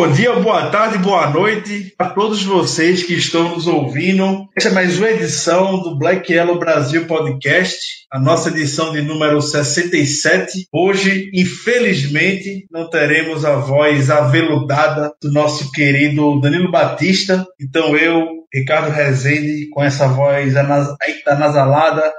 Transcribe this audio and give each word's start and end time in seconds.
Bom 0.00 0.10
dia, 0.12 0.32
boa 0.36 0.70
tarde, 0.70 0.96
boa 0.96 1.28
noite 1.28 1.92
a 1.98 2.06
todos 2.06 2.42
vocês 2.42 3.02
que 3.02 3.12
estão 3.12 3.50
nos 3.50 3.66
ouvindo. 3.66 4.48
Esta 4.56 4.70
é 4.70 4.72
mais 4.72 4.96
uma 4.96 5.10
edição 5.10 5.78
do 5.82 5.98
Black 5.98 6.32
Yellow 6.32 6.58
Brasil 6.58 7.04
Podcast, 7.04 8.06
a 8.10 8.18
nossa 8.18 8.48
edição 8.48 8.92
de 8.92 9.02
número 9.02 9.42
67. 9.42 10.66
Hoje, 10.72 11.30
infelizmente, 11.34 12.64
não 12.70 12.88
teremos 12.88 13.44
a 13.44 13.56
voz 13.56 14.08
aveludada 14.08 15.12
do 15.22 15.30
nosso 15.30 15.70
querido 15.70 16.40
Danilo 16.40 16.70
Batista. 16.70 17.46
Então 17.60 17.94
eu, 17.94 18.26
Ricardo 18.54 18.90
Rezende, 18.90 19.68
com 19.68 19.84
essa 19.84 20.08
voz 20.08 20.56
anas- 20.56 20.94
anasalada, 21.26 22.10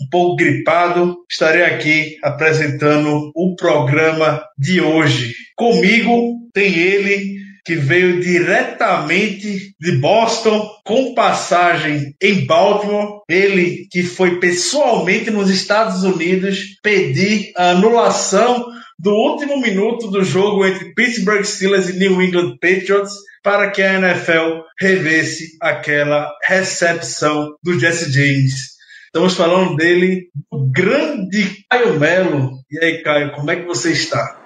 um 0.00 0.08
pouco 0.08 0.36
gripado, 0.36 1.16
estarei 1.30 1.62
aqui 1.62 2.16
apresentando 2.22 3.32
o 3.34 3.56
programa 3.56 4.42
de 4.56 4.80
hoje. 4.80 5.34
Comigo 5.56 6.38
tem 6.52 6.76
ele 6.78 7.38
que 7.64 7.74
veio 7.74 8.20
diretamente 8.20 9.74
de 9.78 9.92
Boston 9.98 10.66
com 10.86 11.14
passagem 11.14 12.14
em 12.22 12.46
Baltimore, 12.46 13.20
ele 13.28 13.86
que 13.90 14.02
foi 14.02 14.40
pessoalmente 14.40 15.30
nos 15.30 15.50
Estados 15.50 16.02
Unidos 16.02 16.78
pedir 16.82 17.52
a 17.54 17.72
anulação 17.72 18.64
do 18.98 19.12
último 19.12 19.60
minuto 19.60 20.08
do 20.10 20.24
jogo 20.24 20.64
entre 20.64 20.94
Pittsburgh 20.94 21.44
Steelers 21.44 21.90
e 21.90 21.98
New 21.98 22.22
England 22.22 22.56
Patriots 22.58 23.12
para 23.42 23.70
que 23.70 23.82
a 23.82 23.94
NFL 23.94 24.62
revesse 24.80 25.56
aquela 25.60 26.32
recepção 26.44 27.54
do 27.62 27.78
Jesse 27.78 28.10
James. 28.10 28.77
Estamos 29.08 29.34
falando 29.36 29.74
dele, 29.74 30.28
o 30.50 30.70
grande 30.70 31.64
Caio 31.70 31.98
Melo. 31.98 32.58
E 32.70 32.78
aí, 32.78 33.02
Caio, 33.02 33.32
como 33.32 33.50
é 33.50 33.56
que 33.56 33.64
você 33.64 33.90
está? 33.90 34.38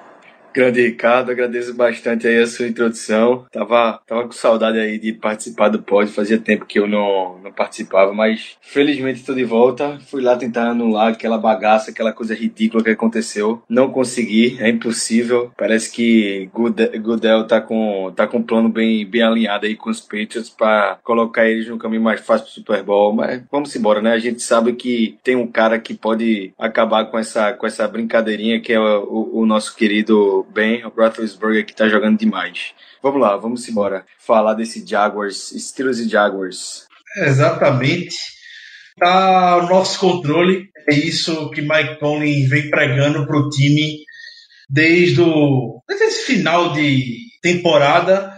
Grande 0.55 0.83
Ricardo, 0.83 1.31
agradeço 1.31 1.73
bastante 1.75 2.27
aí 2.27 2.39
a 2.39 2.47
sua 2.47 2.67
introdução. 2.69 3.47
Tava, 3.51 4.01
tava 4.07 4.25
com 4.25 4.33
saudade 4.33 4.79
aí 4.79 4.99
de 4.99 5.13
participar 5.15 5.71
do 5.71 5.83
pod, 5.83 6.11
fazia 6.11 6.39
tempo 6.39 6.67
que 6.67 6.79
eu 6.79 6.87
não, 6.87 7.39
não 7.43 7.51
participava, 7.51 8.13
mas 8.13 8.57
felizmente 8.61 9.21
estou 9.21 9.35
de 9.35 9.45
volta. 9.45 9.99
Fui 10.11 10.21
lá 10.21 10.37
tentar 10.37 10.69
anular 10.69 11.09
aquela 11.09 11.39
bagaça, 11.39 11.91
aquela 11.91 12.13
coisa 12.13 12.35
ridícula 12.35 12.85
que 12.85 12.91
aconteceu. 12.91 13.63
Não 13.67 13.91
consegui, 13.91 14.59
é 14.61 14.69
impossível. 14.69 15.51
Parece 15.57 15.91
que 15.91 16.51
Goode- 16.53 16.99
Goodell 16.99 17.47
tá 17.47 17.59
com, 17.61 18.13
tá 18.15 18.27
com 18.27 18.37
um 18.39 18.43
plano 18.43 18.69
bem, 18.69 19.07
bem 19.07 19.23
alinhado 19.23 19.65
aí 19.65 19.75
com 19.75 19.89
os 19.89 20.01
Patriots 20.01 20.51
para 20.51 20.99
colocar 21.03 21.49
eles 21.49 21.67
no 21.67 21.79
caminho 21.79 22.03
mais 22.03 22.21
fácil 22.21 22.45
pro 22.45 22.55
Super 22.55 22.83
Bowl. 22.83 23.15
Mas 23.15 23.43
vamos 23.51 23.75
embora, 23.75 24.03
né? 24.03 24.13
A 24.13 24.19
gente 24.19 24.43
sabe 24.43 24.75
que 24.75 25.17
tem 25.25 25.35
um 25.35 25.47
cara 25.47 25.79
que 25.79 25.95
pode 25.95 26.53
acabar 26.59 27.07
com 27.07 27.19
essa, 27.19 27.55
com 27.55 27.67
essa 27.67 27.89
brincadeirinha 27.89 28.61
que 28.61 28.73
é 28.73 28.79
o, 28.79 29.03
o- 29.05 29.41
o 29.41 29.47
nosso 29.47 29.75
querido 29.75 30.42
Ben 30.45 30.83
Roethlisberger 30.83 31.67
que 31.67 31.75
tá 31.75 31.89
jogando 31.89 32.19
demais. 32.19 32.75
Vamos 33.03 33.21
lá, 33.21 33.37
vamos 33.37 33.69
embora. 33.69 34.05
Falar 34.19 34.55
desse 34.55 34.87
Jaguars, 34.87 35.53
Steelers 35.57 35.99
e 35.99 36.09
Jaguars. 36.09 36.87
Exatamente. 37.17 38.17
Está 38.93 39.51
ao 39.51 39.69
nosso 39.69 39.99
controle. 39.99 40.69
É 40.89 40.95
isso 40.95 41.51
que 41.51 41.63
Mike 41.63 41.99
Tomlin 41.99 42.47
vem 42.47 42.71
pregando 42.71 43.27
para 43.27 43.37
o 43.37 43.49
time 43.49 43.99
desde, 44.69 45.21
o, 45.21 45.83
desde 45.89 46.05
esse 46.07 46.25
final 46.25 46.73
de 46.73 47.17
temporada. 47.43 48.32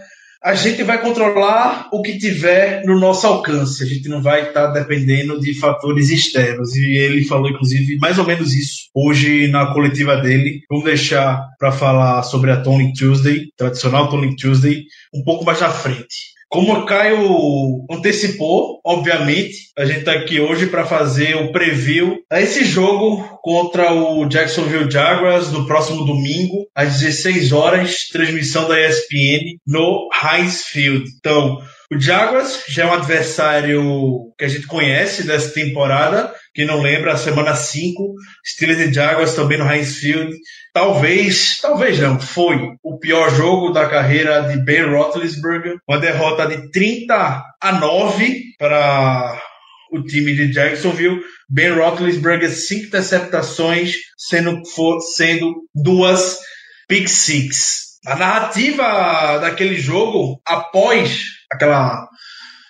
A 0.45 0.53
gente 0.53 0.83
vai 0.83 1.01
controlar 1.01 1.89
o 1.91 2.03
que 2.03 2.19
tiver 2.19 2.85
no 2.85 2.99
nosso 2.99 3.25
alcance. 3.25 3.83
A 3.83 3.87
gente 3.87 4.07
não 4.07 4.21
vai 4.21 4.49
estar 4.49 4.67
dependendo 4.67 5.39
de 5.39 5.55
fatores 5.55 6.11
externos. 6.11 6.75
E 6.75 6.99
ele 6.99 7.25
falou, 7.25 7.49
inclusive, 7.49 7.97
mais 7.97 8.19
ou 8.19 8.27
menos 8.27 8.53
isso 8.53 8.81
hoje 8.93 9.47
na 9.47 9.73
coletiva 9.73 10.17
dele. 10.17 10.61
Vamos 10.69 10.85
deixar 10.85 11.43
para 11.57 11.71
falar 11.71 12.21
sobre 12.21 12.51
a 12.51 12.61
Tony 12.61 12.93
Tuesday, 12.93 13.47
tradicional 13.57 14.07
Tony 14.07 14.35
Tuesday, 14.35 14.83
um 15.11 15.23
pouco 15.23 15.43
mais 15.43 15.59
na 15.59 15.71
frente. 15.71 16.34
Como 16.55 16.71
o 16.71 16.85
Caio 16.85 17.85
antecipou, 17.91 18.79
obviamente, 18.81 19.73
a 19.77 19.83
gente 19.83 19.99
está 19.99 20.13
aqui 20.13 20.39
hoje 20.39 20.67
para 20.67 20.85
fazer 20.85 21.35
o 21.35 21.51
preview 21.51 22.19
a 22.31 22.39
esse 22.39 22.63
jogo 22.63 23.21
contra 23.41 23.93
o 23.93 24.25
Jacksonville 24.25 24.89
Jaguars 24.89 25.51
no 25.51 25.67
próximo 25.67 26.05
domingo, 26.05 26.65
às 26.73 27.01
16 27.01 27.51
horas, 27.51 28.07
transmissão 28.07 28.69
da 28.69 28.79
ESPN 28.79 29.57
no 29.67 30.07
Heinz 30.13 30.63
Field. 30.63 31.03
Então, 31.19 31.61
o 31.91 31.99
Jaguars 31.99 32.63
já 32.67 32.83
é 32.83 32.87
um 32.87 32.93
adversário 32.93 34.33
que 34.37 34.45
a 34.45 34.47
gente 34.47 34.65
conhece 34.65 35.23
dessa 35.23 35.53
temporada, 35.53 36.33
quem 36.53 36.65
não 36.65 36.81
lembra, 36.81 37.15
semana 37.15 37.55
5, 37.55 38.15
Steelers 38.45 38.79
e 38.79 38.93
Jaguars 38.93 39.35
também 39.35 39.57
no 39.57 39.71
Heinz 39.71 39.97
Field. 39.97 40.35
Talvez, 40.73 41.59
talvez 41.61 41.99
não, 41.99 42.19
foi 42.19 42.57
o 42.83 42.97
pior 42.97 43.29
jogo 43.29 43.71
da 43.71 43.87
carreira 43.87 44.41
de 44.41 44.57
Ben 44.57 44.85
Roethlisberger, 44.85 45.77
uma 45.87 45.99
derrota 45.99 46.47
de 46.47 46.71
30 46.71 47.43
a 47.61 47.71
9 47.73 48.43
para 48.57 49.39
o 49.91 50.01
time 50.03 50.33
de 50.33 50.51
Jacksonville. 50.51 51.21
Ben 51.47 51.71
Roethlisberger, 51.71 52.51
cinco 52.51 52.87
interceptações, 52.87 53.95
sendo, 54.17 54.61
sendo 55.15 55.53
duas 55.75 56.39
pick 56.87 57.07
six. 57.07 57.99
A 58.07 58.15
narrativa 58.15 59.37
daquele 59.39 59.77
jogo, 59.77 60.41
após 60.45 61.34
aquela, 61.51 62.07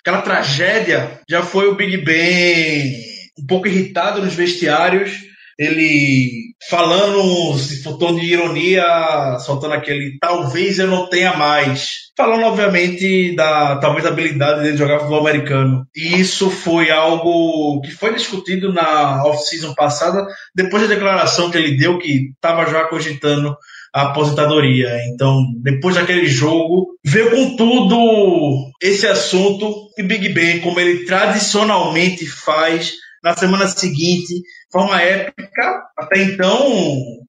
aquela 0.00 0.22
tragédia, 0.22 1.20
já 1.28 1.42
foi 1.42 1.68
o 1.68 1.74
Big 1.74 1.98
Ben 1.98 3.06
um 3.38 3.46
pouco 3.46 3.68
irritado 3.68 4.22
nos 4.22 4.34
vestiários, 4.34 5.26
ele 5.58 6.54
falando, 6.68 7.56
se 7.58 7.82
for 7.82 7.96
tom 7.96 8.14
de 8.14 8.26
ironia, 8.26 9.38
soltando 9.38 9.74
aquele 9.74 10.18
talvez 10.20 10.78
eu 10.78 10.86
não 10.86 11.08
tenha 11.08 11.34
mais. 11.36 12.06
Falando, 12.16 12.44
obviamente, 12.44 13.34
da 13.34 13.76
talvez 13.76 14.04
da 14.04 14.10
habilidade 14.10 14.62
dele 14.62 14.76
jogar 14.76 14.98
futebol 14.98 15.20
americano. 15.20 15.86
E 15.94 16.18
isso 16.20 16.50
foi 16.50 16.90
algo 16.90 17.80
que 17.82 17.90
foi 17.90 18.14
discutido 18.14 18.72
na 18.72 19.24
off-season 19.24 19.74
passada, 19.74 20.26
depois 20.54 20.82
da 20.82 20.94
declaração 20.94 21.50
que 21.50 21.58
ele 21.58 21.76
deu, 21.76 21.98
que 21.98 22.30
estava 22.34 22.66
já 22.70 22.84
cogitando 22.84 23.56
a 23.96 24.10
aposentadoria. 24.10 24.90
Então, 25.06 25.42
depois 25.62 25.94
daquele 25.94 26.26
jogo, 26.26 26.98
veio 27.02 27.30
com 27.30 27.56
tudo 27.56 28.70
esse 28.82 29.06
assunto 29.06 29.88
e 29.96 30.02
Big 30.02 30.28
Ben, 30.34 30.60
como 30.60 30.78
ele 30.78 31.06
tradicionalmente 31.06 32.26
faz 32.26 32.92
na 33.24 33.34
semana 33.34 33.66
seguinte, 33.66 34.34
forma 34.70 35.00
épica. 35.00 35.82
Até 35.96 36.24
então, 36.24 36.70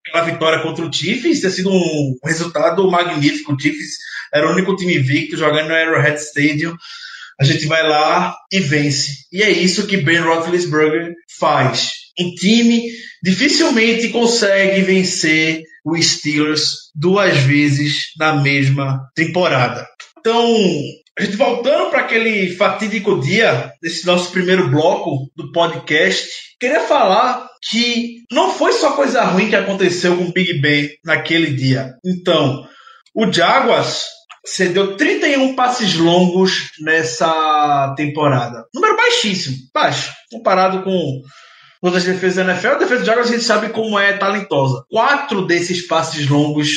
aquela 0.05 0.25
vitória 0.25 0.59
contra 0.59 0.85
o 0.85 0.91
Chiefs 0.91 1.39
ter 1.39 1.51
sido 1.51 1.71
um 1.71 2.17
resultado 2.25 2.91
magnífico. 2.91 3.53
O 3.53 3.59
Chiefs 3.59 3.93
era 4.33 4.45
o 4.45 4.51
único 4.51 4.75
time 4.75 4.97
invicto 4.97 5.37
jogando 5.37 5.69
no 5.69 5.73
Arrowhead 5.73 6.19
Stadium. 6.19 6.75
A 7.39 7.45
gente 7.45 7.65
vai 7.65 7.87
lá 7.87 8.35
e 8.51 8.59
vence. 8.59 9.25
E 9.31 9.41
é 9.41 9.49
isso 9.49 9.87
que 9.87 9.95
Ben 9.95 10.19
Roethlisberger 10.19 11.13
faz. 11.39 11.93
Um 12.19 12.35
time 12.35 12.91
dificilmente 13.23 14.09
consegue 14.09 14.81
vencer 14.81 15.63
os 15.85 16.05
Steelers 16.05 16.91
duas 16.95 17.37
vezes 17.37 18.07
na 18.17 18.33
mesma 18.35 19.07
temporada. 19.15 19.87
Então, 20.19 20.55
a 21.17 21.23
gente 21.23 21.37
voltando 21.37 21.89
para 21.89 22.01
aquele 22.01 22.55
fatídico 22.55 23.19
dia 23.19 23.71
desse 23.81 24.05
nosso 24.05 24.31
primeiro 24.31 24.69
bloco 24.69 25.31
do 25.35 25.51
podcast, 25.51 26.27
queria 26.59 26.81
falar 26.81 27.47
que 27.69 28.17
não 28.31 28.51
foi 28.51 28.73
só 28.73 28.91
coisa 28.91 29.23
ruim 29.23 29.49
que 29.49 29.55
aconteceu 29.55 30.15
com 30.17 30.25
o 30.25 30.33
Big 30.33 30.59
Ben 30.59 30.89
naquele 31.03 31.53
dia. 31.55 31.95
Então, 32.05 32.67
o 33.15 33.31
Jaguars 33.31 34.05
cedeu 34.45 34.95
31 34.95 35.55
passes 35.55 35.95
longos 35.95 36.71
nessa 36.79 37.93
temporada. 37.97 38.65
Número 38.73 38.95
baixíssimo, 38.95 39.57
baixo, 39.73 40.13
comparado 40.31 40.83
com 40.83 41.21
outras 41.81 42.03
defesas 42.03 42.45
da 42.45 42.53
NFL. 42.53 42.67
A 42.67 42.75
defesa 42.75 43.01
do 43.01 43.05
Jaguars 43.05 43.29
a 43.29 43.31
gente 43.31 43.43
sabe 43.43 43.69
como 43.69 43.97
é 43.97 44.13
talentosa. 44.13 44.83
Quatro 44.89 45.45
desses 45.45 45.85
passes 45.85 46.27
longos 46.27 46.69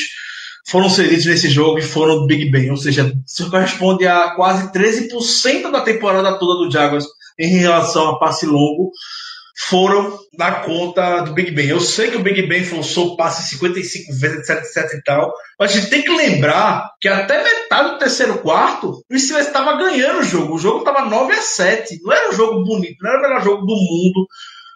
foram 0.67 0.89
cedidos 0.89 1.25
nesse 1.25 1.49
jogo 1.49 1.79
e 1.79 1.83
foram 1.83 2.19
do 2.19 2.27
Big 2.27 2.49
Ben, 2.49 2.69
ou 2.69 2.77
seja, 2.77 3.11
isso 3.25 3.49
corresponde 3.49 4.05
a 4.05 4.31
quase 4.35 4.71
13% 4.71 5.71
da 5.71 5.81
temporada 5.81 6.37
toda 6.37 6.63
do 6.63 6.71
Jaguars 6.71 7.05
em 7.39 7.57
relação 7.57 8.09
a 8.09 8.19
passe 8.19 8.45
longo. 8.45 8.91
foram 9.67 10.17
na 10.37 10.51
conta 10.61 11.21
do 11.21 11.33
Big 11.33 11.51
Ben. 11.51 11.67
Eu 11.67 11.79
sei 11.79 12.09
que 12.09 12.17
o 12.17 12.23
Big 12.23 12.47
Ben 12.47 12.63
forçou 12.63 13.15
passe 13.15 13.49
55 13.49 14.13
vezes, 14.13 14.49
etc, 14.49 14.63
etc 14.63 14.99
e 14.99 15.03
tal, 15.03 15.31
mas 15.59 15.71
a 15.71 15.73
gente 15.75 15.89
tem 15.89 16.01
que 16.01 16.09
lembrar 16.09 16.89
que 16.99 17.07
até 17.07 17.43
metade 17.43 17.91
do 17.91 17.99
terceiro 17.99 18.39
quarto, 18.39 19.03
o 19.09 19.19
Steelers 19.19 19.47
estava 19.47 19.77
ganhando 19.77 20.19
o 20.19 20.23
jogo. 20.23 20.55
O 20.55 20.57
jogo 20.57 20.79
estava 20.79 21.05
9 21.05 21.33
a 21.33 21.41
7. 21.41 21.99
Não 22.01 22.13
era 22.13 22.29
um 22.29 22.33
jogo 22.33 22.63
bonito, 22.63 22.97
não 23.01 23.09
era 23.11 23.19
o 23.19 23.21
melhor 23.21 23.43
jogo 23.43 23.65
do 23.65 23.75
mundo 23.75 24.27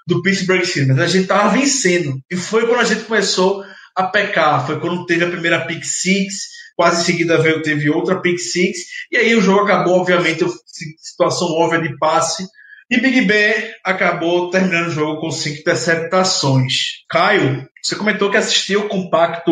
do 0.07 0.21
Pittsburgh 0.21 0.63
Steelers. 0.63 0.99
A 0.99 1.07
gente 1.07 1.23
estava 1.23 1.49
vencendo. 1.49 2.19
E 2.29 2.35
foi 2.35 2.67
quando 2.67 2.81
a 2.81 2.85
gente 2.85 3.03
começou 3.03 3.63
a 3.95 4.03
pecar. 4.03 4.65
Foi 4.65 4.79
quando 4.79 5.05
teve 5.05 5.25
a 5.25 5.29
primeira 5.29 5.65
pick 5.65 5.83
six, 5.83 6.49
quase 6.75 7.01
em 7.01 7.05
seguida 7.05 7.37
veio, 7.37 7.61
teve 7.61 7.89
outra 7.89 8.21
pick 8.21 8.37
six, 8.37 8.79
e 9.11 9.17
aí 9.17 9.35
o 9.35 9.41
jogo 9.41 9.61
acabou, 9.61 9.99
obviamente, 9.99 10.45
situação 11.01 11.47
óbvia 11.47 11.81
de 11.81 11.97
passe 11.97 12.45
e 12.89 12.99
Big 12.99 13.21
Ben 13.21 13.53
acabou 13.83 14.49
terminando 14.51 14.87
o 14.87 14.91
jogo 14.91 15.19
com 15.19 15.31
cinco 15.31 15.59
interceptações. 15.59 17.03
Caio, 17.09 17.67
você 17.81 17.95
comentou 17.95 18.29
que 18.29 18.37
assistiu 18.37 18.81
o 18.81 18.87
compacto 18.87 19.51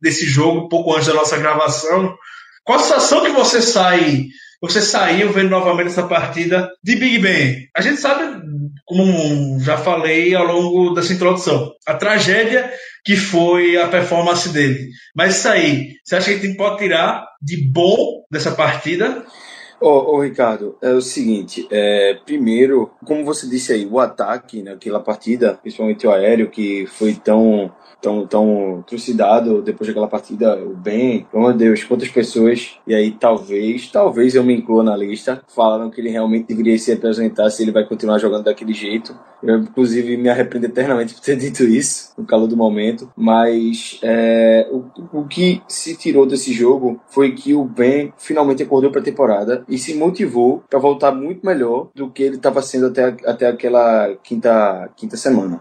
desse 0.00 0.26
jogo 0.26 0.68
pouco 0.68 0.94
antes 0.94 1.08
da 1.08 1.14
nossa 1.14 1.36
gravação. 1.36 2.14
Qual 2.62 2.78
a 2.78 2.82
sensação 2.82 3.24
que 3.24 3.32
você 3.32 3.60
sai, 3.60 4.26
você 4.72 4.80
saiu 4.80 5.32
vendo 5.32 5.50
novamente 5.50 5.88
essa 5.88 6.06
partida 6.06 6.70
de 6.82 6.96
Big 6.96 7.18
Ben? 7.18 7.68
A 7.76 7.80
gente 7.80 8.00
sabe, 8.00 8.40
como 8.84 9.58
já 9.60 9.76
falei 9.76 10.34
ao 10.34 10.44
longo 10.44 10.94
dessa 10.94 11.12
introdução, 11.12 11.72
a 11.86 11.94
tragédia 11.94 12.72
que 13.04 13.16
foi 13.16 13.76
a 13.76 13.88
performance 13.88 14.48
dele. 14.48 14.88
Mas 15.14 15.36
isso 15.36 15.48
aí, 15.48 15.92
você 16.02 16.16
acha 16.16 16.32
que 16.32 16.38
a 16.38 16.46
gente 16.46 16.56
pode 16.56 16.78
tirar 16.78 17.26
de 17.42 17.70
bom 17.70 18.24
dessa 18.30 18.52
partida? 18.52 19.24
Ô, 19.84 20.16
ô, 20.16 20.20
Ricardo, 20.22 20.78
é 20.80 20.92
o 20.92 21.02
seguinte, 21.02 21.68
é, 21.70 22.14
primeiro, 22.24 22.90
como 23.04 23.22
você 23.22 23.46
disse 23.46 23.70
aí, 23.70 23.84
o 23.84 24.00
ataque 24.00 24.62
naquela 24.62 24.98
partida, 24.98 25.58
principalmente 25.60 26.06
o 26.06 26.10
aéreo, 26.10 26.48
que 26.48 26.86
foi 26.86 27.12
tão 27.12 27.70
tão, 28.04 28.26
tão 28.26 28.84
trucidado 28.86 29.62
depois 29.62 29.88
daquela 29.88 30.06
partida, 30.06 30.56
o 30.56 30.74
Ben, 30.74 31.26
pelo 31.30 31.42
amor 31.42 31.52
de 31.52 31.60
Deus, 31.60 31.84
quantas 31.84 32.08
pessoas, 32.08 32.78
e 32.86 32.94
aí 32.94 33.12
talvez, 33.12 33.90
talvez 33.90 34.34
eu 34.34 34.44
me 34.44 34.54
inclua 34.54 34.84
na 34.84 34.94
lista, 34.94 35.42
falaram 35.48 35.90
que 35.90 36.02
ele 36.02 36.10
realmente 36.10 36.48
deveria 36.48 36.78
se 36.78 36.92
apresentar 36.92 37.48
se 37.48 37.62
ele 37.62 37.72
vai 37.72 37.84
continuar 37.86 38.18
jogando 38.18 38.44
daquele 38.44 38.74
jeito. 38.74 39.18
Eu, 39.46 39.58
inclusive, 39.58 40.16
me 40.16 40.28
arrependo 40.28 40.66
eternamente 40.66 41.14
por 41.14 41.20
ter 41.20 41.36
dito 41.36 41.64
isso 41.64 42.12
no 42.16 42.24
calor 42.24 42.46
do 42.46 42.56
momento, 42.56 43.10
mas 43.16 43.98
é, 44.02 44.68
o, 44.70 45.20
o 45.20 45.28
que 45.28 45.62
se 45.68 45.96
tirou 45.96 46.26
desse 46.26 46.52
jogo 46.52 47.00
foi 47.08 47.32
que 47.32 47.54
o 47.54 47.64
Ben 47.64 48.12
finalmente 48.18 48.62
acordou 48.62 48.90
para 48.90 49.00
a 49.00 49.04
temporada 49.04 49.64
e 49.68 49.78
se 49.78 49.94
motivou 49.94 50.62
para 50.68 50.78
voltar 50.78 51.12
muito 51.12 51.44
melhor 51.44 51.88
do 51.94 52.10
que 52.10 52.22
ele 52.22 52.36
estava 52.36 52.62
sendo 52.62 52.86
até, 52.86 53.16
até 53.26 53.48
aquela 53.48 54.14
quinta, 54.22 54.90
quinta 54.96 55.16
semana. 55.16 55.60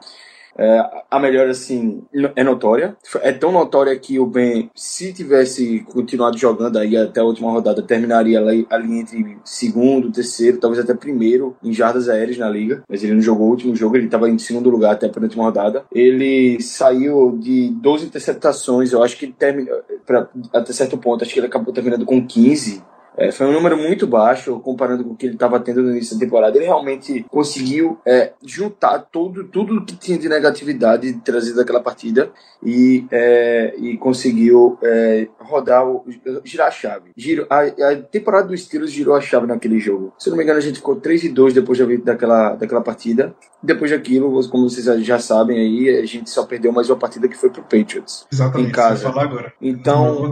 É, 0.57 1.03
a 1.09 1.19
melhora, 1.19 1.51
assim, 1.51 2.03
é 2.35 2.43
notória. 2.43 2.95
É 3.21 3.31
tão 3.31 3.51
notória 3.51 3.97
que 3.97 4.19
o 4.19 4.25
Ben, 4.25 4.69
se 4.75 5.13
tivesse 5.13 5.79
continuado 5.91 6.37
jogando 6.37 6.77
aí 6.77 6.95
até 6.95 7.21
a 7.21 7.23
última 7.23 7.51
rodada, 7.51 7.81
terminaria 7.81 8.39
ali, 8.39 8.67
ali 8.69 8.99
entre 8.99 9.37
segundo, 9.43 10.11
terceiro, 10.11 10.59
talvez 10.59 10.83
até 10.83 10.93
primeiro 10.93 11.55
em 11.63 11.73
jardas 11.73 12.09
aéreas 12.09 12.37
na 12.37 12.49
liga. 12.49 12.83
Mas 12.87 13.03
ele 13.03 13.13
não 13.13 13.21
jogou 13.21 13.47
o 13.47 13.51
último 13.51 13.75
jogo, 13.75 13.95
ele 13.95 14.05
estava 14.05 14.29
em 14.29 14.37
segundo 14.37 14.69
lugar 14.69 14.93
até 14.93 15.07
a 15.07 15.21
última 15.21 15.43
rodada. 15.43 15.85
Ele 15.91 16.61
saiu 16.61 17.37
de 17.39 17.69
12 17.69 18.05
interceptações, 18.05 18.91
eu 18.91 19.03
acho 19.03 19.17
que 19.17 19.27
termina, 19.27 19.71
pra, 20.05 20.29
até 20.53 20.73
certo 20.73 20.97
ponto, 20.97 21.23
acho 21.23 21.33
que 21.33 21.39
ele 21.39 21.47
acabou 21.47 21.73
terminando 21.73 22.05
com 22.05 22.25
15 22.25 22.83
é, 23.17 23.31
foi 23.31 23.47
um 23.47 23.51
número 23.51 23.77
muito 23.77 24.07
baixo 24.07 24.59
comparando 24.59 25.03
com 25.03 25.11
o 25.11 25.15
que 25.15 25.25
ele 25.25 25.35
estava 25.35 25.59
tendo 25.59 25.81
no 25.81 25.91
início 25.91 26.15
da 26.15 26.25
temporada. 26.25 26.57
Ele 26.57 26.65
realmente 26.65 27.25
conseguiu 27.29 27.99
é, 28.05 28.33
juntar 28.43 28.99
tudo, 28.99 29.43
tudo 29.45 29.85
que 29.85 29.95
tinha 29.95 30.17
de 30.17 30.27
negatividade 30.27 31.13
trazido 31.23 31.57
daquela 31.57 31.81
partida 31.81 32.31
e, 32.65 33.05
é, 33.11 33.73
e 33.77 33.97
conseguiu 33.97 34.77
é, 34.81 35.27
rodar, 35.39 35.87
o, 35.87 36.03
girar 36.43 36.67
a 36.67 36.71
chave. 36.71 37.11
Giro, 37.15 37.45
a, 37.49 37.61
a, 37.61 37.95
temporada 37.95 38.47
dos 38.47 38.61
Steelers 38.61 38.91
girou 38.91 39.15
a 39.15 39.21
chave 39.21 39.47
naquele 39.47 39.79
jogo. 39.79 40.13
Se 40.17 40.29
não 40.29 40.37
me 40.37 40.43
engano, 40.43 40.59
a 40.59 40.61
gente 40.61 40.77
ficou 40.77 40.95
3 40.95 41.25
e 41.25 41.29
2 41.29 41.53
depois 41.53 41.79
daquela, 42.03 42.55
daquela 42.55 42.81
partida. 42.81 43.35
Depois 43.61 43.91
daquilo, 43.91 44.49
como 44.49 44.69
vocês 44.69 44.85
já 45.05 45.19
sabem 45.19 45.57
aí, 45.57 46.01
a 46.01 46.05
gente 46.05 46.29
só 46.29 46.45
perdeu 46.45 46.71
mais 46.71 46.89
uma 46.89 46.97
partida 46.97 47.27
que 47.27 47.37
foi 47.37 47.49
pro 47.49 47.63
Patriots. 47.63 48.25
Exatamente, 48.31 48.69
em 48.69 48.71
casa. 48.71 49.09
falar 49.09 49.23
agora. 49.23 49.53
Então, 49.61 50.29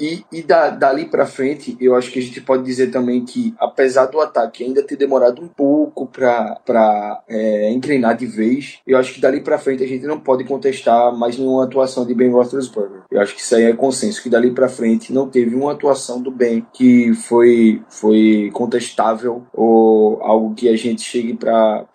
e, 0.00 0.24
e 0.32 0.42
da, 0.42 0.70
dali 0.70 1.06
para 1.06 1.26
frente, 1.26 1.76
eu 1.86 1.94
acho 1.94 2.10
que 2.10 2.18
a 2.18 2.22
gente 2.22 2.40
pode 2.40 2.64
dizer 2.64 2.90
também 2.90 3.24
que, 3.24 3.54
apesar 3.58 4.06
do 4.06 4.20
ataque 4.20 4.64
ainda 4.64 4.82
ter 4.82 4.96
demorado 4.96 5.42
um 5.42 5.48
pouco 5.48 6.06
para 6.06 7.22
é, 7.28 7.72
engrenar 7.72 8.16
de 8.16 8.26
vez, 8.26 8.80
eu 8.86 8.98
acho 8.98 9.14
que 9.14 9.20
dali 9.20 9.40
para 9.40 9.58
frente 9.58 9.82
a 9.82 9.88
gente 9.88 10.06
não 10.06 10.18
pode 10.18 10.44
contestar 10.44 11.16
mais 11.16 11.38
nenhuma 11.38 11.64
atuação 11.64 12.04
de 12.04 12.14
Ben 12.14 12.30
Roethlisberger. 12.30 13.02
Eu 13.10 13.20
acho 13.20 13.34
que 13.34 13.40
isso 13.40 13.54
aí 13.54 13.64
é 13.64 13.72
consenso, 13.72 14.22
que 14.22 14.28
dali 14.28 14.50
para 14.50 14.68
frente 14.68 15.12
não 15.12 15.28
teve 15.28 15.54
uma 15.54 15.72
atuação 15.72 16.20
do 16.20 16.30
Ben 16.30 16.66
que 16.72 17.14
foi, 17.14 17.82
foi 17.88 18.50
contestável 18.52 19.44
ou 19.52 20.20
algo 20.22 20.54
que 20.54 20.68
a 20.68 20.76
gente 20.76 21.02
chegue 21.02 21.34
para 21.34 21.86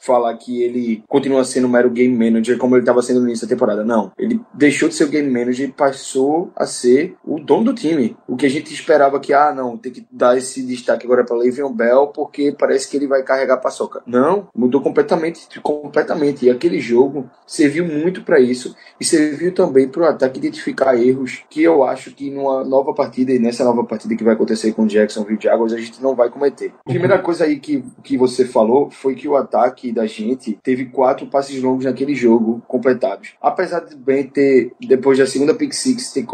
falar 0.00 0.34
que 0.36 0.62
ele 0.62 1.02
continua 1.08 1.44
sendo 1.44 1.66
um 1.66 1.70
mero 1.70 1.90
game 1.90 2.16
manager 2.16 2.58
como 2.58 2.74
ele 2.74 2.82
estava 2.82 3.02
sendo 3.02 3.20
no 3.20 3.26
início 3.26 3.46
da 3.46 3.54
temporada. 3.54 3.84
Não. 3.84 4.12
Ele 4.18 4.40
deixou 4.54 4.88
de 4.88 4.94
ser 4.94 5.04
o 5.04 5.08
game 5.08 5.30
manager 5.30 5.68
e 5.68 5.72
passou 5.72 6.50
a 6.56 6.66
ser 6.66 7.16
o 7.24 7.38
dono 7.38 7.64
do 7.64 7.74
time. 7.74 8.16
O 8.28 8.36
que 8.36 8.46
a 8.46 8.50
gente 8.50 8.72
esperava 8.72 9.18
que, 9.20 9.32
ah, 9.48 9.54
não, 9.54 9.76
tem 9.76 9.92
que 9.92 10.06
dar 10.10 10.36
esse 10.36 10.62
destaque 10.62 11.06
agora 11.06 11.24
para 11.24 11.36
Le'Veon 11.36 11.72
Bell 11.72 12.08
porque 12.08 12.54
parece 12.58 12.88
que 12.88 12.96
ele 12.96 13.06
vai 13.06 13.22
carregar 13.22 13.54
a 13.54 13.58
paçoca. 13.58 14.02
Não, 14.06 14.48
mudou 14.54 14.80
completamente, 14.80 15.60
completamente. 15.60 16.46
E 16.46 16.50
aquele 16.50 16.80
jogo 16.80 17.28
serviu 17.46 17.84
muito 17.84 18.22
para 18.22 18.38
isso 18.40 18.74
e 19.00 19.04
serviu 19.04 19.52
também 19.52 19.88
para 19.88 20.02
o 20.02 20.04
ataque 20.04 20.38
identificar 20.38 20.96
erros 20.96 21.42
que 21.48 21.62
eu 21.62 21.82
acho 21.84 22.14
que 22.14 22.30
numa 22.30 22.64
nova 22.64 22.94
partida 22.94 23.32
e 23.32 23.38
nessa 23.38 23.64
nova 23.64 23.84
partida 23.84 24.14
que 24.14 24.24
vai 24.24 24.34
acontecer 24.34 24.72
com 24.72 24.82
o 24.82 24.86
Jacksonville 24.86 25.38
Jaguars 25.40 25.72
a 25.72 25.78
gente 25.78 26.02
não 26.02 26.14
vai 26.14 26.30
cometer. 26.30 26.72
A 26.86 26.90
primeira 26.90 27.18
coisa 27.18 27.44
aí 27.44 27.58
que, 27.58 27.84
que 28.02 28.16
você 28.16 28.44
falou 28.44 28.90
foi 28.90 29.14
que 29.14 29.28
o 29.28 29.36
ataque 29.36 29.92
da 29.92 30.06
gente 30.06 30.58
teve 30.62 30.86
quatro 30.86 31.26
passes 31.26 31.60
longos 31.62 31.84
naquele 31.84 32.14
jogo 32.14 32.62
completados. 32.68 33.34
Apesar 33.40 33.80
de 33.80 33.96
bem 33.96 34.24
ter, 34.24 34.72
depois 34.80 35.18
da 35.18 35.26
segunda 35.26 35.54
pick 35.54 35.72
six, 35.72 36.12
ter, 36.12 36.26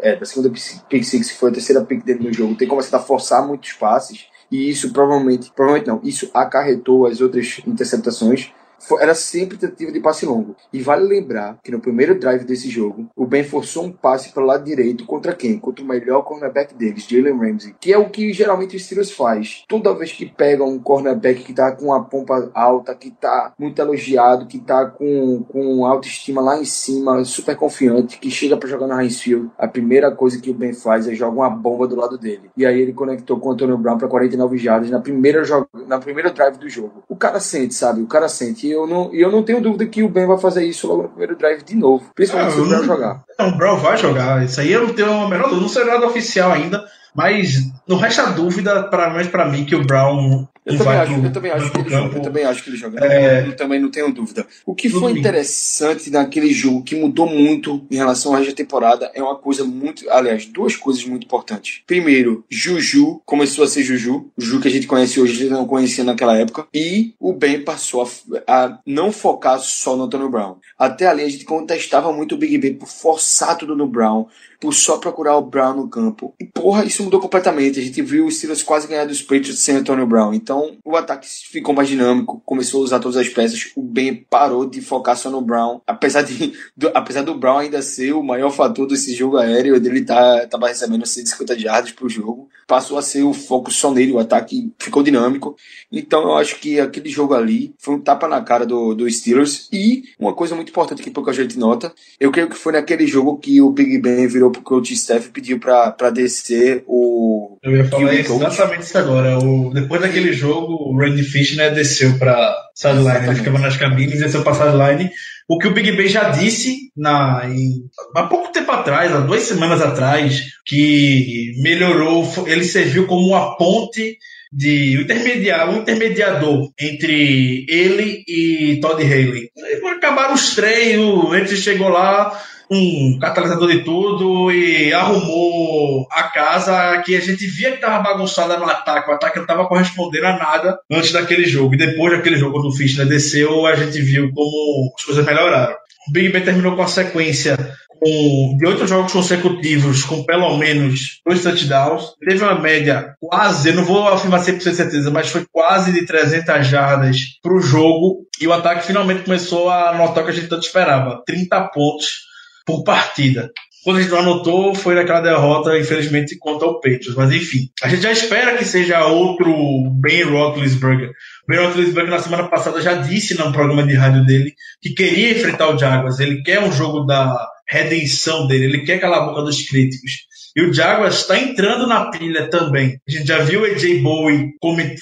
é, 0.00 0.16
da 0.16 0.26
segunda 0.26 0.50
pick 0.88 1.04
six, 1.04 1.30
que 1.30 1.38
foi 1.38 1.50
a 1.50 1.52
terceira 1.52 1.84
pick 1.84 2.04
dele 2.04 2.24
no 2.24 2.32
jogo, 2.34 2.54
ter 2.54 2.66
começado 2.66 3.00
a 3.00 3.04
forçar 3.04 3.46
muitos 3.46 3.72
passes, 3.72 4.26
e 4.50 4.68
isso 4.68 4.92
provavelmente, 4.92 5.50
provavelmente 5.54 5.88
não, 5.88 6.00
isso 6.02 6.30
acarretou 6.34 7.06
as 7.06 7.20
outras 7.20 7.60
interceptações 7.66 8.52
era 9.00 9.14
sempre 9.14 9.56
tentativa 9.56 9.92
de 9.92 10.00
passe 10.00 10.26
longo. 10.26 10.56
E 10.72 10.82
vale 10.82 11.04
lembrar 11.04 11.58
que 11.62 11.70
no 11.70 11.80
primeiro 11.80 12.18
drive 12.18 12.44
desse 12.44 12.68
jogo, 12.68 13.08
o 13.16 13.26
Ben 13.26 13.44
forçou 13.44 13.84
um 13.84 13.92
passe 13.92 14.32
para 14.32 14.42
o 14.42 14.46
lado 14.46 14.64
direito 14.64 15.06
contra 15.06 15.34
quem? 15.34 15.58
Contra 15.58 15.84
o 15.84 15.88
melhor 15.88 16.22
cornerback 16.22 16.74
deles, 16.74 17.06
Jalen 17.06 17.38
Ramsey, 17.38 17.74
que 17.80 17.92
é 17.92 17.98
o 17.98 18.10
que 18.10 18.32
geralmente 18.32 18.76
o 18.76 18.80
Steelers 18.80 19.10
faz. 19.10 19.64
Toda 19.68 19.94
vez 19.94 20.12
que 20.12 20.26
pega 20.26 20.64
um 20.64 20.78
cornerback 20.78 21.42
que 21.42 21.52
tá 21.52 21.72
com 21.72 21.92
a 21.92 22.02
pompa 22.02 22.50
alta, 22.54 22.94
que 22.94 23.10
tá 23.10 23.52
muito 23.58 23.80
elogiado, 23.80 24.46
que 24.46 24.58
tá 24.58 24.86
com, 24.86 25.42
com 25.48 25.86
autoestima 25.86 26.40
lá 26.40 26.58
em 26.58 26.64
cima, 26.64 27.24
super 27.24 27.56
confiante, 27.56 28.18
que 28.18 28.30
chega 28.30 28.56
para 28.56 28.68
jogar 28.68 28.86
no 28.86 29.00
Heinz 29.00 29.20
Field, 29.20 29.50
a 29.58 29.68
primeira 29.68 30.10
coisa 30.10 30.40
que 30.40 30.50
o 30.50 30.54
Ben 30.54 30.72
faz 30.72 31.08
é 31.08 31.14
jogar 31.14 31.34
uma 31.34 31.50
bomba 31.50 31.86
do 31.86 31.96
lado 31.96 32.18
dele. 32.18 32.50
E 32.56 32.66
aí 32.66 32.80
ele 32.80 32.92
conectou 32.92 33.38
com 33.38 33.48
o 33.48 33.52
Antonio 33.52 33.78
Brown 33.78 33.98
para 33.98 34.08
49 34.08 34.58
jardas 34.58 34.90
na 34.90 35.00
primeira, 35.00 35.42
na 35.86 35.98
primeira 35.98 36.30
drive 36.30 36.58
do 36.58 36.68
jogo. 36.68 37.02
O 37.08 37.16
cara 37.16 37.40
sente, 37.40 37.74
sabe? 37.74 38.02
O 38.02 38.06
cara 38.06 38.28
sente 38.28 38.73
eu 38.74 38.86
não, 38.86 39.12
eu 39.14 39.30
não 39.30 39.42
tenho 39.42 39.60
dúvida 39.60 39.86
que 39.86 40.02
o 40.02 40.08
Ben 40.08 40.26
vai 40.26 40.38
fazer 40.38 40.64
isso 40.64 40.86
logo 40.86 41.04
no 41.04 41.08
primeiro 41.08 41.36
drive 41.36 41.62
de 41.62 41.76
novo. 41.76 42.10
Principalmente 42.14 42.52
ah, 42.52 42.54
se 42.54 42.60
o 42.60 42.66
Brown 42.66 42.84
jogar. 42.84 43.24
Não, 43.38 43.48
o 43.48 43.56
Brown 43.56 43.76
vai 43.76 43.96
jogar. 43.96 44.44
Isso 44.44 44.60
aí 44.60 44.72
eu 44.72 44.86
não 44.86 44.94
tenho 44.94 45.12
a 45.12 45.28
menor 45.28 45.44
dúvida. 45.44 45.62
Não 45.62 45.68
sei 45.68 45.84
nada 45.84 46.06
oficial 46.06 46.52
ainda. 46.52 46.84
Mas 47.14 47.70
não 47.86 47.96
resta 47.96 48.26
dúvida, 48.32 48.82
para 48.84 49.10
mais 49.10 49.28
para 49.28 49.48
mim, 49.48 49.64
que 49.64 49.76
o 49.76 49.84
Brown 49.84 50.46
eu 50.64 50.78
também, 50.78 50.94
acho, 50.94 51.12
pro, 51.12 51.26
eu, 51.26 51.32
também 51.32 51.52
acho 51.52 51.70
que 51.70 51.78
ele 51.78 51.90
joga, 51.90 52.16
eu 52.16 52.22
também 52.22 52.44
acho 52.44 52.64
que 52.64 52.70
ele 52.70 52.76
joga. 52.76 53.04
É... 53.04 53.46
Eu 53.46 53.56
também 53.56 53.80
não 53.80 53.90
tenho 53.90 54.12
dúvida. 54.12 54.46
O 54.64 54.74
que 54.74 54.88
foi 54.88 55.12
interessante 55.12 56.10
naquele 56.10 56.52
jogo, 56.52 56.82
que 56.82 56.96
mudou 56.96 57.26
muito 57.26 57.86
em 57.90 57.96
relação 57.96 58.32
à 58.32 58.38
resto 58.38 58.50
da 58.50 58.56
temporada, 58.56 59.10
é 59.14 59.22
uma 59.22 59.36
coisa 59.36 59.64
muito. 59.64 60.08
Aliás, 60.10 60.46
duas 60.46 60.74
coisas 60.74 61.04
muito 61.04 61.24
importantes. 61.24 61.82
Primeiro, 61.86 62.44
Juju 62.48 63.20
começou 63.26 63.64
a 63.64 63.68
ser 63.68 63.82
Juju. 63.82 64.30
O 64.36 64.40
Juju 64.40 64.60
que 64.60 64.68
a 64.68 64.70
gente 64.70 64.86
conhece 64.86 65.20
hoje, 65.20 65.32
a 65.32 65.36
gente 65.36 65.50
não 65.50 65.66
conhecia 65.66 66.02
naquela 66.02 66.36
época. 66.36 66.66
E 66.72 67.14
o 67.20 67.32
Ben 67.32 67.60
passou 67.62 68.02
a, 68.02 68.06
a 68.46 68.78
não 68.86 69.12
focar 69.12 69.58
só 69.58 69.96
no 69.96 70.04
Antônio 70.04 70.30
Brown. 70.30 70.56
Até 70.78 71.06
ali 71.06 71.22
a 71.22 71.28
gente 71.28 71.44
contestava 71.44 72.12
muito 72.12 72.34
o 72.34 72.38
Big 72.38 72.56
Ben 72.56 72.74
por 72.74 72.88
forçar 72.88 73.58
tudo 73.58 73.76
no 73.76 73.86
Brown 73.86 74.26
por 74.64 74.72
só 74.72 74.96
procurar 74.96 75.36
o 75.36 75.42
Brown 75.42 75.76
no 75.76 75.88
campo. 75.88 76.34
E 76.40 76.46
porra, 76.46 76.86
isso 76.86 77.02
mudou 77.02 77.20
completamente. 77.20 77.78
A 77.78 77.82
gente 77.82 78.00
viu 78.00 78.24
os 78.24 78.38
Steelers 78.38 78.62
quase 78.62 78.88
ganhar 78.88 79.04
dos 79.04 79.20
Patriots 79.20 79.58
sem 79.58 79.76
Antonio 79.76 80.06
Brown. 80.06 80.32
Então 80.32 80.78
o 80.82 80.96
ataque 80.96 81.28
ficou 81.28 81.74
mais 81.74 81.86
dinâmico, 81.86 82.40
começou 82.46 82.80
a 82.80 82.84
usar 82.84 82.98
todas 82.98 83.18
as 83.18 83.28
peças. 83.28 83.72
O 83.76 83.82
Ben 83.82 84.24
parou 84.30 84.64
de 84.64 84.80
focar 84.80 85.18
só 85.18 85.28
no 85.28 85.42
Brown. 85.42 85.82
Apesar, 85.86 86.22
de, 86.22 86.54
do, 86.74 86.90
apesar 86.94 87.20
do 87.20 87.34
Brown 87.34 87.58
ainda 87.58 87.82
ser 87.82 88.14
o 88.14 88.22
maior 88.22 88.48
fator 88.48 88.86
desse 88.86 89.12
jogo 89.12 89.36
aéreo, 89.36 89.76
ele 89.76 90.02
tá, 90.02 90.46
tava 90.46 90.68
recebendo 90.68 91.04
150 91.04 91.58
jardas 91.58 91.92
pro 91.92 92.08
jogo. 92.08 92.48
Passou 92.66 92.96
a 92.96 93.02
ser 93.02 93.22
o 93.22 93.34
foco 93.34 93.70
só 93.70 93.92
nele, 93.92 94.12
o 94.12 94.18
ataque 94.18 94.72
ficou 94.78 95.02
dinâmico. 95.02 95.56
Então 95.92 96.22
eu 96.22 96.36
acho 96.38 96.58
que 96.58 96.80
aquele 96.80 97.10
jogo 97.10 97.34
ali 97.34 97.74
foi 97.78 97.96
um 97.96 98.00
tapa 98.00 98.26
na 98.26 98.40
cara 98.40 98.64
do, 98.64 98.94
do 98.94 99.10
Steelers. 99.10 99.68
E 99.70 100.04
uma 100.18 100.32
coisa 100.32 100.54
muito 100.54 100.70
importante 100.70 101.02
que 101.02 101.10
pouca 101.10 101.34
gente 101.34 101.58
nota, 101.58 101.92
eu 102.18 102.32
creio 102.32 102.48
que 102.48 102.56
foi 102.56 102.72
naquele 102.72 103.06
jogo 103.06 103.36
que 103.36 103.60
o 103.60 103.68
Big 103.68 103.98
Ben 103.98 104.26
virou 104.26 104.53
pro 104.54 104.62
coach 104.62 104.96
Steph 104.96 105.28
pediu 105.28 105.60
pra, 105.60 105.90
pra 105.90 106.10
descer 106.10 106.82
o. 106.86 107.58
Eu 107.62 107.76
ia 107.76 107.84
falar 107.84 108.14
exatamente 108.14 108.82
isso 108.82 108.98
agora. 108.98 109.38
O, 109.38 109.70
depois 109.72 110.00
daquele 110.00 110.32
jogo, 110.32 110.72
o 110.72 110.96
Randy 110.98 111.22
Fish 111.22 111.56
né, 111.56 111.70
desceu 111.70 112.18
pra 112.18 112.54
sideline. 112.74 113.26
Ele 113.26 113.36
ficava 113.36 113.58
nas 113.58 113.76
cabines, 113.76 114.18
desceu 114.18 114.42
pra 114.42 114.54
sideline. 114.54 115.10
O 115.46 115.58
que 115.58 115.68
o 115.68 115.74
Big 115.74 115.92
Ben 115.92 116.08
já 116.08 116.30
disse 116.30 116.90
na, 116.96 117.42
em, 117.44 117.84
há 118.16 118.22
pouco 118.22 118.50
tempo 118.50 118.70
atrás, 118.72 119.12
há 119.12 119.20
duas 119.20 119.42
semanas 119.42 119.82
atrás, 119.82 120.42
que 120.64 121.52
melhorou, 121.62 122.26
ele 122.46 122.64
serviu 122.64 123.06
como 123.06 123.26
uma 123.26 123.56
ponte 123.58 124.16
de 124.54 125.00
intermediário, 125.00 125.72
um 125.72 125.78
intermediador 125.78 126.70
entre 126.78 127.66
ele 127.68 128.22
e 128.28 128.78
Todd 128.80 129.02
Haley. 129.02 129.50
Acabaram 129.96 130.34
os 130.34 130.54
treinos, 130.54 131.34
ele 131.34 131.56
chegou 131.56 131.88
lá, 131.88 132.40
um 132.70 133.18
catalisador 133.20 133.68
de 133.68 133.82
tudo 133.82 134.52
e 134.52 134.92
arrumou 134.92 136.06
a 136.10 136.22
casa 136.24 137.02
que 137.04 137.16
a 137.16 137.20
gente 137.20 137.46
via 137.46 137.70
que 137.70 137.76
estava 137.76 138.02
bagunçada 138.02 138.56
no 138.56 138.64
ataque. 138.64 139.10
O 139.10 139.14
ataque 139.14 139.36
não 139.36 139.44
estava 139.44 139.66
correspondendo 139.66 140.26
a 140.26 140.36
nada 140.36 140.78
antes 140.90 141.12
daquele 141.12 141.44
jogo. 141.44 141.74
E 141.74 141.78
depois 141.78 142.16
daquele 142.16 142.36
jogo, 142.36 142.52
quando 142.52 142.68
o 142.68 142.76
Fischner 142.76 143.08
desceu, 143.08 143.66
a 143.66 143.74
gente 143.74 144.00
viu 144.00 144.32
como 144.32 144.92
as 144.96 145.04
coisas 145.04 145.24
melhoraram. 145.24 145.74
O 146.08 146.12
Big 146.12 146.28
Ben 146.28 146.42
terminou 146.42 146.76
com 146.76 146.82
a 146.82 146.86
sequência 146.86 147.56
com, 148.04 148.56
de 148.58 148.66
oito 148.66 148.86
jogos 148.86 149.12
consecutivos 149.12 150.04
com 150.04 150.24
pelo 150.24 150.58
menos 150.58 151.22
dois 151.26 151.42
touchdowns. 151.42 152.12
Teve 152.20 152.44
uma 152.44 152.60
média 152.60 153.14
quase, 153.18 153.70
eu 153.70 153.76
não 153.76 153.84
vou 153.84 154.06
afirmar 154.06 154.40
100% 154.40 154.58
de 154.58 154.74
certeza, 154.74 155.10
mas 155.10 155.30
foi 155.30 155.46
quase 155.50 155.90
de 155.90 156.04
300 156.04 156.66
jardas 156.66 157.16
para 157.42 157.54
o 157.54 157.60
jogo. 157.60 158.26
E 158.38 158.46
o 158.46 158.52
ataque 158.52 158.86
finalmente 158.86 159.22
começou 159.22 159.70
a 159.70 159.94
notar 159.96 160.22
o 160.22 160.26
que 160.26 160.32
a 160.32 160.34
gente 160.34 160.48
tanto 160.48 160.66
esperava: 160.66 161.22
30 161.24 161.62
pontos 161.68 162.26
por 162.66 162.84
partida. 162.84 163.50
Quando 163.82 163.98
a 163.98 164.00
gente 164.00 164.10
não 164.10 164.20
anotou, 164.20 164.74
foi 164.74 164.94
naquela 164.94 165.20
derrota, 165.20 165.78
infelizmente, 165.78 166.38
contra 166.38 166.66
o 166.66 166.80
Patriots. 166.80 167.14
Mas 167.14 167.32
enfim, 167.32 167.68
a 167.82 167.88
gente 167.88 168.02
já 168.02 168.12
espera 168.12 168.56
que 168.56 168.64
seja 168.64 169.04
outro 169.06 169.52
Ben 170.00 170.22
Roethlisberger. 170.24 171.10
Ben 171.46 171.60
Roethlisberger, 171.60 172.10
na 172.10 172.18
semana 172.18 172.48
passada, 172.48 172.80
já 172.80 172.94
disse 172.94 173.36
no 173.38 173.52
programa 173.52 173.86
de 173.86 173.94
rádio 173.94 174.24
dele 174.24 174.54
que 174.80 174.94
queria 174.94 175.32
enfrentar 175.32 175.68
o 175.68 175.78
Jaguars. 175.78 176.18
Ele 176.18 176.42
quer 176.42 176.60
um 176.60 176.72
jogo 176.72 177.04
da 177.04 177.46
redenção 177.68 178.46
dele, 178.46 178.66
ele 178.66 178.84
quer 178.84 178.98
calar 178.98 179.22
a 179.22 179.26
boca 179.26 179.42
dos 179.42 179.62
críticos. 179.62 180.12
E 180.56 180.62
o 180.62 180.72
Jaguars 180.72 181.20
está 181.20 181.38
entrando 181.38 181.86
na 181.86 182.10
pilha 182.10 182.48
também. 182.48 182.98
A 183.08 183.10
gente 183.10 183.26
já 183.26 183.38
viu 183.38 183.62
o 183.62 183.64
AJ 183.64 184.02
Bowie 184.02 184.52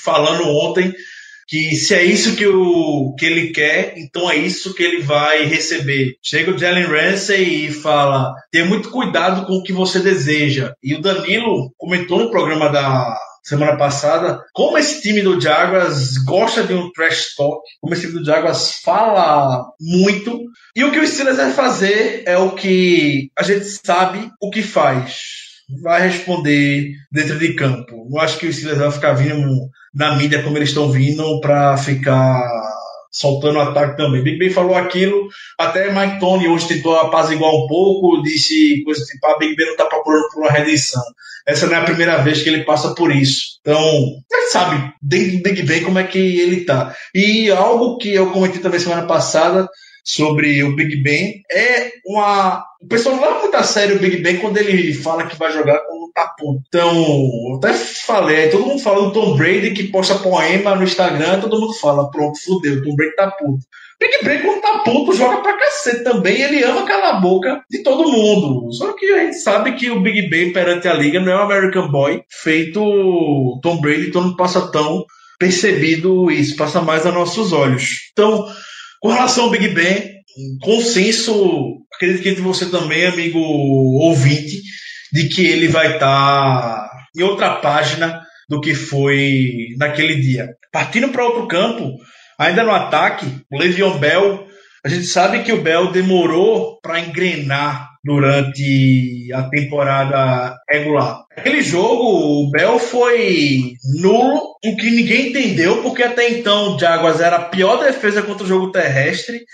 falando 0.03 0.49
ontem 0.49 0.93
que 1.47 1.77
se 1.77 1.95
é 1.95 2.03
isso 2.03 2.35
que, 2.35 2.47
o, 2.47 3.15
que 3.19 3.27
ele 3.27 3.51
quer, 3.51 3.95
então 3.99 4.31
é 4.31 4.37
isso 4.37 4.75
que 4.75 4.83
ele 4.83 5.03
vai 5.03 5.45
receber. 5.45 6.17
Chega 6.23 6.51
o 6.51 6.57
Jalen 6.57 6.87
Ramsey 6.87 7.67
e 7.67 7.71
fala: 7.71 8.33
tenha 8.51 8.65
muito 8.65 8.91
cuidado 8.91 9.47
com 9.47 9.55
o 9.55 9.63
que 9.63 9.73
você 9.73 10.01
deseja. 10.01 10.73
E 10.83 10.95
o 10.95 11.03
Danilo 11.03 11.71
comentou 11.77 12.19
no 12.21 12.31
programa 12.31 12.71
da 12.71 13.15
semana 13.43 13.77
passada 13.77 14.41
como 14.53 14.79
esse 14.79 15.03
time 15.03 15.21
do 15.21 15.41
Jaguars 15.41 16.19
gosta 16.25 16.63
de 16.63 16.75
um 16.75 16.91
trash 16.93 17.35
talk, 17.37 17.61
como 17.81 17.95
esse 17.95 18.07
time 18.07 18.21
do 18.21 18.25
Jaguars 18.25 18.81
fala 18.83 19.65
muito. 19.81 20.45
E 20.77 20.85
o 20.85 20.93
que 20.93 20.99
o 20.99 21.07
Steelers 21.07 21.37
vai 21.37 21.53
fazer 21.53 22.23
é 22.27 22.39
o 22.39 22.55
que 22.55 23.31
a 23.37 23.43
gente 23.43 23.65
sabe 23.65 24.31
o 24.41 24.51
que 24.51 24.63
faz 24.63 25.43
vai 25.81 26.07
responder 26.09 26.93
dentro 27.11 27.39
de 27.39 27.55
campo. 27.55 28.07
Não 28.11 28.21
acho 28.21 28.39
que 28.39 28.47
o 28.47 28.53
Steelers 28.53 28.79
vai 28.79 28.91
ficar 28.91 29.13
vindo 29.15 29.49
na 29.95 30.17
mídia 30.17 30.43
como 30.43 30.57
eles 30.59 30.71
estão 30.71 30.91
vindo 30.91 31.41
para 31.41 31.77
ficar 31.77 32.43
soltando 33.13 33.61
ataque 33.61 33.97
também. 33.97 34.23
Big 34.23 34.39
Ben 34.39 34.51
falou 34.51 34.75
aquilo, 34.75 35.29
até 35.59 35.93
Mike 35.93 36.19
Tony 36.19 36.49
hoje 36.49 36.67
tentou 36.67 36.97
apaziguar 36.97 37.53
um 37.55 37.67
pouco, 37.67 38.23
disse 38.23 38.83
coisa 38.85 39.05
tipo, 39.05 39.27
ah, 39.27 39.39
Big 39.39 39.55
Ben 39.55 39.67
não 39.67 39.73
está 39.75 39.85
procurando 39.85 40.29
por 40.33 40.43
uma 40.43 40.51
redenção. 40.51 41.03
Essa 41.47 41.67
não 41.67 41.75
é 41.75 41.79
a 41.79 41.85
primeira 41.85 42.17
vez 42.19 42.43
que 42.43 42.49
ele 42.49 42.65
passa 42.65 42.95
por 42.95 43.15
isso. 43.15 43.59
Então, 43.61 44.17
ele 44.33 44.47
sabe, 44.47 44.93
Big 45.03 45.63
Ben, 45.63 45.83
como 45.85 45.99
é 45.99 46.05
que 46.05 46.19
ele 46.19 46.65
tá. 46.65 46.95
E 47.15 47.51
algo 47.51 47.99
que 47.99 48.15
eu 48.15 48.31
comentei 48.31 48.61
também 48.61 48.81
semana 48.81 49.07
passada, 49.07 49.69
sobre 50.05 50.63
o 50.65 50.75
Big 50.75 50.97
Ben 50.97 51.43
é 51.51 51.93
uma. 52.05 52.65
O 52.81 52.87
pessoal 52.89 53.17
não 53.17 53.23
leva 53.23 53.41
muito 53.41 53.57
a 53.57 53.63
sério 53.63 53.97
o 53.97 53.99
Big 53.99 54.19
Ben 54.19 54.39
quando 54.39 54.57
ele 54.57 54.93
fala 54.95 55.27
que 55.27 55.39
vai 55.39 55.53
jogar 55.53 55.79
com 55.81 56.02
o 56.13 56.15
Tapu. 56.15 56.63
Então, 56.69 56.95
eu 56.95 57.57
até 57.57 57.73
falei, 57.73 58.49
todo 58.49 58.67
mundo 58.67 58.83
fala 58.83 59.07
do 59.07 59.13
Tom 59.13 59.37
Brady 59.37 59.73
que 59.73 59.89
posta 59.89 60.15
poema 60.17 60.75
no 60.75 60.85
Instagram, 60.85 61.41
todo 61.41 61.61
mundo 61.61 61.75
fala, 61.75 62.11
pronto, 62.11 62.39
fudeu, 62.39 62.83
Tom 62.83 62.95
Brady 62.95 63.17
tá 63.17 63.31
puto. 63.31 63.65
Big 64.03 64.25
Ben, 64.25 64.43
quando 64.43 64.61
tá 64.61 64.79
puto, 64.85 65.13
joga 65.13 65.41
pra 65.43 65.57
cacete 65.57 66.03
também. 66.03 66.41
Ele 66.41 66.65
ama 66.65 66.85
calar 66.85 67.17
a 67.17 67.21
boca 67.21 67.63
de 67.71 67.85
todo 67.85 68.11
mundo. 68.11 68.73
Só 68.73 68.93
que 68.95 69.07
a 69.07 69.25
gente 69.25 69.37
sabe 69.37 69.77
que 69.77 69.91
o 69.91 70.01
Big 70.01 70.29
Ben 70.29 70.53
perante 70.53 70.89
a 70.89 70.95
liga 70.95 71.21
não 71.21 71.31
é 71.31 71.37
um 71.37 71.43
American 71.43 71.89
Boy 71.89 72.23
feito 72.29 73.61
Tom 73.63 73.81
Brady, 73.81 74.11
todo 74.11 74.25
mundo 74.25 74.37
passa 74.37 74.73
tão 74.73 75.05
percebido 75.39 76.31
isso, 76.31 76.57
passa 76.57 76.81
mais 76.81 77.07
a 77.07 77.13
nossos 77.13 77.53
olhos. 77.53 78.11
Então, 78.13 78.45
com 79.01 79.09
relação 79.09 79.45
ao 79.45 79.51
Big 79.51 79.69
Ben, 79.69 80.23
consenso, 80.63 81.79
acredito 81.95 82.23
que 82.23 82.41
você 82.41 82.67
também, 82.67 83.07
amigo 83.07 83.39
ouvinte, 83.39 84.63
de 85.13 85.29
que 85.29 85.47
ele 85.47 85.69
vai 85.69 85.95
estar 85.95 85.99
tá 86.01 86.91
em 87.17 87.23
outra 87.23 87.57
página 87.57 88.23
do 88.49 88.61
que 88.61 88.75
foi 88.75 89.69
naquele 89.79 90.17
dia. 90.17 90.55
Partindo 90.73 91.09
para 91.09 91.25
outro 91.25 91.47
campo, 91.47 91.99
ainda 92.39 92.65
no 92.65 92.73
ataque, 92.73 93.27
o 93.51 93.59
Le'Veon 93.59 93.99
Bell, 93.99 94.47
a 94.85 94.89
gente 94.89 95.05
sabe 95.05 95.43
que 95.43 95.53
o 95.53 95.63
Bell 95.63 95.93
demorou 95.93 96.79
para 96.81 97.01
engrenar 97.01 97.93
durante 98.05 99.31
a 99.33 99.45
temporada 99.45 100.57
regular. 100.69 101.23
Aquele 101.37 101.63
jogo, 101.63 102.43
o 102.45 102.51
Bell 102.51 102.79
foi 102.79 103.75
nulo, 104.01 104.57
o 104.65 104.77
que 104.77 104.91
ninguém 104.91 105.29
entendeu, 105.29 105.83
porque 105.83 106.03
até 106.03 106.31
então 106.31 106.75
o 106.75 106.79
Jaguars 106.79 107.21
era 107.21 107.37
a 107.37 107.45
pior 107.45 107.77
defesa 107.77 108.23
contra 108.23 108.45
o 108.45 108.49
jogo 108.49 108.73
terrestre. 108.73 109.45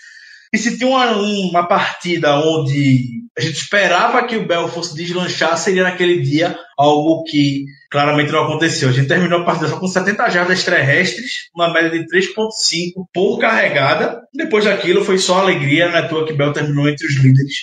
E 0.53 0.59
se 0.59 0.79
tinha 0.79 0.89
uma, 0.89 1.17
uma 1.17 1.67
partida 1.67 2.37
onde 2.37 3.19
a 3.37 3.41
gente 3.41 3.57
esperava 3.57 4.27
que 4.27 4.37
o 4.37 4.47
Bell 4.47 4.69
fosse 4.69 4.97
deslanchar, 4.97 5.57
seria 5.57 5.85
naquele 5.85 6.21
dia 6.21 6.59
algo 6.77 7.23
que 7.25 7.65
claramente 7.91 8.33
não 8.33 8.45
aconteceu. 8.45 8.89
A 8.89 8.93
gente 8.93 9.09
terminou 9.09 9.41
a 9.41 9.45
partida 9.45 9.69
só 9.69 9.79
com 9.79 9.87
70 9.87 10.29
jardas 10.31 10.65
terrestres, 10.65 11.49
uma 11.55 11.73
média 11.73 11.91
de 11.91 12.07
3.5 12.07 13.07
por 13.13 13.39
carregada. 13.39 14.21
Depois 14.35 14.65
daquilo 14.65 15.05
foi 15.05 15.19
só 15.19 15.41
alegria, 15.41 15.89
na 15.89 15.99
é 15.99 16.03
toa 16.03 16.27
que 16.27 16.33
Bell 16.33 16.53
terminou 16.53 16.89
entre 16.89 17.07
os 17.07 17.15
líderes 17.15 17.55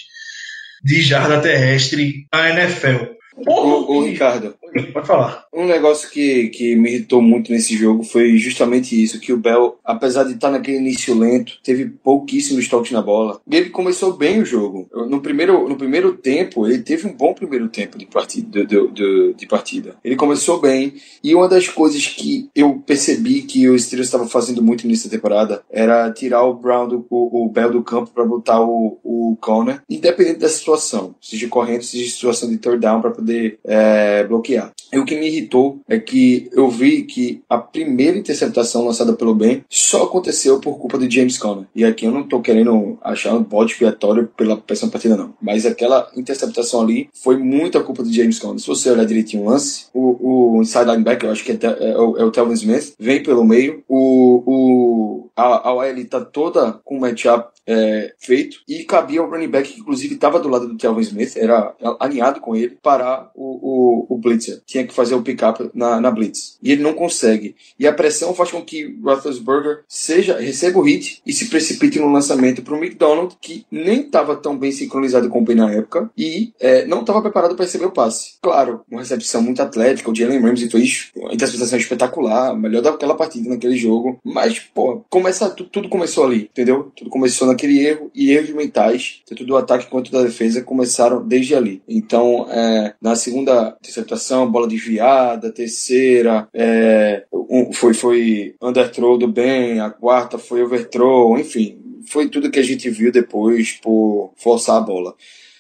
de 0.84 1.01
jarda 1.01 1.42
terrestre 1.42 2.27
na 2.32 2.50
NFL. 2.51 3.15
Ô, 3.46 4.04
Ricardo, 4.04 4.56
pode 4.91 5.08
falar. 5.08 5.46
Um 5.53 5.65
negócio 5.65 6.10
que, 6.10 6.50
que 6.50 6.75
me 6.75 6.89
irritou 6.89 7.22
muito 7.22 7.51
nesse 7.51 7.75
jogo 7.75 8.03
foi 8.03 8.38
justamente 8.38 9.01
isso, 9.01 9.20
que 9.20 9.34
o 9.34 9.38
Bell, 9.38 9.77
apesar 9.84 10.24
de 10.24 10.34
estar 10.34 10.51
naquele 10.51 10.77
início 10.77 11.17
lento, 11.17 11.53
teve 11.63 11.86
pouquíssimos 11.86 12.67
toques 12.67 12.91
na 12.91 13.01
bola. 13.01 13.39
Ele 13.50 13.70
começou 13.70 14.13
bem 14.13 14.41
o 14.41 14.46
jogo. 14.46 14.88
No 15.08 15.22
primeiro, 15.22 15.67
no 15.67 15.75
primeiro 15.75 16.13
tempo, 16.13 16.67
ele 16.67 16.79
teve 16.79 17.08
um 17.08 17.13
bom 17.13 17.34
primeiro 17.34 17.70
tempo 17.70 17.98
de 17.98 18.05
partida, 18.05 18.65
de, 18.65 18.88
de, 18.91 19.34
de 19.34 19.48
partida. 19.48 19.96
Ele 20.03 20.15
começou 20.15 20.60
bem, 20.60 20.94
e 21.24 21.34
uma 21.34 21.48
das 21.48 21.67
coisas 21.67 22.05
que 22.08 22.50
eu 22.55 22.84
percebi 22.86 23.41
que 23.41 23.70
o 23.70 23.77
Steelers 23.77 24.08
estava 24.08 24.27
fazendo 24.27 24.62
muito 24.62 24.88
nessa 24.88 25.10
temporada 25.10 25.63
era 25.70 26.12
tirar 26.12 26.44
o 26.44 26.53
Brown, 26.53 26.88
do, 26.88 27.05
o, 27.10 27.46
o 27.46 27.50
Bell 27.50 27.72
do 27.72 27.84
campo 27.84 28.12
para 28.13 28.25
botar 28.25 28.62
o, 28.62 29.00
o 29.03 29.38
Connor, 29.39 29.82
independente 29.89 30.39
da 30.39 30.50
situação, 30.50 31.15
seja 31.22 31.48
correndo, 31.48 31.84
seja 31.84 32.10
situação 32.10 32.50
de 32.50 32.58
third 32.58 32.79
down 32.79 33.01
para 33.01 33.12
poder 33.12 33.60
é, 33.63 34.24
bloquear. 34.24 34.65
E 34.94 34.98
o 34.98 35.06
que 35.06 35.16
me 35.16 35.28
irritou 35.28 35.80
é 35.88 36.00
que 36.00 36.50
eu 36.54 36.70
vi 36.70 37.04
que 37.04 37.42
a 37.50 37.58
primeira 37.58 38.18
interceptação 38.18 38.86
lançada 38.86 39.14
pelo 39.14 39.36
Ben 39.36 39.64
só 39.70 40.04
aconteceu 40.04 40.60
por 40.60 40.78
culpa 40.78 40.98
de 40.98 41.14
James 41.14 41.38
Conner. 41.38 41.66
E 41.76 41.84
aqui 41.84 42.06
eu 42.06 42.12
não 42.12 42.24
tô 42.24 42.42
querendo 42.42 42.98
achar 43.02 43.34
um 43.34 43.44
bode 43.44 43.72
expiatório 43.72 44.30
pela 44.38 44.62
essa 44.70 44.88
partida, 44.88 45.18
não. 45.18 45.34
Mas 45.42 45.66
aquela 45.66 46.10
interceptação 46.16 46.82
ali 46.82 47.10
foi 47.14 47.38
muita 47.38 47.82
culpa 47.82 48.04
de 48.04 48.16
James 48.16 48.40
Conner. 48.40 48.60
Se 48.60 48.68
você 48.68 48.90
olhar 48.90 49.06
direitinho 49.06 49.44
o 49.44 49.50
lance, 49.50 49.86
o, 49.94 50.56
o 50.58 50.62
inside 50.62 50.86
linebacker, 50.86 51.30
eu 51.30 51.34
acho 51.34 51.44
que 51.44 51.52
é, 51.52 51.58
é, 51.64 51.98
o, 51.98 52.18
é 52.18 52.24
o 52.24 52.32
Telvin 52.32 52.54
Smith, 52.54 52.94
vem 53.00 53.22
pelo 53.22 53.44
meio. 53.44 53.84
O, 53.88 54.44
o 54.46 55.25
a, 55.36 55.70
a 55.70 55.74
OL 55.74 56.06
tá 56.10 56.22
toda 56.22 56.74
com 56.84 56.98
o 56.98 57.00
matchup 57.01 57.56
é, 57.68 58.13
feito 58.20 58.60
e 58.68 58.84
cabia 58.84 59.20
ao 59.20 59.30
running 59.30 59.48
back 59.48 59.72
que 59.72 59.80
inclusive 59.80 60.15
estava 60.15 60.39
do 60.39 60.50
lado 60.50 60.68
do 60.68 60.77
Kelvin 60.77 61.01
Smith, 61.01 61.36
era 61.36 61.74
alinhado 62.00 62.39
com 62.39 62.56
ele, 62.56 62.77
parar 62.82 63.32
o, 63.34 64.06
o, 64.08 64.15
o 64.15 64.18
blitzer. 64.18 64.62
Tinha 64.65 64.86
que 64.86 64.94
fazer 64.94 65.15
o 65.15 65.22
pick-up 65.22 65.70
na, 65.74 66.00
na 66.00 66.12
blitz. 66.12 66.58
E 66.62 66.72
ele 66.72 66.84
não 66.84 66.94
consegue. 66.94 67.56
E 67.80 67.88
a 67.88 67.94
pressão 67.94 68.34
faz 68.34 68.51
com 68.51 68.62
que 68.62 68.98
Roethlisberger 69.04 69.84
seja, 69.88 70.38
receba 70.39 70.80
o 70.80 70.84
hit 70.84 71.22
e 71.25 71.34
se 71.34 71.50
precipite 71.50 72.00
no 72.00 72.12
lançamento 72.12 72.62
para 72.62 72.75
o 72.75 72.77
McDonald, 72.77 73.36
que 73.42 73.65
nem 73.72 74.01
estava 74.01 74.36
tão 74.36 74.58
bem 74.58 74.72
sincronizado 74.72 75.30
com 75.30 75.42
o 75.42 75.46
P 75.46 75.56
na 75.56 75.72
época 75.72 76.10
e 76.18 76.54
é, 76.60 76.86
não 76.86 77.01
estava 77.01 77.22
preparado 77.22 77.56
para 77.56 77.65
receber 77.65 77.86
o 77.86 77.92
passe. 77.92 78.36
Claro, 78.42 78.82
uma 78.89 79.01
recepção 79.01 79.42
muito 79.42 79.62
atlética, 79.62 80.10
o 80.10 80.15
Jalen 80.15 80.39
Ramsey 80.39 80.70
fez 80.70 81.12
uma 81.15 81.34
interceptação 81.34 81.80
espetacular, 81.80 82.56
melhor 82.56 82.82
daquela 82.82 83.15
partida 83.15 83.50
naquele 83.50 83.75
jogo, 83.75 84.20
mas, 84.24 84.60
pô, 84.60 85.04
começa, 85.25 85.50
tudo, 85.50 85.70
tudo 85.70 85.89
começou 85.89 86.24
ali, 86.24 86.44
entendeu? 86.51 86.91
Tudo 86.96 87.10
começou 87.10 87.48
naquele 87.48 87.79
erro 87.79 88.12
e 88.13 88.32
erros 88.32 88.51
mentais, 88.51 89.22
tanto 89.25 89.44
do 89.44 89.58
ataque 89.58 89.88
quanto 89.88 90.12
da 90.12 90.22
defesa, 90.22 90.62
começaram 90.62 91.25
desde 91.25 91.55
ali. 91.55 91.82
Então, 91.88 92.46
é, 92.51 92.94
na 93.01 93.15
segunda 93.15 93.75
interceptação, 93.79 94.51
bola 94.51 94.67
desviada, 94.67 95.51
terceira, 95.51 96.48
é, 96.53 97.25
um, 97.34 97.74
foi, 97.74 97.96
foi 97.96 98.55
underthrow 98.62 99.17
do 99.17 99.27
Ben, 99.27 99.79
a 99.79 99.89
quarta 99.89 100.38
foi 100.38 100.62
overthrow, 100.62 101.39
enfim, 101.39 101.79
foi 102.08 102.29
tudo 102.29 102.51
que 102.51 102.60
a 102.60 102.63
gente 102.63 102.88
viu 102.91 103.12
depois 103.12 103.79
por 103.82 104.32
forçar 104.38 104.77
a 104.77 104.82
bola 104.82 105.15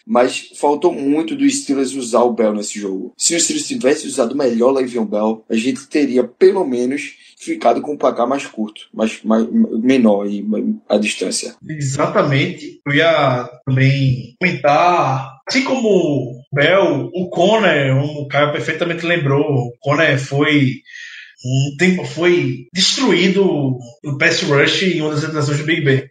mas 0.07 0.51
faltou 0.55 0.93
muito 0.93 1.35
do 1.35 1.49
Steelers 1.49 1.95
usar 1.95 2.21
o 2.21 2.31
Bell 2.31 2.53
nesse 2.53 2.79
jogo. 2.79 3.11
Se 3.17 3.35
o 3.35 3.39
Steelers 3.39 3.67
tivesse 3.67 4.05
usado 4.05 4.35
melhor 4.35 4.71
Le'Veon 4.71 5.03
Bell, 5.03 5.43
a 5.49 5.55
gente 5.55 5.87
teria 5.87 6.23
pelo 6.23 6.63
menos 6.63 7.15
ficado 7.37 7.81
com 7.81 7.93
um 7.93 7.97
placar 7.97 8.27
mais 8.27 8.45
curto, 8.45 8.81
mais, 8.93 9.21
mais 9.23 9.47
menor 9.51 10.27
e 10.27 10.45
a 10.89 10.97
distância. 10.97 11.55
Exatamente. 11.67 12.79
Eu 12.85 12.93
ia 12.93 13.49
também 13.65 14.35
comentar, 14.39 15.39
assim 15.47 15.63
como 15.63 15.87
o 15.87 16.41
Bell, 16.53 17.09
o 17.13 17.29
Conner, 17.29 17.95
o 17.97 18.27
Caio 18.27 18.51
perfeitamente 18.51 19.05
lembrou, 19.05 19.43
o 19.43 19.73
Conner 19.79 20.17
foi 20.17 20.81
um 21.45 21.75
tempo 21.77 22.03
foi 22.03 22.67
destruído 22.73 23.77
no 24.03 24.17
pass 24.17 24.41
rush 24.41 24.83
em 24.83 25.01
uma 25.01 25.11
das 25.11 25.23
atrações 25.23 25.59
do 25.59 25.65
Big 25.65 25.81
Ben. 25.81 26.09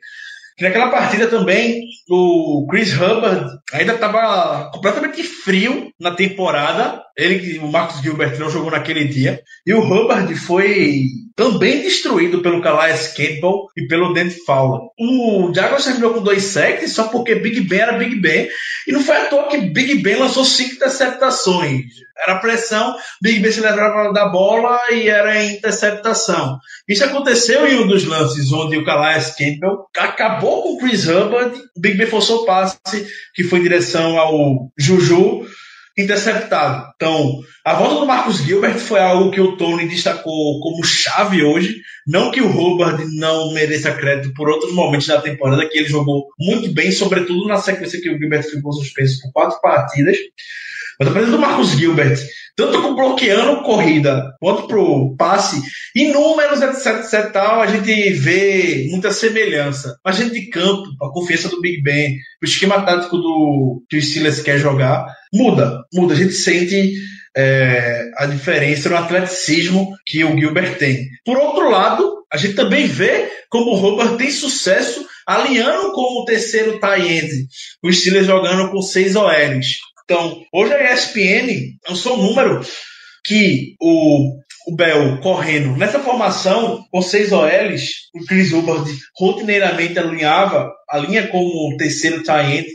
Que 0.57 0.65
naquela 0.65 0.91
partida 0.91 1.27
também 1.27 1.81
o 2.09 2.67
Chris 2.71 2.95
Hubbard 2.95 3.59
ainda 3.73 3.95
estava 3.95 4.71
completamente 4.73 5.23
frio 5.23 5.91
na 5.99 6.13
temporada. 6.13 7.03
Ele, 7.17 7.59
o 7.59 7.71
Marcos 7.71 8.01
Gilbert 8.01 8.39
não 8.39 8.51
jogou 8.51 8.71
naquele 8.71 9.05
dia. 9.05 9.43
E 9.67 9.75
o 9.75 9.81
Hubbard 9.81 10.33
foi 10.37 11.07
também 11.37 11.83
destruído 11.83 12.41
pelo 12.41 12.63
Calais 12.63 13.09
Campbell 13.09 13.67
e 13.77 13.87
pelo 13.87 14.13
Dante 14.13 14.37
Fowler. 14.45 14.83
O 14.99 15.53
Jaguars 15.53 15.85
terminou 15.85 16.15
com 16.15 16.23
dois 16.23 16.45
sacks 16.45 16.93
só 16.93 17.09
porque 17.09 17.35
Big 17.35 17.61
Ben 17.63 17.81
era 17.81 17.99
Big 17.99 18.17
Ben. 18.21 18.49
E 18.87 18.93
não 18.93 19.03
foi 19.03 19.17
à 19.17 19.27
toa 19.27 19.49
que 19.49 19.59
Big 19.59 20.03
Ben 20.03 20.17
lançou 20.17 20.45
cinco 20.45 20.75
interceptações. 20.75 21.83
Era 22.17 22.39
pressão, 22.39 22.95
Big 23.21 23.41
Ben 23.41 23.51
se 23.51 23.61
levava 23.61 24.13
da 24.13 24.29
bola 24.29 24.79
e 24.93 25.09
era 25.09 25.45
interceptação. 25.45 26.59
Isso 26.89 27.05
aconteceu 27.05 27.67
em 27.67 27.81
um 27.81 27.87
dos 27.89 28.05
lances 28.05 28.53
onde 28.53 28.77
o 28.77 28.85
Calais 28.85 29.35
Campbell 29.35 29.87
acabou 29.99 30.63
com 30.63 30.75
o 30.75 30.79
Chris 30.79 31.09
Hubbard, 31.09 31.59
Big 31.77 31.97
Ben 31.97 32.07
forçou 32.07 32.45
passe 32.45 32.79
que 33.35 33.43
foi 33.43 33.59
em 33.59 33.63
direção 33.63 34.17
ao 34.19 34.71
Juju 34.79 35.45
interceptado. 35.97 36.93
Então, 36.97 37.41
a 37.65 37.75
volta 37.75 38.01
do 38.01 38.07
Marcos 38.07 38.39
Gilbert 38.39 38.79
foi 38.79 39.01
algo 39.01 39.31
que 39.31 39.41
o 39.41 39.57
Tony 39.57 39.89
destacou 39.89 40.61
como 40.61 40.85
chave 40.85 41.43
hoje. 41.43 41.81
Não 42.07 42.31
que 42.31 42.41
o 42.41 42.51
Hubbard 42.51 43.05
não 43.17 43.53
mereça 43.53 43.93
crédito 43.93 44.35
por 44.35 44.49
outros 44.49 44.73
momentos 44.73 45.07
da 45.07 45.21
temporada, 45.21 45.69
que 45.69 45.79
ele 45.79 45.89
jogou 45.89 46.27
muito 46.39 46.73
bem, 46.73 46.91
sobretudo 46.91 47.47
na 47.47 47.57
sequência 47.57 48.01
que 48.01 48.11
o 48.11 48.19
Gilbert 48.19 48.43
ficou 48.43 48.73
suspenso 48.73 49.21
por 49.23 49.33
quatro 49.33 49.61
partidas. 49.61 50.17
Mas 50.99 51.09
a 51.09 51.13
presença 51.13 51.33
do 51.33 51.41
Marcos 51.41 51.71
Gilbert, 51.71 52.19
tanto 52.57 52.83
com 52.83 52.95
bloqueando 52.95 53.63
corrida 53.63 54.33
quanto 54.41 54.69
pro 54.69 55.15
passe, 55.17 55.61
em 55.97 56.13
números, 56.13 56.61
etc, 56.63 57.01
etc, 57.01 57.33
tal, 57.33 57.61
a 57.61 57.67
gente 57.67 58.11
vê 58.11 58.87
muita 58.91 59.11
semelhança. 59.11 59.97
A 60.05 60.13
gente 60.13 60.33
de 60.33 60.47
campo, 60.51 60.85
a 61.03 61.09
confiança 61.11 61.49
do 61.49 61.61
Big 61.61 61.83
Ben, 61.83 62.17
o 62.43 62.45
esquema 62.45 62.83
tático 62.83 63.17
do 63.17 63.83
que 63.89 63.97
o 63.97 64.03
Steelers 64.03 64.41
quer 64.41 64.59
jogar, 64.59 65.07
muda, 65.33 65.83
muda. 65.93 66.15
A 66.15 66.17
gente 66.17 66.33
sente 66.33 66.95
é, 67.37 68.11
a 68.17 68.27
diferença 68.27 68.89
no 68.89 68.97
atleticismo 68.97 69.93
que 70.07 70.25
o 70.25 70.39
Gilbert 70.39 70.79
tem. 70.79 71.09
Por 71.25 71.37
outro 71.37 71.69
lado, 71.69 72.25
a 72.33 72.37
gente 72.37 72.55
também 72.55 72.87
vê 72.87 73.29
como 73.51 73.73
o 73.73 73.77
Robert 73.77 74.17
tem 74.17 74.31
sucesso 74.31 75.05
alinhando 75.27 75.93
com 75.93 76.23
o 76.23 76.25
terceiro 76.25 76.79
tie 76.79 77.19
end, 77.19 77.47
o 77.83 77.93
Steelers 77.93 78.27
jogando 78.27 78.71
com 78.71 78.83
seis 78.83 79.17
OLs. 79.17 79.79
Então, 80.05 80.43
hoje 80.53 80.75
a 80.75 80.93
ESPN 80.93 81.79
lançou 81.89 82.19
um 82.19 82.23
número 82.23 82.61
que 83.25 83.75
o, 83.81 84.39
o 84.67 84.77
Bell 84.77 85.19
correndo. 85.21 85.77
Nessa 85.77 85.99
formação, 85.99 86.85
com 86.91 87.01
seis 87.01 87.33
OLs, 87.33 88.11
o 88.15 88.25
Chris 88.27 88.53
Hubbard 88.53 88.91
rotineiramente 89.17 89.99
alinhava, 89.99 90.71
alinha 90.89 91.29
como 91.29 91.77
terceiro 91.79 92.23
tie 92.23 92.67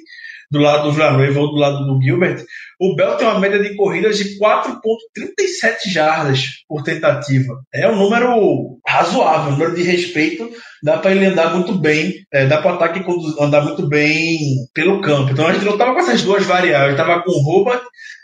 do 0.49 0.59
lado 0.59 0.85
do 0.85 0.91
Villanueva 0.91 1.39
ou 1.39 1.51
do 1.51 1.57
lado 1.57 1.85
do 1.85 2.01
Gilbert, 2.01 2.43
o 2.79 2.95
Bell 2.95 3.17
tem 3.17 3.27
uma 3.27 3.39
média 3.39 3.59
de 3.59 3.75
corridas 3.75 4.17
de 4.17 4.39
4,37 4.39 5.91
jardas 5.91 6.45
por 6.65 6.81
tentativa. 6.81 7.59
É 7.73 7.89
um 7.89 7.97
número 7.97 8.79
razoável, 8.87 9.49
um 9.49 9.51
número 9.51 9.75
de 9.75 9.83
respeito. 9.83 10.49
Dá 10.81 10.97
para 10.97 11.11
ele 11.11 11.25
andar 11.25 11.53
muito 11.53 11.73
bem, 11.73 12.25
é, 12.31 12.45
dá 12.45 12.61
para 12.61 12.71
o 12.71 12.75
ataque 12.75 13.03
andar 13.37 13.61
muito 13.63 13.85
bem 13.85 14.39
pelo 14.73 15.01
campo. 15.01 15.31
Então 15.31 15.45
a 15.45 15.51
gente 15.51 15.65
não 15.65 15.73
estava 15.73 15.93
com 15.93 15.99
essas 15.99 16.21
duas 16.21 16.45
variáveis, 16.45 16.91
estava 16.91 17.21
com 17.21 17.31
o 17.31 17.41
Robert 17.43 17.81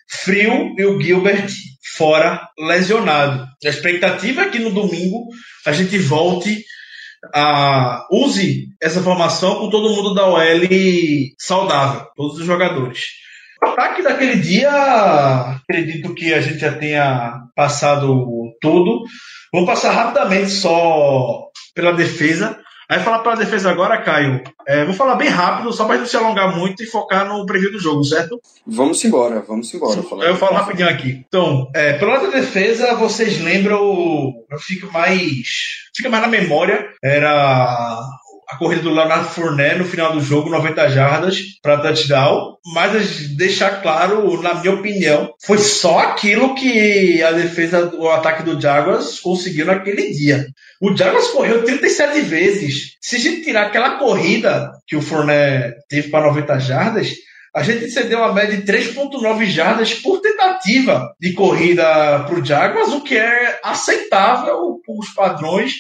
frio 0.08 0.74
e 0.78 0.86
o 0.86 1.02
Gilbert 1.02 1.52
fora 1.98 2.48
lesionado. 2.58 3.46
A 3.66 3.70
expectativa 3.70 4.44
é 4.44 4.50
que 4.50 4.60
no 4.60 4.72
domingo 4.72 5.28
a 5.66 5.74
gente 5.74 5.98
volte 5.98 6.64
a 7.34 8.08
use 8.10 8.68
essa 8.82 9.02
formação 9.02 9.60
com 9.60 9.70
todo 9.70 9.94
mundo 9.94 10.14
da 10.14 10.28
OL 10.28 10.70
saudável, 11.38 12.08
todos 12.16 12.40
os 12.40 12.46
jogadores. 12.46 13.25
Ataque 13.76 14.02
daquele 14.02 14.38
dia, 14.38 14.72
acredito 14.72 16.14
que 16.14 16.34
a 16.34 16.40
gente 16.40 16.60
já 16.60 16.72
tenha 16.72 17.42
passado 17.54 18.26
tudo. 18.62 19.04
Vamos 19.52 19.68
passar 19.68 19.92
rapidamente 19.92 20.50
só 20.50 21.50
pela 21.74 21.92
defesa. 21.92 22.58
Aí 22.90 23.00
falar 23.00 23.20
pela 23.20 23.36
defesa 23.36 23.70
agora, 23.70 24.02
Caio. 24.02 24.42
É, 24.66 24.86
vou 24.86 24.94
falar 24.94 25.16
bem 25.16 25.28
rápido, 25.28 25.74
só 25.74 25.84
para 25.84 25.98
não 25.98 26.06
se 26.06 26.16
alongar 26.16 26.56
muito 26.56 26.84
e 26.84 26.88
focar 26.88 27.28
no 27.28 27.46
preview 27.46 27.72
do 27.72 27.80
jogo, 27.80 28.02
certo? 28.06 28.40
Vamos 28.66 29.04
embora, 29.04 29.42
vamos 29.42 29.74
embora. 29.74 30.00
Eu 30.24 30.38
falo 30.38 30.56
rapidinho 30.56 30.88
aqui. 30.88 31.26
Então, 31.28 31.70
é, 31.76 31.94
pelo 31.94 32.12
lado 32.12 32.32
da 32.32 32.40
defesa, 32.40 32.96
vocês 32.96 33.42
lembram, 33.42 34.34
eu 34.50 34.60
fico 34.60 34.90
mais, 34.94 35.48
fica 35.94 36.10
mais 36.10 36.24
na 36.24 36.30
memória, 36.30 36.88
era 37.04 38.00
a 38.48 38.58
corrida 38.58 38.84
do 38.84 38.94
Leonardo 38.94 39.30
Fournette 39.30 39.80
no 39.80 39.86
final 39.86 40.14
do 40.14 40.22
jogo, 40.22 40.50
90 40.50 40.90
jardas 40.90 41.40
para 41.62 41.80
touchdown. 41.80 42.56
Mas 42.74 43.30
deixar 43.36 43.82
claro, 43.82 44.42
na 44.42 44.56
minha 44.56 44.74
opinião, 44.74 45.34
foi 45.46 45.58
só 45.58 46.00
aquilo 46.00 46.56
que 46.56 47.22
a 47.22 47.32
defesa, 47.32 47.94
o 47.96 48.10
ataque 48.10 48.44
do 48.44 48.60
Jaguars 48.60 49.20
conseguiu 49.20 49.66
naquele 49.66 50.12
dia. 50.12 50.46
O 50.82 50.96
Jaguars 50.96 51.28
correu 51.28 51.64
37 51.64 52.22
vezes. 52.22 52.96
Se 53.02 53.16
a 53.16 53.20
gente 53.20 53.44
tirar 53.44 53.68
aquela 53.68 53.98
corrida 53.98 54.72
que 54.88 54.96
o 54.96 55.02
Fournette 55.02 55.76
teve 55.88 56.10
para 56.10 56.28
90 56.28 56.60
jardas, 56.60 57.14
a 57.56 57.64
gente 57.64 57.90
cedeu 57.90 58.20
uma 58.20 58.34
média 58.34 58.58
de 58.58 58.64
3,9 58.64 59.46
jardas 59.46 59.94
por 59.94 60.20
tentativa 60.20 61.16
de 61.20 61.32
corrida 61.32 61.84
para 62.28 62.40
o 62.40 62.44
Jaguars, 62.44 62.92
o 62.92 63.02
que 63.02 63.16
é 63.16 63.60
aceitável 63.64 64.82
os 64.88 65.10
padrões 65.10 65.76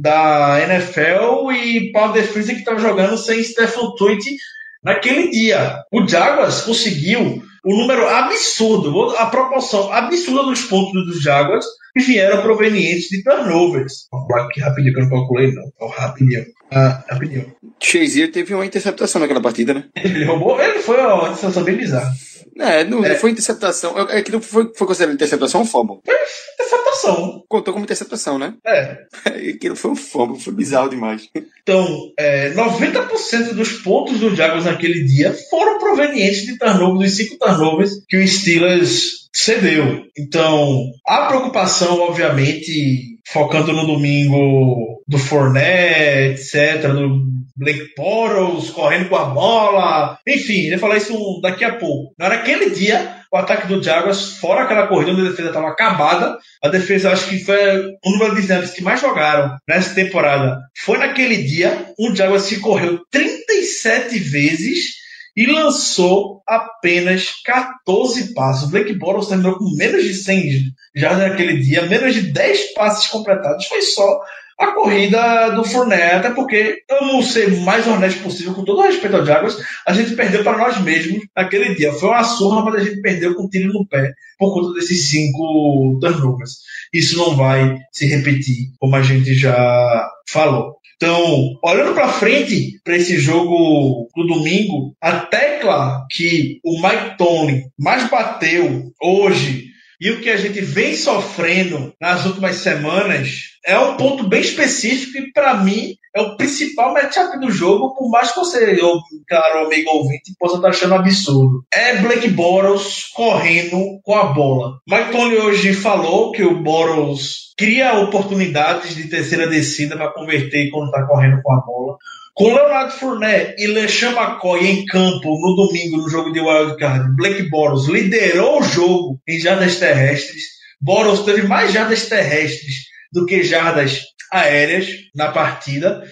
da 0.00 0.58
NFL 0.62 1.52
e 1.52 1.92
para 1.92 2.06
a 2.06 2.12
defesa 2.12 2.52
que 2.52 2.60
estava 2.60 2.78
jogando 2.78 3.18
sem 3.18 3.42
Stephen 3.42 3.94
Tweet 3.98 4.36
naquele 4.82 5.30
dia. 5.30 5.82
O 5.92 6.06
Jaguars 6.06 6.62
conseguiu 6.62 7.42
o 7.64 7.76
número 7.76 8.08
absurdo, 8.08 9.10
a 9.16 9.26
proporção 9.26 9.92
absurda 9.92 10.44
dos 10.44 10.62
pontos 10.62 11.04
dos 11.06 11.22
Jaguars 11.22 11.66
que 11.92 12.04
vieram 12.04 12.42
provenientes 12.42 13.08
de 13.08 13.22
turnovers. 13.22 14.06
Aqui 14.34 14.60
rapidinho 14.60 14.94
que 14.94 15.00
eu 15.00 15.04
não 15.04 15.10
calculei, 15.10 15.52
não. 15.52 15.88
Rapidinho. 15.88 16.46
Ah, 16.72 17.04
rapidinho. 17.08 17.52
Shazier 17.82 18.30
teve 18.30 18.54
uma 18.54 18.64
interceptação 18.64 19.20
naquela 19.20 19.40
partida, 19.40 19.74
né? 19.74 19.84
Ele 19.96 20.24
roubou, 20.24 20.60
ele 20.60 20.78
foi 20.78 20.96
uma 20.98 21.24
interceptação 21.24 21.64
bem 21.64 21.76
bizarra. 21.76 22.12
É, 22.58 22.84
não, 22.84 23.04
é. 23.04 23.14
foi 23.14 23.30
interceptação. 23.30 23.98
É 24.08 24.22
que 24.22 24.30
não 24.30 24.40
foi, 24.40 24.70
foi 24.74 24.86
considerado 24.86 25.14
interceptação 25.14 25.60
ou 25.60 25.66
fumble? 25.66 25.98
Interceptação 26.04 26.79
interceptação. 27.00 27.44
Contou 27.48 27.72
como 27.72 27.84
interceptação, 27.84 28.38
né? 28.38 28.54
É. 28.66 28.98
Aquilo 29.54 29.76
foi 29.76 29.90
um 29.90 29.96
fombo, 29.96 30.36
foi 30.36 30.52
bizarro 30.52 30.90
demais. 30.90 31.28
Então, 31.62 32.12
é, 32.18 32.52
90% 32.52 33.54
dos 33.54 33.72
pontos 33.82 34.18
do 34.18 34.34
Jaguars 34.34 34.64
naquele 34.64 35.04
dia 35.04 35.34
foram 35.48 35.78
provenientes 35.78 36.42
de 36.42 36.58
turnovers, 36.58 37.10
dos 37.10 37.16
cinco 37.16 37.38
turnovers 37.38 38.04
que 38.08 38.16
o 38.16 38.26
Steelers 38.26 39.28
cedeu. 39.32 40.04
Então, 40.18 40.90
a 41.06 41.26
preocupação, 41.26 42.00
obviamente, 42.00 43.18
focando 43.28 43.72
no 43.72 43.86
domingo 43.86 45.02
do 45.06 45.18
Fournette, 45.18 46.40
etc., 46.40 46.92
do 46.92 47.29
Blake 47.60 47.92
Bortles 47.94 48.70
correndo 48.70 49.10
com 49.10 49.16
a 49.16 49.26
bola, 49.26 50.18
enfim, 50.26 50.60
ele 50.60 50.70
vai 50.70 50.78
falar 50.78 50.96
isso 50.96 51.40
daqui 51.42 51.62
a 51.62 51.74
pouco. 51.74 52.14
Naquele 52.18 52.70
dia, 52.70 53.16
o 53.30 53.36
ataque 53.36 53.68
do 53.68 53.82
Jaguars, 53.82 54.38
fora 54.38 54.62
aquela 54.62 54.86
corrida 54.86 55.12
onde 55.12 55.20
a 55.20 55.30
defesa 55.30 55.48
estava 55.48 55.68
acabada, 55.68 56.38
a 56.62 56.68
defesa 56.68 57.12
acho 57.12 57.28
que 57.28 57.44
foi 57.44 57.56
um 58.04 58.34
de 58.34 58.40
snaps 58.40 58.70
que 58.70 58.82
mais 58.82 59.00
jogaram 59.00 59.56
nessa 59.68 59.94
temporada. 59.94 60.58
Foi 60.84 60.96
naquele 60.96 61.42
dia, 61.42 61.92
o 61.98 62.14
Jaguars 62.16 62.44
se 62.44 62.60
correu 62.60 63.00
37 63.10 64.18
vezes 64.18 65.00
e 65.36 65.46
lançou 65.46 66.42
apenas 66.48 67.30
14 67.44 68.34
passos. 68.34 68.68
O 68.68 68.70
Blake 68.70 68.94
Bortles 68.94 69.28
terminou 69.28 69.58
com 69.58 69.76
menos 69.76 70.02
de 70.02 70.14
100 70.14 70.72
já 70.96 71.14
naquele 71.14 71.58
dia, 71.58 71.86
menos 71.86 72.14
de 72.14 72.22
10 72.22 72.72
passes 72.72 73.06
completados. 73.06 73.66
Foi 73.66 73.82
só 73.82 74.20
a 74.60 74.72
corrida 74.72 75.50
do 75.50 75.64
Fournette, 75.64 76.16
até 76.16 76.30
porque 76.30 76.82
eu 76.88 77.22
ser 77.22 77.50
mais 77.62 77.86
honesto 77.86 78.22
possível, 78.22 78.52
com 78.52 78.62
todo 78.62 78.80
o 78.80 78.82
respeito 78.82 79.16
ao 79.16 79.24
Jaguars, 79.24 79.56
a 79.86 79.94
gente 79.94 80.14
perdeu 80.14 80.44
para 80.44 80.58
nós 80.58 80.78
mesmos 80.82 81.22
naquele 81.34 81.74
dia. 81.74 81.92
Foi 81.92 82.10
uma 82.10 82.22
surra, 82.22 82.62
mas 82.62 82.74
a 82.74 82.84
gente 82.84 83.00
perdeu 83.00 83.34
com 83.34 83.44
o 83.44 83.48
tiro 83.48 83.72
no 83.72 83.86
pé 83.86 84.12
por 84.38 84.52
conta 84.52 84.74
desses 84.74 85.08
cinco 85.08 85.98
turnovers. 86.00 86.58
Isso 86.92 87.16
não 87.16 87.36
vai 87.36 87.78
se 87.90 88.06
repetir, 88.06 88.68
como 88.78 88.94
a 88.96 89.02
gente 89.02 89.32
já 89.34 90.08
falou. 90.28 90.76
Então, 90.96 91.58
olhando 91.64 91.94
para 91.94 92.12
frente 92.12 92.78
para 92.84 92.96
esse 92.96 93.18
jogo 93.18 94.06
do 94.14 94.26
domingo, 94.26 94.94
a 95.00 95.20
tecla 95.20 96.04
que 96.10 96.60
o 96.62 96.82
Mike 96.82 97.16
Tony 97.16 97.62
mais 97.78 98.10
bateu 98.10 98.92
hoje 99.02 99.70
e 100.00 100.10
o 100.10 100.20
que 100.20 100.30
a 100.30 100.36
gente 100.36 100.60
vem 100.60 100.96
sofrendo 100.96 101.92
nas 102.00 102.24
últimas 102.24 102.56
semanas 102.56 103.50
é 103.66 103.78
um 103.78 103.96
ponto 103.96 104.26
bem 104.26 104.40
específico 104.40 105.18
e, 105.18 105.32
para 105.32 105.54
mim, 105.62 105.94
é 106.16 106.22
o 106.22 106.36
principal 106.36 106.94
matchup 106.94 107.38
do 107.38 107.50
jogo, 107.50 107.94
por 107.94 108.08
mais 108.10 108.32
que 108.32 108.38
você, 108.38 108.80
eu, 108.80 108.94
claro, 109.28 109.66
amigo 109.66 109.90
ouvinte, 109.90 110.34
possa 110.38 110.56
estar 110.56 110.68
achando 110.70 110.94
absurdo. 110.94 111.64
É 111.72 111.96
Blake 111.96 112.28
Boros 112.28 113.10
correndo 113.14 114.00
com 114.02 114.14
a 114.14 114.24
bola. 114.24 114.78
Mike 114.88 115.12
Tony 115.12 115.36
hoje 115.36 115.74
falou 115.74 116.32
que 116.32 116.42
o 116.42 116.62
Boros 116.62 117.52
cria 117.56 118.00
oportunidades 118.00 118.94
de 118.96 119.08
terceira 119.08 119.46
descida 119.46 119.96
para 119.96 120.12
converter 120.12 120.70
quando 120.70 120.86
está 120.86 121.06
correndo 121.06 121.40
com 121.42 121.52
a 121.52 121.60
bola. 121.60 121.96
Com 122.34 122.54
Leonardo 122.54 122.92
Fournette 122.92 123.54
e 123.58 123.66
LeSean 123.66 124.12
McCoy 124.12 124.66
em 124.66 124.84
campo 124.86 125.38
no 125.40 125.56
domingo 125.56 125.98
no 125.98 126.08
jogo 126.08 126.32
de 126.32 126.40
wildcard, 126.40 127.14
Blake 127.16 127.48
Boros 127.50 127.88
liderou 127.88 128.60
o 128.60 128.62
jogo 128.62 129.20
em 129.28 129.38
jardas 129.38 129.76
terrestres. 129.76 130.44
Boros 130.80 131.24
teve 131.24 131.42
mais 131.42 131.72
jardas 131.72 132.08
terrestres 132.08 132.86
do 133.12 133.26
que 133.26 133.42
jardas 133.42 134.00
aéreas 134.32 134.88
na 135.14 135.30
partida. 135.32 136.02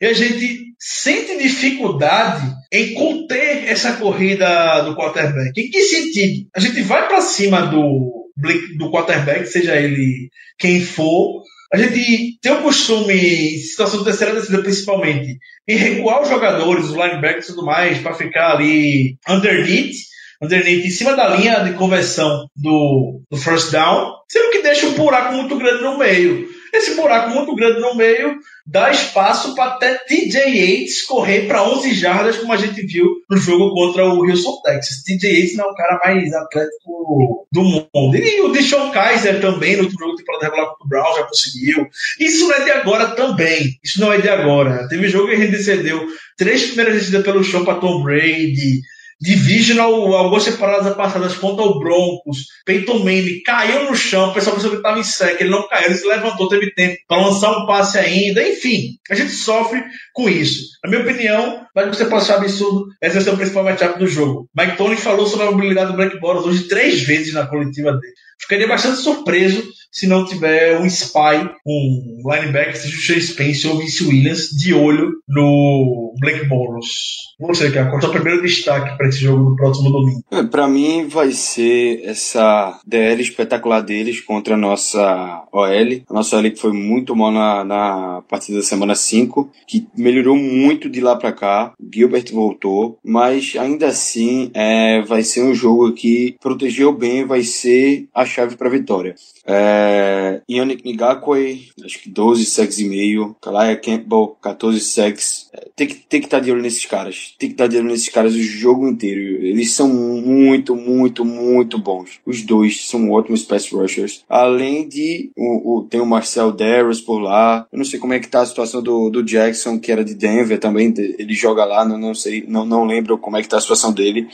E 0.00 0.06
a 0.06 0.12
gente 0.12 0.68
sente 0.78 1.38
dificuldade 1.38 2.54
em 2.72 2.94
conter 2.94 3.64
essa 3.68 3.94
corrida 3.94 4.82
do 4.82 4.94
quarterback. 4.94 5.58
Em 5.60 5.70
que 5.70 5.82
sentido? 5.82 6.48
A 6.54 6.60
gente 6.60 6.82
vai 6.82 7.08
para 7.08 7.20
cima 7.20 7.62
do, 7.62 8.30
do 8.76 8.90
quarterback, 8.90 9.46
seja 9.46 9.76
ele 9.76 10.30
quem 10.58 10.80
for, 10.80 11.42
a 11.72 11.76
gente 11.76 12.38
tem 12.40 12.52
o 12.52 12.62
costume, 12.62 13.14
em 13.14 13.58
situação 13.58 13.98
de 13.98 14.06
terceira 14.06 14.34
descida 14.34 14.62
principalmente, 14.62 15.38
em 15.68 15.76
recuar 15.76 16.22
os 16.22 16.28
jogadores, 16.28 16.86
os 16.86 16.92
linebackers 16.92 17.46
e 17.46 17.54
tudo 17.54 17.66
mais, 17.66 17.98
para 17.98 18.14
ficar 18.14 18.52
ali 18.52 19.18
underneath, 19.28 19.94
underneath, 20.42 20.86
em 20.86 20.90
cima 20.90 21.14
da 21.14 21.28
linha 21.28 21.64
de 21.64 21.74
conversão 21.74 22.46
do, 22.56 23.20
do 23.30 23.36
first 23.36 23.70
down, 23.70 24.14
sendo 24.28 24.50
que 24.50 24.62
deixa 24.62 24.86
um 24.86 24.94
buraco 24.94 25.34
muito 25.34 25.58
grande 25.58 25.82
no 25.82 25.98
meio. 25.98 26.47
Esse 26.72 26.94
buraco 26.94 27.30
muito 27.30 27.54
grande 27.54 27.80
no 27.80 27.94
meio 27.94 28.38
dá 28.66 28.90
espaço 28.90 29.54
para 29.54 29.72
até 29.72 29.94
TJ 29.94 30.40
Yates 30.40 31.02
correr 31.02 31.46
para 31.46 31.66
11 31.68 31.94
jardas, 31.94 32.36
como 32.36 32.52
a 32.52 32.56
gente 32.56 32.82
viu 32.86 33.06
no 33.30 33.36
jogo 33.36 33.72
contra 33.72 34.04
o 34.04 34.28
Houston 34.28 34.60
Texas. 34.62 35.02
TJ 35.02 35.30
Yates 35.30 35.56
não 35.56 35.66
é 35.66 35.68
o 35.68 35.74
cara 35.74 36.00
mais 36.04 36.32
atlético 36.32 37.46
do 37.50 37.62
mundo. 37.62 38.16
E 38.16 38.40
o 38.42 38.52
Deshaun 38.52 38.90
Kaiser 38.90 39.40
também, 39.40 39.76
no 39.76 39.84
último 39.84 40.00
jogo 40.00 40.16
de 40.16 40.18
temporada 40.18 40.44
regular 40.44 40.66
contra 40.66 40.84
o 40.84 40.88
Brown, 40.88 41.16
já 41.16 41.24
conseguiu. 41.24 41.88
Isso 42.20 42.46
não 42.46 42.54
é 42.54 42.64
de 42.64 42.70
agora 42.70 43.06
também. 43.08 43.78
Isso 43.82 44.00
não 44.00 44.12
é 44.12 44.20
de 44.20 44.28
agora. 44.28 44.86
Teve 44.88 45.08
jogo 45.08 45.28
que 45.28 45.34
a 45.34 45.38
gente 45.38 45.62
cedeu 45.62 46.06
três 46.36 46.66
primeiras 46.66 46.94
descidas 46.94 47.24
pelo 47.24 47.42
chão 47.42 47.64
para 47.64 47.80
Tom 47.80 48.02
Brady. 48.02 48.82
Divisional, 49.20 49.92
algumas 50.14 50.44
temporadas 50.44 50.94
passadas 50.94 51.34
contra 51.34 51.64
o 51.64 51.80
Broncos, 51.80 52.46
Peyton 52.64 53.00
Manning 53.00 53.42
caiu 53.44 53.90
no 53.90 53.96
chão, 53.96 54.30
o 54.30 54.32
pessoal 54.32 54.54
pensou 54.54 54.70
que 54.70 54.76
estava 54.76 55.00
em 55.00 55.02
sec, 55.02 55.40
ele 55.40 55.50
não 55.50 55.66
caiu, 55.66 55.86
ele 55.86 55.96
se 55.96 56.06
levantou, 56.06 56.48
teve 56.48 56.72
tempo 56.72 56.96
para 57.08 57.22
lançar 57.22 57.50
um 57.50 57.66
passe 57.66 57.98
ainda, 57.98 58.46
enfim, 58.46 58.96
a 59.10 59.16
gente 59.16 59.32
sofre 59.32 59.82
com 60.12 60.28
isso. 60.28 60.68
Na 60.84 60.90
minha 60.90 61.02
opinião, 61.02 61.66
mas 61.74 61.88
você 61.88 62.04
pode 62.04 62.22
achar 62.22 62.36
absurdo, 62.36 62.86
esse 63.02 63.14
vai 63.14 63.24
ser 63.24 63.30
o 63.30 63.36
principal 63.36 63.64
matchup 63.64 63.98
do 63.98 64.06
jogo. 64.06 64.48
Mike 64.56 64.76
Tony 64.76 64.96
falou 64.96 65.26
sobre 65.26 65.46
a 65.46 65.50
mobilidade 65.50 65.90
do 65.90 65.96
Black 65.96 66.20
Boros 66.20 66.46
hoje 66.46 66.68
três 66.68 67.02
vezes 67.02 67.34
na 67.34 67.46
coletiva 67.46 67.90
dele. 67.92 68.14
Ficaria 68.40 68.66
bastante 68.66 68.98
surpreso 68.98 69.62
se 69.90 70.06
não 70.06 70.24
tiver 70.24 70.78
um 70.78 70.86
spy, 70.86 71.50
um 71.66 72.22
linebacker, 72.24 72.76
seja 72.76 72.96
o 72.96 73.00
Shea 73.00 73.20
Spence 73.20 73.66
ou 73.66 73.78
Vince 73.78 74.04
Williams, 74.04 74.50
de 74.50 74.74
olho 74.74 75.12
no 75.26 76.14
Black 76.20 76.46
Boros. 76.46 77.28
Você, 77.40 77.70
cara, 77.70 77.88
qual 77.88 78.02
é 78.02 78.06
o 78.06 78.10
primeiro 78.10 78.42
destaque 78.42 78.96
para 78.96 79.08
esse 79.08 79.20
jogo 79.20 79.50
no 79.50 79.56
próximo 79.56 79.90
domingo? 79.90 80.24
É, 80.30 80.42
para 80.42 80.66
mim 80.66 81.06
vai 81.06 81.30
ser 81.30 82.02
essa 82.04 82.80
DL 82.84 83.22
espetacular 83.22 83.80
deles 83.80 84.20
contra 84.20 84.54
a 84.54 84.58
nossa 84.58 85.44
OL. 85.52 86.02
A 86.10 86.14
nossa 86.14 86.36
OL 86.36 86.50
que 86.50 86.60
foi 86.60 86.72
muito 86.72 87.14
mal 87.14 87.30
na, 87.30 87.64
na 87.64 88.22
partida 88.28 88.58
da 88.58 88.64
semana 88.64 88.96
5, 88.96 89.50
que 89.68 89.86
melhorou 89.96 90.36
muito 90.36 90.90
de 90.90 91.00
lá 91.00 91.14
para 91.14 91.32
cá. 91.32 91.72
Gilbert 91.94 92.32
voltou, 92.32 92.98
mas 93.04 93.54
ainda 93.56 93.86
assim 93.86 94.50
é, 94.52 95.00
vai 95.02 95.22
ser 95.22 95.44
um 95.44 95.54
jogo 95.54 95.92
que 95.92 96.36
protegeu 96.40 96.92
bem, 96.92 97.24
vai 97.24 97.42
ser 97.42 98.08
a 98.12 98.24
chave 98.28 98.56
para 98.56 98.68
vitória. 98.68 99.14
É, 99.46 100.40
Yannick 100.48 100.88
Ngakwe, 100.88 101.68
acho 101.84 102.00
que 102.00 102.10
12 102.10 102.44
sacks 102.44 102.78
e 102.78 102.88
meio. 102.88 103.36
Kalaya 103.40 103.76
Campbell, 103.76 104.36
14 104.40 104.80
sacks. 104.80 105.48
É, 105.52 105.68
tem 105.74 105.86
que 105.86 105.94
tem 105.94 106.20
que 106.20 106.26
estar 106.26 106.38
tá 106.38 106.44
de 106.44 106.52
olho 106.52 106.62
nesses 106.62 106.84
caras. 106.86 107.34
Tem 107.38 107.48
que 107.48 107.54
estar 107.54 107.64
tá 107.64 107.68
de 107.68 107.78
olho 107.78 107.88
nesses 107.88 108.08
caras 108.08 108.34
o 108.34 108.42
jogo 108.42 108.88
inteiro. 108.88 109.44
Eles 109.44 109.72
são 109.72 109.88
muito, 109.88 110.76
muito, 110.76 111.24
muito 111.24 111.78
bons. 111.78 112.20
Os 112.24 112.42
dois 112.42 112.86
são 112.86 113.10
ótimos 113.10 113.42
pass 113.42 113.70
rushers. 113.70 114.24
Além 114.28 114.86
de 114.86 115.30
o, 115.36 115.78
o 115.78 115.82
tem 115.82 116.00
o 116.00 116.06
Marcel 116.06 116.52
Darris 116.52 117.00
por 117.00 117.18
lá. 117.18 117.66
Eu 117.72 117.78
não 117.78 117.84
sei 117.84 117.98
como 117.98 118.12
é 118.12 118.20
que 118.20 118.28
tá 118.28 118.40
a 118.40 118.46
situação 118.46 118.82
do, 118.82 119.10
do 119.10 119.22
Jackson, 119.22 119.78
que 119.78 119.90
era 119.90 120.04
de 120.04 120.14
Denver 120.14 120.58
também. 120.58 120.92
Ele 120.96 121.34
joga 121.34 121.64
lá, 121.64 121.84
não, 121.84 121.98
não 121.98 122.14
sei, 122.14 122.44
não, 122.46 122.64
não 122.64 122.84
lembro 122.84 123.18
como 123.18 123.36
é 123.36 123.42
que 123.42 123.48
tá 123.48 123.56
a 123.56 123.60
situação 123.60 123.92
dele. 123.92 124.28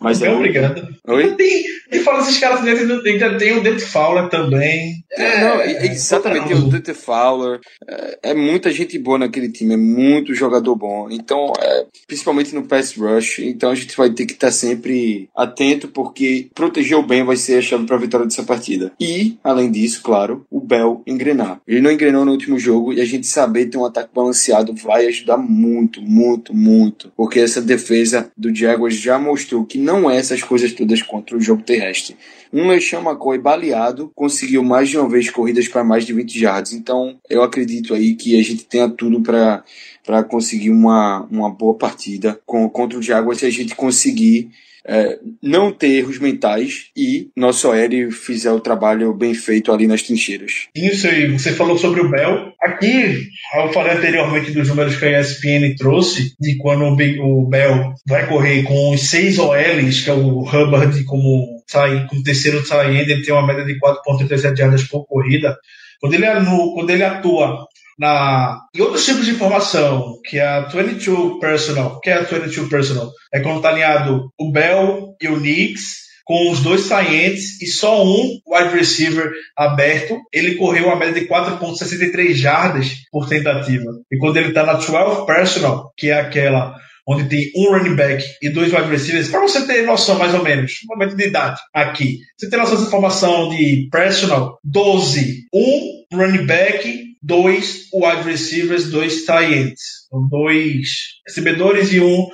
Mas 0.00 0.22
é 0.22 0.30
obrigado. 0.30 0.86
Oi? 1.08 1.34
Tem, 1.34 1.64
tem 1.90 2.00
fala 2.02 2.20
esses 2.20 2.38
caras 2.38 2.62
dentro, 2.62 3.02
tem, 3.02 3.18
tem 3.38 3.58
o 3.58 3.62
Dante 3.62 3.84
Fowler 3.84 4.28
também. 4.28 5.04
É, 5.10 5.40
não, 5.40 5.62
exatamente, 5.62 6.48
tem 6.48 6.56
o 6.56 6.68
Dante 6.68 6.92
Fowler. 6.94 7.60
É, 7.88 8.30
é, 8.30 8.34
muita 8.34 8.70
gente 8.72 8.98
boa 8.98 9.18
naquele 9.18 9.50
time, 9.50 9.74
é 9.74 9.76
muito 9.76 10.34
jogador 10.34 10.74
bom. 10.74 11.08
Então, 11.10 11.52
é, 11.60 11.86
principalmente 12.06 12.54
no 12.54 12.64
pass 12.64 12.94
rush. 12.96 13.38
Então 13.40 13.70
a 13.70 13.74
gente 13.74 13.96
vai 13.96 14.10
ter 14.10 14.26
que 14.26 14.32
estar 14.32 14.48
tá 14.48 14.52
sempre 14.52 15.28
atento, 15.34 15.88
porque 15.88 16.48
proteger 16.54 16.98
o 16.98 17.02
bem 17.02 17.24
vai 17.24 17.36
ser 17.36 17.58
a 17.58 17.62
chave 17.62 17.86
para 17.86 17.96
a 17.96 18.00
vitória 18.00 18.26
dessa 18.26 18.42
partida. 18.42 18.92
E, 19.00 19.38
além 19.42 19.70
disso, 19.70 20.00
claro, 20.02 20.46
o 20.50 20.60
Bell 20.60 21.02
engrenar. 21.06 21.60
Ele 21.66 21.80
não 21.80 21.90
engrenou 21.90 22.24
no 22.24 22.32
último 22.32 22.58
jogo 22.58 22.92
e 22.92 23.00
a 23.00 23.04
gente 23.04 23.26
saber 23.26 23.66
ter 23.66 23.78
um 23.78 23.84
ataque 23.84 24.10
balanceado 24.14 24.74
vai 24.74 25.06
ajudar 25.06 25.36
muito, 25.36 26.02
muito, 26.02 26.54
muito. 26.54 27.12
Porque 27.16 27.40
essa 27.40 27.60
defesa 27.60 28.30
do 28.36 28.54
Jaguars 28.54 28.94
já 28.94 29.18
mostrou 29.18 29.64
que 29.64 29.78
não 29.78 30.10
é 30.10 30.16
essas 30.16 30.42
coisas 30.42 30.72
todas 30.72 31.02
contra 31.02 31.36
o 31.36 31.40
jogo 31.40 31.62
terrestre. 31.62 32.16
Um 32.52 32.68
LeSean 32.68 33.00
McCoy 33.00 33.38
baleado 33.38 34.10
conseguiu 34.14 34.62
mais 34.62 34.88
de 34.88 34.98
uma 34.98 35.08
vez 35.08 35.30
corridas 35.30 35.68
para 35.68 35.84
mais 35.84 36.04
de 36.04 36.12
20 36.12 36.38
jardas. 36.38 36.72
Então, 36.72 37.18
eu 37.28 37.42
acredito 37.42 37.94
aí 37.94 38.14
que 38.14 38.38
a 38.38 38.42
gente 38.42 38.64
tenha 38.64 38.88
tudo 38.88 39.20
para 39.20 39.64
para 40.04 40.22
conseguir 40.22 40.70
uma, 40.70 41.26
uma 41.28 41.50
boa 41.50 41.76
partida 41.76 42.38
com, 42.46 42.68
contra 42.70 42.96
o 42.96 43.02
Jaguars 43.02 43.40
se 43.40 43.46
a 43.46 43.50
gente 43.50 43.74
conseguir 43.74 44.50
é, 44.86 45.18
não 45.42 45.72
ter 45.72 45.88
erros 45.98 46.18
mentais 46.20 46.86
e 46.96 47.28
nosso 47.36 47.70
aéreo 47.70 48.12
fizer 48.12 48.52
o 48.52 48.60
trabalho 48.60 49.12
bem 49.12 49.34
feito 49.34 49.72
ali 49.72 49.86
nas 49.86 50.02
trincheiras. 50.02 50.68
Isso 50.76 51.08
aí, 51.08 51.26
você 51.32 51.52
falou 51.52 51.76
sobre 51.76 52.00
o 52.00 52.08
Bell. 52.08 52.52
Aqui, 52.62 53.26
eu 53.56 53.72
falei 53.72 53.94
anteriormente 53.94 54.52
dos 54.52 54.68
números 54.68 54.96
que 54.96 55.04
a 55.04 55.20
ESPN 55.20 55.74
trouxe, 55.76 56.34
de 56.38 56.56
quando 56.58 56.84
o 56.84 57.46
Bell 57.46 57.94
vai 58.06 58.28
correr 58.28 58.62
com 58.62 58.94
os 58.94 59.10
seis 59.10 59.38
OLs, 59.38 60.02
que 60.02 60.10
é 60.10 60.14
o 60.14 60.40
Hubbard 60.40 61.02
como 61.04 61.55
sai, 61.66 62.06
como 62.08 62.22
terceiro 62.22 62.62
tie 62.62 62.96
ele 62.96 63.22
tem 63.22 63.34
uma 63.34 63.46
média 63.46 63.64
de 63.64 63.78
4.37 63.78 64.56
jardas 64.56 64.84
por 64.84 65.06
corrida. 65.06 65.56
Quando 66.00 66.14
ele, 66.14 66.26
quando 66.74 66.90
ele 66.90 67.04
atua 67.04 67.66
na, 67.98 68.60
em 68.74 68.80
outros 68.80 69.04
tipos 69.04 69.24
de 69.24 69.32
informação, 69.32 70.20
que 70.24 70.38
é 70.38 70.46
a 70.46 70.60
22 70.60 71.40
Personal, 71.40 72.00
que 72.00 72.10
é 72.10 72.14
a 72.14 72.22
22 72.22 72.68
Personal, 72.68 73.10
é 73.32 73.40
quando 73.40 73.56
está 73.56 73.70
alinhado 73.70 74.30
o 74.38 74.50
Bell 74.50 75.14
e 75.20 75.28
o 75.28 75.38
Knicks, 75.38 76.06
com 76.24 76.50
os 76.50 76.60
dois 76.60 76.82
saientes 76.82 77.62
e 77.62 77.66
só 77.66 78.04
um 78.04 78.40
wide 78.48 78.74
receiver 78.74 79.32
aberto, 79.56 80.20
ele 80.32 80.56
correu 80.56 80.86
uma 80.86 80.96
média 80.96 81.20
de 81.20 81.28
4.63 81.28 82.34
jardas 82.34 82.88
por 83.12 83.28
tentativa. 83.28 83.92
E 84.10 84.18
quando 84.18 84.36
ele 84.36 84.48
está 84.48 84.66
na 84.66 84.72
12 84.72 85.24
Personal, 85.24 85.92
que 85.96 86.10
é 86.10 86.20
aquela 86.20 86.76
onde 87.06 87.28
tem 87.28 87.52
um 87.56 87.70
running 87.70 87.94
back 87.94 88.24
e 88.42 88.48
dois 88.48 88.72
wide 88.72 88.88
receivers, 88.88 89.28
para 89.28 89.40
você 89.40 89.66
ter 89.66 89.86
noção 89.86 90.18
mais 90.18 90.34
ou 90.34 90.42
menos, 90.42 90.72
um 90.84 90.94
momento 90.94 91.16
de 91.16 91.26
idade 91.26 91.60
aqui. 91.72 92.18
Você 92.36 92.50
tem 92.50 92.58
noção 92.58 92.74
dessa 92.74 92.88
informação 92.88 93.48
de 93.50 93.88
personal, 93.90 94.58
12, 94.64 95.44
um 95.54 96.04
running 96.12 96.46
back, 96.46 97.04
dois 97.22 97.88
wide 97.92 98.22
receivers, 98.28 98.90
dois 98.90 99.24
tight 99.24 99.52
ends. 99.52 100.06
Dois 100.30 100.88
recebedores 101.26 101.92
e 101.92 102.00
um 102.00 102.26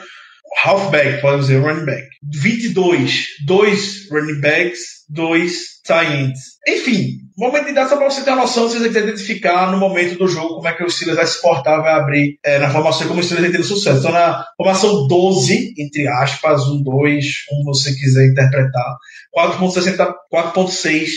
halfback, 0.65 1.21
podemos 1.21 1.47
dizer, 1.47 1.61
running 1.61 1.85
back. 1.85 2.07
22, 2.23 3.27
dois 3.47 4.09
running 4.11 4.41
backs, 4.41 5.02
dois 5.09 5.81
tight 5.87 6.13
ends. 6.13 6.41
Enfim, 6.67 7.23
momento 7.37 7.65
de 7.65 7.71
idade 7.71 7.91
só 7.91 7.97
para 7.97 8.11
você 8.11 8.23
ter 8.23 8.31
uma 8.31 8.43
noção, 8.43 8.69
se 8.69 8.79
você 8.79 8.89
quiser 8.89 9.05
identificar 9.05 9.71
no 9.71 9.79
momento 9.79 10.17
do 10.19 10.29
jogo 10.29 10.57
como 10.57 10.69
é 10.69 10.73
que 10.73 10.85
o 10.85 10.91
Steelers 10.91 11.17
vai 11.17 11.27
se 11.27 11.41
portar, 11.41 11.83
vai 11.83 11.93
abrir 11.93 12.39
é, 12.45 12.59
na 12.59 12.71
formação 12.71 13.09
como 13.09 13.21
o 13.21 13.23
Steelers 13.23 13.53
vai 13.53 13.63
sucesso. 13.63 13.99
Então, 13.99 14.13
na 14.13 14.45
formação 14.57 15.07
12, 15.07 15.75
entre 15.79 16.07
aspas, 16.09 16.67
um, 16.69 16.83
dois, 16.83 17.45
como 17.49 17.65
você 17.65 17.93
quiser 17.95 18.27
interpretar, 18.27 18.97
4.60, 19.37 20.15
4.6 20.33 21.11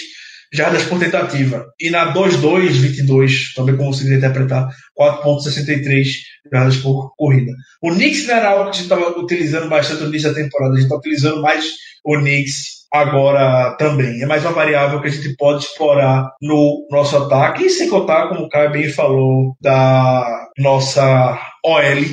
jardas 0.54 0.84
por 0.84 1.00
tentativa. 1.00 1.65
E 1.80 1.89
na 1.89 2.13
2-2, 2.13 2.69
22, 2.69 3.54
também 3.54 3.76
como 3.76 3.93
você 3.93 4.04
quiser 4.04 4.17
interpretar, 4.17 4.69
4.63 4.98 6.06
jardas 6.52 6.78
por 6.78 7.13
corrida. 7.17 7.52
O 7.82 7.91
Knicks 7.91 8.26
não 8.26 8.36
era 8.36 8.50
algo 8.50 8.63
que 8.65 8.69
a 8.69 8.74
gente 8.74 8.84
estava 8.84 9.19
utilizando 9.19 9.69
bastante 9.69 10.02
no 10.02 10.10
início 10.10 10.30
da 10.30 10.36
temporada, 10.36 10.74
a 10.74 10.76
gente 10.76 10.86
está 10.86 10.95
utilizando 10.95 11.41
mais 11.41 11.65
o 12.04 12.17
Knicks 12.17 12.74
agora 13.01 13.75
também. 13.77 14.21
É 14.21 14.25
mais 14.25 14.43
uma 14.43 14.53
variável 14.53 15.01
que 15.01 15.08
a 15.08 15.12
gente 15.12 15.36
pode 15.36 15.63
explorar 15.63 16.29
no 16.41 16.88
nosso 16.89 17.17
ataque, 17.17 17.65
e 17.65 17.69
sem 17.69 17.89
contar, 17.89 18.27
como 18.27 18.41
o 18.41 18.49
Caio 18.49 18.71
bem 18.71 18.89
falou, 18.89 19.55
da 19.62 20.47
nossa 20.58 21.39
OL, 21.63 22.03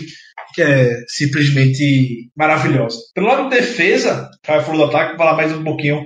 que 0.55 0.63
é 0.63 0.97
simplesmente 1.09 2.29
maravilhosa. 2.37 2.99
Pelo 3.15 3.29
lado 3.29 3.49
de 3.49 3.57
defesa, 3.57 4.29
Caio 4.43 4.63
falou 4.63 4.87
do 4.87 4.91
ataque, 4.91 5.11
vou 5.11 5.19
falar 5.19 5.37
mais 5.37 5.53
um 5.53 5.65
pouquinho 5.65 6.05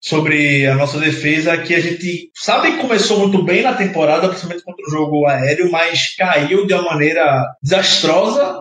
sobre 0.00 0.66
a 0.66 0.74
nossa 0.74 0.98
defesa, 0.98 1.56
que 1.58 1.74
a 1.74 1.80
gente 1.80 2.30
sabe 2.34 2.72
que 2.72 2.78
começou 2.78 3.18
muito 3.18 3.42
bem 3.42 3.62
na 3.62 3.74
temporada, 3.74 4.28
principalmente 4.28 4.64
contra 4.64 4.86
o 4.86 4.90
jogo 4.90 5.26
aéreo, 5.26 5.70
mas 5.70 6.14
caiu 6.16 6.66
de 6.66 6.74
uma 6.74 6.82
maneira 6.82 7.44
desastrosa. 7.62 8.60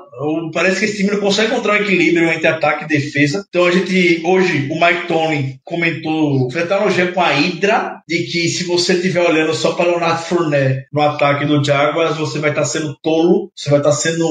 Parece 0.52 0.80
que 0.80 0.86
esse 0.86 0.98
time 0.98 1.12
não 1.12 1.20
consegue 1.20 1.52
encontrar 1.52 1.74
um 1.74 1.84
equilíbrio 1.84 2.30
entre 2.30 2.48
ataque 2.48 2.86
e 2.86 2.88
defesa. 2.88 3.46
Então 3.48 3.66
a 3.66 3.72
gente, 3.72 4.22
hoje, 4.26 4.68
o 4.72 4.80
Mike 4.80 5.08
Tony 5.08 5.60
comentou, 5.64 6.50
fez 6.50 6.72
analogia 6.72 7.12
com 7.12 7.22
a 7.22 7.30
Hydra, 7.30 8.02
de 8.08 8.24
que 8.24 8.50
se 8.50 8.64
você 8.64 8.94
estiver 8.94 9.22
olhando 9.22 9.54
só 9.54 9.74
para 9.74 9.88
o 9.88 9.92
Leonardo 9.92 10.24
Fournette 10.24 10.86
no 10.92 11.02
ataque 11.02 11.46
do 11.46 11.64
Jaguars, 11.64 12.18
você 12.18 12.40
vai 12.40 12.50
estar 12.50 12.66
sendo 12.66 12.98
tolo, 13.04 13.52
você 13.56 13.70
vai 13.70 13.80
estar 13.80 13.92
sendo 13.92 14.28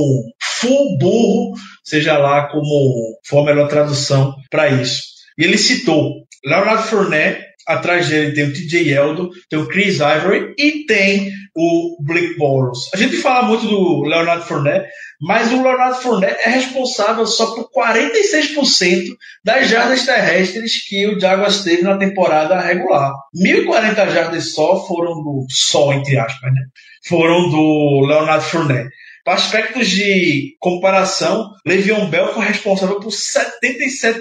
full 0.60 0.98
burro, 0.98 1.54
seja 1.84 2.18
lá 2.18 2.48
como 2.48 3.16
for 3.24 3.40
a 3.40 3.44
melhor 3.44 3.68
tradução 3.68 4.34
para 4.50 4.68
isso. 4.68 5.16
E 5.38 5.44
ele 5.44 5.58
citou 5.58 6.25
Leonardo 6.46 6.84
Fournette, 6.84 7.44
atrás 7.66 8.08
dele 8.08 8.32
tem 8.32 8.44
o 8.44 8.52
TJ 8.52 8.92
Eldo, 8.92 9.30
tem 9.50 9.58
o 9.58 9.66
Chris 9.66 9.96
Ivory 9.96 10.54
e 10.56 10.86
tem 10.86 11.32
o 11.56 11.96
Blake 12.00 12.36
Boros. 12.36 12.88
A 12.94 12.96
gente 12.96 13.16
fala 13.16 13.48
muito 13.48 13.66
do 13.66 14.04
Leonardo 14.04 14.44
Fournette, 14.44 14.88
mas 15.20 15.50
o 15.50 15.60
Leonardo 15.60 15.96
Fournette 15.96 16.40
é 16.44 16.50
responsável 16.50 17.26
só 17.26 17.52
por 17.54 17.68
46% 17.72 19.06
das 19.44 19.68
jardas 19.68 20.06
terrestres 20.06 20.86
que 20.86 21.06
o 21.08 21.18
Jaguars 21.18 21.64
teve 21.64 21.82
na 21.82 21.96
temporada 21.96 22.60
regular. 22.60 23.12
1.040 23.34 24.10
jardas 24.10 24.54
só 24.54 24.86
foram 24.86 25.14
do 25.14 25.46
só 25.50 25.92
entre 25.94 26.16
aspas, 26.16 26.52
né? 26.54 26.60
Foram 27.08 27.50
do 27.50 28.06
Leonardo 28.06 28.44
Fournette. 28.44 28.90
Para 29.26 29.34
aspectos 29.34 29.88
de 29.88 30.54
comparação, 30.60 31.50
Le'Veon 31.66 32.08
Bell 32.08 32.32
foi 32.32 32.44
responsável 32.44 33.00
por 33.00 33.10
77% 33.10 34.20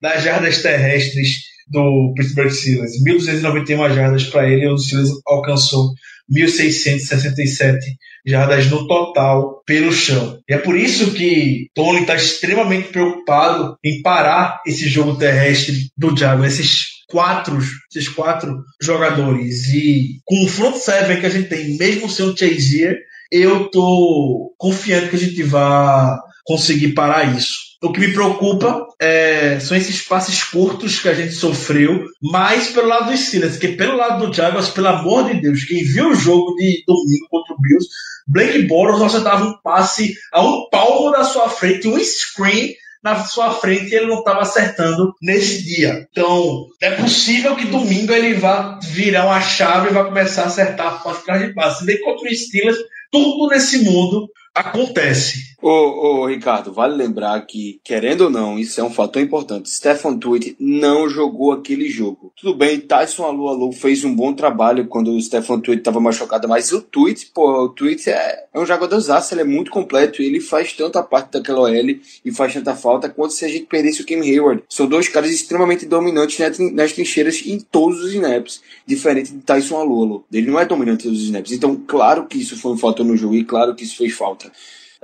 das 0.00 0.22
jardas 0.22 0.62
terrestres 0.62 1.38
do 1.66 2.14
Pittsburgh 2.16 2.48
Steelers. 2.48 2.92
1.291 3.04 3.92
jardas 3.92 4.22
para 4.22 4.48
ele 4.48 4.68
o 4.68 4.78
Steelers 4.78 5.10
alcançou 5.26 5.90
1.667 6.32 7.80
jardas 8.24 8.70
no 8.70 8.86
total 8.86 9.60
pelo 9.66 9.92
chão. 9.92 10.38
E 10.48 10.54
é 10.54 10.58
por 10.58 10.76
isso 10.76 11.12
que 11.12 11.66
Tony 11.74 12.02
está 12.02 12.14
extremamente 12.14 12.90
preocupado 12.90 13.76
em 13.84 14.00
parar 14.00 14.60
esse 14.64 14.86
jogo 14.88 15.18
terrestre 15.18 15.90
do 15.98 16.16
Jaguars, 16.16 16.54
esses 16.60 16.84
quatro, 17.08 17.58
esses 17.90 18.08
quatro 18.08 18.62
jogadores. 18.80 19.66
E 19.74 20.20
com 20.24 20.44
o 20.44 20.48
front 20.48 20.76
seven 20.76 21.18
que 21.18 21.26
a 21.26 21.30
gente 21.30 21.48
tem, 21.48 21.76
mesmo 21.76 22.08
sem 22.08 22.26
o 22.26 22.36
Chazier, 22.36 22.96
eu 23.34 23.68
tô 23.68 24.54
confiante 24.56 25.08
que 25.08 25.16
a 25.16 25.18
gente 25.18 25.42
vai 25.42 26.16
conseguir 26.44 26.94
parar 26.94 27.36
isso. 27.36 27.74
O 27.82 27.90
que 27.92 27.98
me 27.98 28.12
preocupa 28.12 28.86
é, 29.02 29.58
são 29.58 29.76
esses 29.76 30.02
passes 30.02 30.44
curtos 30.44 31.00
que 31.00 31.08
a 31.08 31.14
gente 31.14 31.32
sofreu, 31.32 32.04
mais 32.22 32.68
pelo 32.68 32.86
lado 32.86 33.10
dos 33.10 33.20
Steelers, 33.20 33.58
que 33.58 33.68
pelo 33.68 33.96
lado 33.96 34.24
do 34.24 34.32
Jaguars, 34.32 34.70
pelo 34.70 34.86
amor 34.86 35.24
de 35.24 35.40
Deus, 35.40 35.64
quem 35.64 35.82
viu 35.82 36.10
o 36.10 36.14
jogo 36.14 36.54
de 36.54 36.84
domingo 36.86 37.26
contra 37.28 37.54
o 37.54 37.60
Bills, 37.60 37.88
Blake 38.28 38.62
Bortles 38.68 39.02
acertava 39.02 39.44
um 39.44 39.56
passe 39.62 40.14
a 40.32 40.40
um 40.40 40.68
palmo 40.70 41.10
da 41.10 41.24
sua 41.24 41.48
frente, 41.48 41.88
um 41.88 41.98
screen 41.98 42.72
na 43.04 43.22
sua 43.22 43.50
frente 43.50 43.92
e 43.92 43.94
ele 43.94 44.06
não 44.06 44.20
estava 44.20 44.40
acertando 44.40 45.14
nesse 45.20 45.62
dia. 45.62 46.08
Então, 46.10 46.66
é 46.80 46.92
possível 46.92 47.54
que 47.54 47.66
domingo 47.66 48.14
ele 48.14 48.32
vá 48.32 48.80
virar 48.82 49.26
uma 49.26 49.42
chave 49.42 49.90
e 49.90 49.92
vá 49.92 50.04
começar 50.04 50.44
a 50.44 50.46
acertar 50.46 51.02
passe 51.02 51.10
atrás 51.10 51.46
de 51.46 51.52
passe. 51.52 51.98
Contra 51.98 52.26
o 52.26 52.34
Steelers, 52.34 52.78
tudo 53.12 53.48
nesse 53.48 53.84
mundo 53.84 54.26
acontece. 54.54 55.53
Ô, 55.66 55.70
ô, 55.70 56.26
Ricardo, 56.26 56.74
vale 56.74 56.94
lembrar 56.94 57.40
que, 57.46 57.80
querendo 57.82 58.24
ou 58.24 58.30
não, 58.30 58.58
isso 58.58 58.78
é 58.78 58.84
um 58.84 58.90
fator 58.90 59.22
importante. 59.22 59.70
Stefan 59.70 60.18
Tweet 60.18 60.54
não 60.60 61.08
jogou 61.08 61.52
aquele 61.52 61.88
jogo. 61.88 62.30
Tudo 62.36 62.54
bem, 62.54 62.78
Tyson 62.78 63.24
Alu 63.24 63.48
Alu 63.48 63.72
fez 63.72 64.04
um 64.04 64.14
bom 64.14 64.34
trabalho 64.34 64.86
quando 64.86 65.12
o 65.12 65.22
Stefan 65.22 65.58
Tweet 65.60 65.80
estava 65.80 65.98
machucado, 65.98 66.46
mas 66.46 66.70
o 66.70 66.82
Tweet, 66.82 67.30
pô, 67.32 67.64
o 67.64 67.70
Tweet 67.70 68.10
é, 68.10 68.44
é 68.52 68.60
um 68.60 68.66
jogador 68.66 69.00
zaço, 69.00 69.32
ele 69.32 69.40
é 69.40 69.44
muito 69.44 69.70
completo 69.70 70.20
e 70.20 70.26
ele 70.26 70.38
faz 70.38 70.74
tanta 70.74 71.02
parte 71.02 71.32
daquela 71.32 71.60
OL 71.60 71.72
e 71.72 72.30
faz 72.30 72.52
tanta 72.52 72.76
falta 72.76 73.08
quanto 73.08 73.32
se 73.32 73.46
a 73.46 73.48
gente 73.48 73.64
perdesse 73.64 74.02
o 74.02 74.04
Kim 74.04 74.20
Hayward. 74.20 74.62
São 74.68 74.86
dois 74.86 75.08
caras 75.08 75.30
extremamente 75.30 75.86
dominantes 75.86 76.58
nas 76.74 76.92
trincheiras 76.92 77.40
em 77.42 77.58
todos 77.58 78.04
os 78.04 78.12
snaps, 78.12 78.60
diferente 78.86 79.32
de 79.32 79.40
Tyson 79.40 79.78
Alu 79.78 80.02
Alu. 80.02 80.24
Ele 80.30 80.50
não 80.50 80.60
é 80.60 80.66
dominante 80.66 81.08
nos 81.08 81.22
snaps. 81.22 81.52
Então, 81.52 81.74
claro 81.74 82.26
que 82.26 82.36
isso 82.36 82.54
foi 82.54 82.72
um 82.72 82.76
fator 82.76 83.06
no 83.06 83.16
jogo 83.16 83.34
e 83.34 83.44
claro 83.44 83.74
que 83.74 83.84
isso 83.84 83.96
fez 83.96 84.12
falta. 84.12 84.52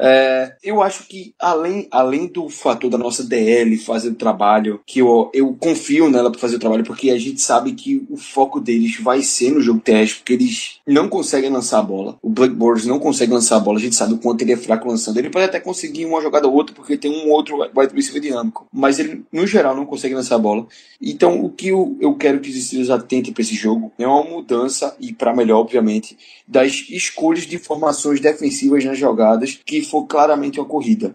É, 0.03 0.57
eu 0.63 0.83
acho 0.83 1.07
que 1.07 1.35
além, 1.39 1.87
além 1.91 2.27
do 2.27 2.49
fator 2.49 2.89
da 2.89 2.97
nossa 2.97 3.23
DL 3.23 3.77
fazer 3.77 4.09
o 4.09 4.15
trabalho, 4.15 4.81
que 4.87 5.01
eu, 5.01 5.31
eu 5.35 5.55
confio 5.61 6.09
nela 6.09 6.31
para 6.31 6.41
fazer 6.41 6.57
o 6.57 6.59
trabalho, 6.59 6.85
porque 6.85 7.11
a 7.11 7.19
gente 7.19 7.43
sabe 7.43 7.73
que 7.73 8.07
o 8.09 8.17
foco 8.17 8.59
deles 8.59 8.99
vai 8.99 9.21
ser 9.21 9.51
no 9.51 9.61
jogo 9.61 9.81
terrestre, 9.81 10.21
porque 10.21 10.33
eles 10.33 10.81
não 10.87 11.07
conseguem 11.07 11.51
lançar 11.51 11.81
a 11.81 11.83
bola. 11.83 12.19
O 12.23 12.31
Blackboards 12.31 12.87
não 12.87 12.99
consegue 12.99 13.33
lançar 13.33 13.57
a 13.57 13.61
bola, 13.61 13.79
a 13.79 13.83
gente 13.83 13.95
sabe 13.95 14.15
o 14.15 14.19
quanto 14.19 14.41
ele 14.41 14.53
é 14.53 14.57
fraco 14.57 14.89
lançando. 14.89 15.19
Ele 15.19 15.29
pode 15.29 15.45
até 15.45 15.61
conseguir 15.61 16.07
uma 16.07 16.23
jogada 16.23 16.49
ou 16.49 16.55
outra, 16.55 16.75
porque 16.75 16.97
tem 16.97 17.11
um 17.11 17.31
outro 17.31 17.59
wide 17.77 17.95
receiver 17.95 18.23
dinâmico, 18.23 18.67
mas 18.73 18.99
ele, 18.99 19.23
no 19.31 19.47
geral, 19.47 19.77
não 19.77 19.85
consegue 19.85 20.15
lançar 20.15 20.37
a 20.37 20.39
bola. 20.39 20.67
Então, 21.01 21.45
o 21.45 21.51
que 21.51 21.69
eu, 21.69 21.97
eu 22.01 22.15
quero 22.15 22.41
que 22.41 22.49
os 22.49 22.65
Steelers 22.65 22.91
atentem 22.91 23.33
para 23.33 23.43
esse 23.43 23.55
jogo 23.55 23.93
é 23.99 24.07
uma 24.07 24.25
mudança, 24.25 24.97
e 24.99 25.13
para 25.13 25.35
melhor, 25.35 25.61
obviamente, 25.61 26.17
das 26.47 26.87
escolhas 26.89 27.47
de 27.47 27.59
formações 27.59 28.21
defensivas 28.21 28.85
nas 28.85 28.99
jogadas 28.99 29.61
que 29.65 29.83
for 29.91 30.07
claramente 30.07 30.61
uma 30.61 30.67
corrida. 30.67 31.15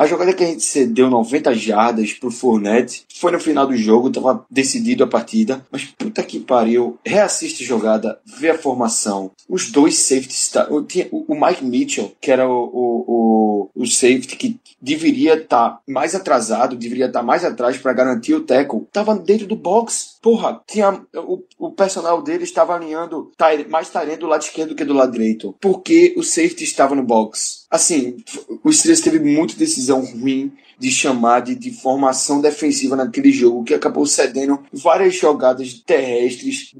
A 0.00 0.06
jogada 0.06 0.32
que 0.32 0.42
a 0.42 0.46
gente 0.46 0.62
cedeu 0.62 1.10
90 1.10 1.52
jardas 1.52 2.14
pro 2.14 2.30
Fournette 2.30 3.04
foi 3.14 3.30
no 3.30 3.38
final 3.38 3.66
do 3.66 3.76
jogo, 3.76 4.08
tava 4.08 4.46
decidido 4.50 5.04
a 5.04 5.06
partida, 5.06 5.62
mas 5.70 5.84
puta 5.84 6.22
que 6.22 6.40
pariu, 6.40 6.98
reassiste 7.04 7.62
a 7.62 7.66
jogada, 7.66 8.18
vê 8.24 8.48
a 8.48 8.56
formação. 8.56 9.30
Os 9.46 9.70
dois 9.70 9.98
safeties, 9.98 10.48
tá, 10.48 10.66
o, 10.70 11.34
Mike 11.34 11.62
Mitchell, 11.62 12.14
que 12.18 12.30
era 12.30 12.48
o, 12.48 12.70
o, 12.72 13.70
o, 13.74 13.86
safety 13.86 14.36
que 14.36 14.58
deveria 14.80 15.34
estar 15.34 15.68
tá 15.68 15.80
mais 15.86 16.14
atrasado, 16.14 16.76
deveria 16.76 17.04
estar 17.04 17.20
tá 17.20 17.26
mais 17.26 17.44
atrás 17.44 17.76
para 17.76 17.92
garantir 17.92 18.32
o 18.32 18.40
tackle, 18.40 18.86
tava 18.90 19.14
dentro 19.14 19.46
do 19.46 19.54
box. 19.54 20.16
Porra, 20.20 20.62
tinha, 20.66 21.02
o, 21.14 21.42
o 21.58 21.72
personal 21.72 22.20
dele 22.22 22.44
estava 22.44 22.74
alinhando 22.74 23.32
mais 23.68 23.88
tarendo 23.88 24.20
do 24.20 24.26
lado 24.26 24.42
esquerdo 24.42 24.70
do 24.70 24.74
que 24.74 24.84
do 24.84 24.92
lado 24.92 25.12
direito, 25.12 25.56
porque 25.60 26.14
o 26.16 26.22
safety 26.22 26.64
estava 26.64 26.94
no 26.94 27.02
box. 27.02 27.64
Assim, 27.70 28.22
o 28.62 28.70
Steelers 28.70 29.00
teve 29.00 29.18
muita 29.18 29.56
decisão 29.56 30.04
ruim 30.04 30.52
de 30.80 30.90
chamar 30.90 31.40
de, 31.40 31.54
de 31.54 31.70
formação 31.70 32.40
defensiva 32.40 32.96
naquele 32.96 33.30
jogo, 33.30 33.64
que 33.64 33.74
acabou 33.74 34.06
cedendo 34.06 34.58
várias 34.72 35.14
jogadas 35.14 35.74
terrestres 35.74 36.74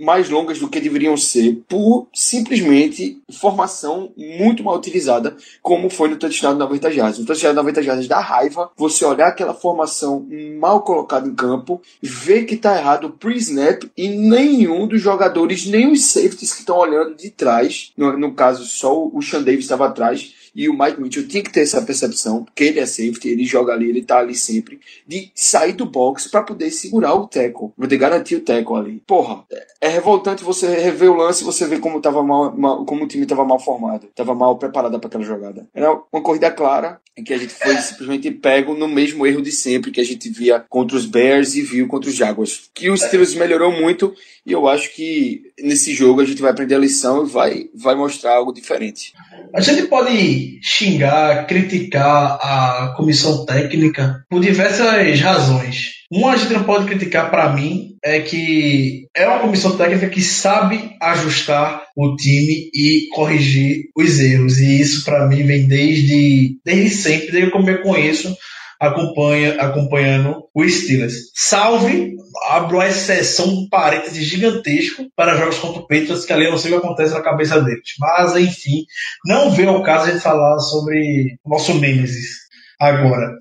mais 0.00 0.30
longas 0.30 0.58
do 0.58 0.68
que 0.68 0.80
deveriam 0.80 1.14
ser, 1.14 1.62
por 1.68 2.08
simplesmente 2.14 3.20
formação 3.30 4.10
muito 4.16 4.64
mal 4.64 4.76
utilizada, 4.76 5.36
como 5.60 5.90
foi 5.90 6.08
no 6.08 6.16
touchdown 6.16 6.54
de 6.54 6.58
90 6.60 6.90
jardas. 6.90 7.18
No 7.18 7.26
touchdown 7.26 7.50
de 7.50 7.56
90 7.56 7.82
jardas 7.82 8.08
dá 8.08 8.18
raiva 8.18 8.70
você 8.76 9.04
olhar 9.04 9.28
aquela 9.28 9.52
formação 9.52 10.26
mal 10.58 10.80
colocada 10.80 11.28
em 11.28 11.34
campo, 11.34 11.82
ver 12.00 12.46
que 12.46 12.56
tá 12.56 12.78
errado 12.78 13.10
pre-snap 13.10 13.84
e 13.94 14.08
nenhum 14.08 14.86
dos 14.86 15.02
jogadores, 15.02 15.66
nem 15.66 15.92
os 15.92 16.06
safeties 16.06 16.54
que 16.54 16.60
estão 16.60 16.78
olhando 16.78 17.14
de 17.14 17.30
trás, 17.30 17.92
no, 17.94 18.16
no 18.16 18.32
caso 18.32 18.64
só 18.64 19.06
o 19.06 19.20
Sean 19.20 19.42
Davis 19.42 19.64
estava 19.64 19.86
atrás, 19.86 20.37
e 20.54 20.68
o 20.68 20.78
Mike 20.78 21.00
Mitchell 21.00 21.26
tinha 21.26 21.42
que 21.42 21.52
ter 21.52 21.60
essa 21.60 21.82
percepção, 21.82 22.44
porque 22.44 22.64
ele 22.64 22.80
é 22.80 22.86
safety, 22.86 23.28
ele 23.28 23.44
joga 23.44 23.72
ali, 23.72 23.88
ele 23.88 24.02
tá 24.02 24.18
ali 24.18 24.34
sempre, 24.34 24.80
de 25.06 25.30
sair 25.34 25.72
do 25.72 25.86
box 25.86 26.28
para 26.28 26.42
poder 26.42 26.70
segurar 26.70 27.14
o 27.14 27.26
tackle, 27.26 27.70
poder 27.76 27.96
garantir 27.96 28.36
o 28.36 28.40
tackle 28.40 28.76
ali. 28.76 29.02
Porra, 29.06 29.44
é 29.80 29.88
revoltante 29.88 30.42
você 30.42 30.66
rever 30.66 31.10
o 31.10 31.16
lance 31.16 31.42
e 31.42 31.46
você 31.46 31.66
ver 31.66 31.80
como, 31.80 32.00
tava 32.00 32.22
mal, 32.22 32.56
mal, 32.56 32.84
como 32.84 33.04
o 33.04 33.08
time 33.08 33.26
tava 33.26 33.44
mal 33.44 33.58
formado, 33.58 34.08
tava 34.14 34.34
mal 34.34 34.56
preparado 34.58 34.98
para 34.98 35.08
aquela 35.08 35.24
jogada. 35.24 35.68
Era 35.74 35.92
uma 36.12 36.22
corrida 36.22 36.50
clara 36.50 37.00
em 37.16 37.24
que 37.24 37.34
a 37.34 37.38
gente 37.38 37.52
foi 37.52 37.76
simplesmente 37.78 38.30
pego 38.30 38.74
no 38.74 38.86
mesmo 38.86 39.26
erro 39.26 39.42
de 39.42 39.50
sempre 39.50 39.90
que 39.90 40.00
a 40.00 40.04
gente 40.04 40.28
via 40.30 40.64
contra 40.68 40.96
os 40.96 41.04
Bears 41.04 41.56
e 41.56 41.62
viu 41.62 41.88
contra 41.88 42.08
os 42.08 42.14
Jaguars. 42.14 42.70
Que 42.72 42.90
o 42.90 42.96
Steelers 42.96 43.34
melhorou 43.34 43.72
muito 43.72 44.14
e 44.46 44.52
eu 44.52 44.68
acho 44.68 44.94
que 44.94 45.42
nesse 45.58 45.92
jogo 45.92 46.20
a 46.20 46.24
gente 46.24 46.40
vai 46.40 46.52
aprender 46.52 46.76
a 46.76 46.78
lição 46.78 47.24
e 47.24 47.28
vai, 47.28 47.70
vai 47.74 47.96
mostrar 47.96 48.36
algo 48.36 48.52
diferente. 48.52 49.12
A 49.52 49.60
gente 49.60 49.88
pode 49.88 50.37
xingar, 50.62 51.46
criticar 51.46 52.38
a 52.40 52.94
comissão 52.96 53.44
técnica 53.44 54.24
por 54.28 54.40
diversas 54.40 55.20
razões. 55.20 55.98
Uma 56.10 56.32
a 56.32 56.36
gente 56.36 56.54
não 56.54 56.64
pode 56.64 56.86
criticar 56.86 57.30
para 57.30 57.52
mim 57.52 57.96
é 58.02 58.20
que 58.20 59.06
é 59.14 59.26
uma 59.26 59.40
comissão 59.40 59.76
técnica 59.76 60.08
que 60.08 60.22
sabe 60.22 60.92
ajustar 61.02 61.82
o 61.96 62.16
time 62.16 62.70
e 62.74 63.08
corrigir 63.12 63.84
os 63.96 64.18
erros. 64.18 64.58
E 64.58 64.80
isso 64.80 65.04
para 65.04 65.26
mim 65.26 65.44
vem 65.44 65.66
desde, 65.66 66.56
desde 66.64 66.90
sempre, 66.90 67.30
desde 67.30 67.50
que 67.50 67.56
eu 67.56 67.82
conheço 67.82 68.34
acompanha, 68.80 69.60
acompanhando 69.60 70.44
o 70.54 70.68
Steelers. 70.68 71.14
Salve, 71.34 72.14
abro 72.48 72.76
uma 72.76 72.86
exceção, 72.86 73.46
um 73.48 73.68
parêntese 73.68 74.22
gigantesco 74.22 75.06
para 75.16 75.36
jogos 75.36 75.58
contra 75.58 75.80
o 75.80 75.86
Patriots, 75.86 76.24
que 76.24 76.32
ali 76.32 76.44
eu 76.44 76.52
não 76.52 76.58
sei 76.58 76.72
o 76.72 76.80
que 76.80 76.86
acontece 76.86 77.14
na 77.14 77.22
cabeça 77.22 77.60
deles. 77.60 77.94
Mas, 77.98 78.36
enfim, 78.36 78.84
não 79.24 79.50
veio 79.50 79.70
ao 79.70 79.82
caso 79.82 80.04
a 80.04 80.12
gente 80.12 80.22
falar 80.22 80.58
sobre 80.60 81.36
o 81.44 81.50
nosso 81.50 81.74
Nemesis 81.74 82.48
agora. 82.80 83.36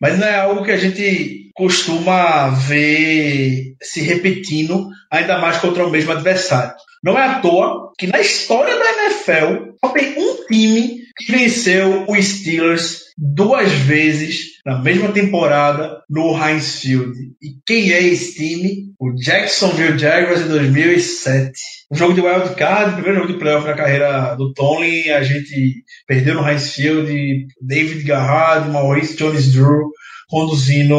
Mas 0.00 0.18
não 0.18 0.26
é 0.26 0.38
algo 0.38 0.64
que 0.64 0.70
a 0.70 0.76
gente 0.76 1.50
costuma 1.54 2.48
ver 2.50 3.74
se 3.80 4.02
repetindo, 4.02 4.88
ainda 5.10 5.38
mais 5.38 5.58
contra 5.58 5.86
o 5.86 5.90
mesmo 5.90 6.12
adversário. 6.12 6.74
Não 7.02 7.18
é 7.18 7.24
à 7.24 7.38
toa 7.38 7.92
que 7.98 8.06
na 8.06 8.20
história 8.20 8.76
da 8.76 9.04
NFL 9.04 9.76
só 9.80 9.90
tem 9.90 10.18
um 10.18 10.46
time 10.46 11.04
que 11.16 11.30
venceu 11.30 12.06
os 12.08 12.24
Steelers 12.24 13.03
duas 13.16 13.70
vezes 13.70 14.54
na 14.64 14.82
mesma 14.82 15.12
temporada 15.12 16.02
no 16.08 16.36
Heinz 16.36 16.80
Field. 16.80 17.12
E 17.40 17.56
quem 17.66 17.92
é 17.92 18.02
esse 18.02 18.34
time? 18.34 18.92
O 18.98 19.14
Jacksonville 19.14 19.98
Jaguars 19.98 20.40
em 20.40 20.48
2007. 20.48 21.52
Um 21.92 21.96
jogo 21.96 22.14
de 22.14 22.20
wild 22.20 22.54
card, 22.56 22.94
primeiro 22.94 23.20
jogo 23.20 23.32
de 23.32 23.38
playoff 23.38 23.66
na 23.66 23.74
carreira 23.74 24.34
do 24.34 24.52
Tony, 24.52 25.10
a 25.10 25.22
gente 25.22 25.84
perdeu 26.06 26.34
no 26.34 26.48
Heinz 26.48 26.74
Field, 26.74 27.46
David 27.60 28.04
Garrard, 28.04 28.70
Maurice 28.70 29.16
Jones-Drew 29.16 29.90
conduzindo 30.28 30.96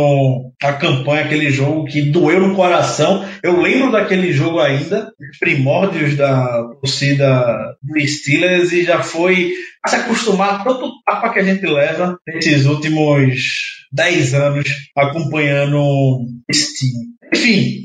a 0.63 0.73
campanha, 0.73 1.25
aquele 1.25 1.49
jogo 1.49 1.85
que 1.85 2.03
doeu 2.03 2.39
no 2.39 2.55
coração. 2.55 3.27
Eu 3.43 3.59
lembro 3.59 3.91
daquele 3.91 4.31
jogo 4.31 4.59
ainda, 4.59 5.11
primórdios 5.39 6.15
da 6.15 6.63
torcida 6.79 7.75
do 7.81 7.99
Steelers, 8.07 8.71
e 8.71 8.83
já 8.83 9.01
foi 9.03 9.51
a 9.85 9.87
se 9.87 9.95
acostumar 9.97 10.63
tanto 10.63 10.91
tapa 11.05 11.31
que 11.31 11.39
a 11.39 11.43
gente 11.43 11.63
leva 11.63 12.17
nesses 12.27 12.65
últimos 12.65 13.85
10 13.91 14.33
anos 14.33 14.65
acompanhando 14.97 16.25
esse 16.49 16.73
time. 16.73 17.05
Enfim, 17.31 17.81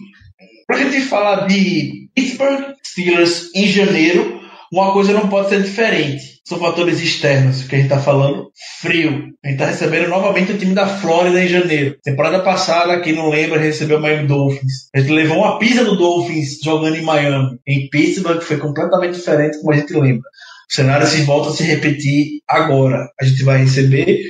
para 0.66 0.76
a 0.76 0.80
gente 0.80 1.02
falar 1.02 1.46
de 1.46 2.08
Pittsburgh 2.14 2.74
Steelers 2.82 3.54
em 3.54 3.66
janeiro, 3.66 4.40
uma 4.72 4.92
coisa 4.92 5.12
não 5.12 5.28
pode 5.28 5.50
ser 5.50 5.62
diferente. 5.62 6.40
São 6.46 6.58
fatores 6.58 7.00
externos 7.00 7.64
que 7.64 7.74
a 7.74 7.78
gente 7.78 7.92
está 7.92 8.00
falando. 8.00 8.50
Frio. 8.80 9.28
A 9.44 9.48
gente 9.48 9.60
está 9.60 9.66
recebendo 9.66 10.08
novamente 10.08 10.52
o 10.52 10.58
time 10.58 10.74
da 10.74 10.86
Flórida 10.86 11.44
em 11.44 11.48
janeiro. 11.48 11.96
Temporada 12.02 12.40
passada, 12.40 12.98
quem 13.00 13.12
não 13.12 13.28
lembra, 13.28 13.58
recebeu 13.58 13.98
o 13.98 14.00
Miami 14.00 14.26
Dolphins. 14.26 14.88
A 14.94 15.00
gente 15.00 15.12
levou 15.12 15.38
uma 15.38 15.58
pizza 15.58 15.84
do 15.84 15.96
Dolphins 15.96 16.58
jogando 16.64 16.96
em 16.96 17.02
Miami. 17.02 17.58
Em 17.68 17.88
Pittsburgh, 17.90 18.40
foi 18.40 18.56
completamente 18.56 19.14
diferente, 19.14 19.58
como 19.58 19.72
a 19.72 19.76
gente 19.76 19.92
lembra. 19.92 20.22
O 20.70 20.74
cenário 20.74 21.06
se 21.06 21.22
volta 21.22 21.50
a 21.50 21.52
se 21.52 21.64
repetir 21.64 22.40
agora. 22.48 23.10
A 23.20 23.24
gente 23.24 23.42
vai 23.42 23.58
receber 23.58 24.20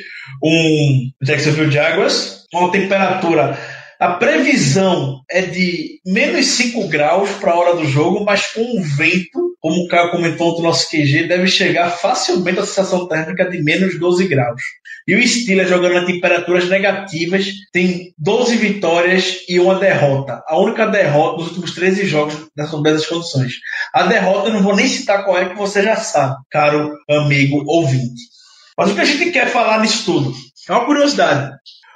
um 0.42 1.10
Jacksonville 1.22 1.70
Jaguars, 1.70 2.46
uma 2.52 2.72
temperatura 2.72 3.58
a 4.00 4.14
previsão 4.14 5.20
é 5.30 5.42
de 5.42 6.00
menos 6.06 6.46
5 6.46 6.88
graus 6.88 7.32
para 7.32 7.52
a 7.52 7.54
hora 7.54 7.76
do 7.76 7.84
jogo, 7.84 8.24
mas 8.24 8.46
com 8.46 8.62
um 8.62 8.80
vento, 8.80 9.54
como 9.60 9.84
o 9.84 9.88
Caio 9.88 10.10
comentou 10.10 10.56
no 10.56 10.62
nosso 10.62 10.88
QG, 10.88 11.28
deve 11.28 11.46
chegar 11.46 11.90
facilmente 11.90 12.60
a 12.60 12.64
sensação 12.64 13.06
térmica 13.06 13.50
de 13.50 13.62
menos 13.62 14.00
12 14.00 14.26
graus. 14.26 14.62
E 15.06 15.14
o 15.14 15.26
Steelers 15.26 15.68
jogando 15.68 15.98
a 15.98 16.04
temperaturas 16.04 16.68
negativas 16.68 17.46
tem 17.72 18.12
12 18.18 18.56
vitórias 18.56 19.38
e 19.48 19.58
uma 19.58 19.76
derrota. 19.76 20.42
A 20.46 20.58
única 20.58 20.86
derrota 20.86 21.38
dos 21.38 21.48
últimos 21.48 21.74
13 21.74 22.06
jogos 22.06 22.34
mesmas 22.56 23.06
condições. 23.06 23.54
A 23.94 24.04
derrota 24.04 24.48
eu 24.48 24.52
não 24.52 24.62
vou 24.62 24.76
nem 24.76 24.86
citar 24.86 25.24
qual 25.24 25.38
é, 25.38 25.48
que 25.48 25.56
você 25.56 25.82
já 25.82 25.96
sabe, 25.96 26.36
caro 26.50 26.96
amigo 27.08 27.62
ouvinte. 27.66 28.30
Mas 28.76 28.90
o 28.90 28.94
que 28.94 29.00
a 29.00 29.04
gente 29.04 29.30
quer 29.30 29.48
falar 29.48 29.80
nisso 29.80 30.04
tudo? 30.04 30.32
É 30.68 30.72
uma 30.72 30.86
curiosidade. 30.86 31.52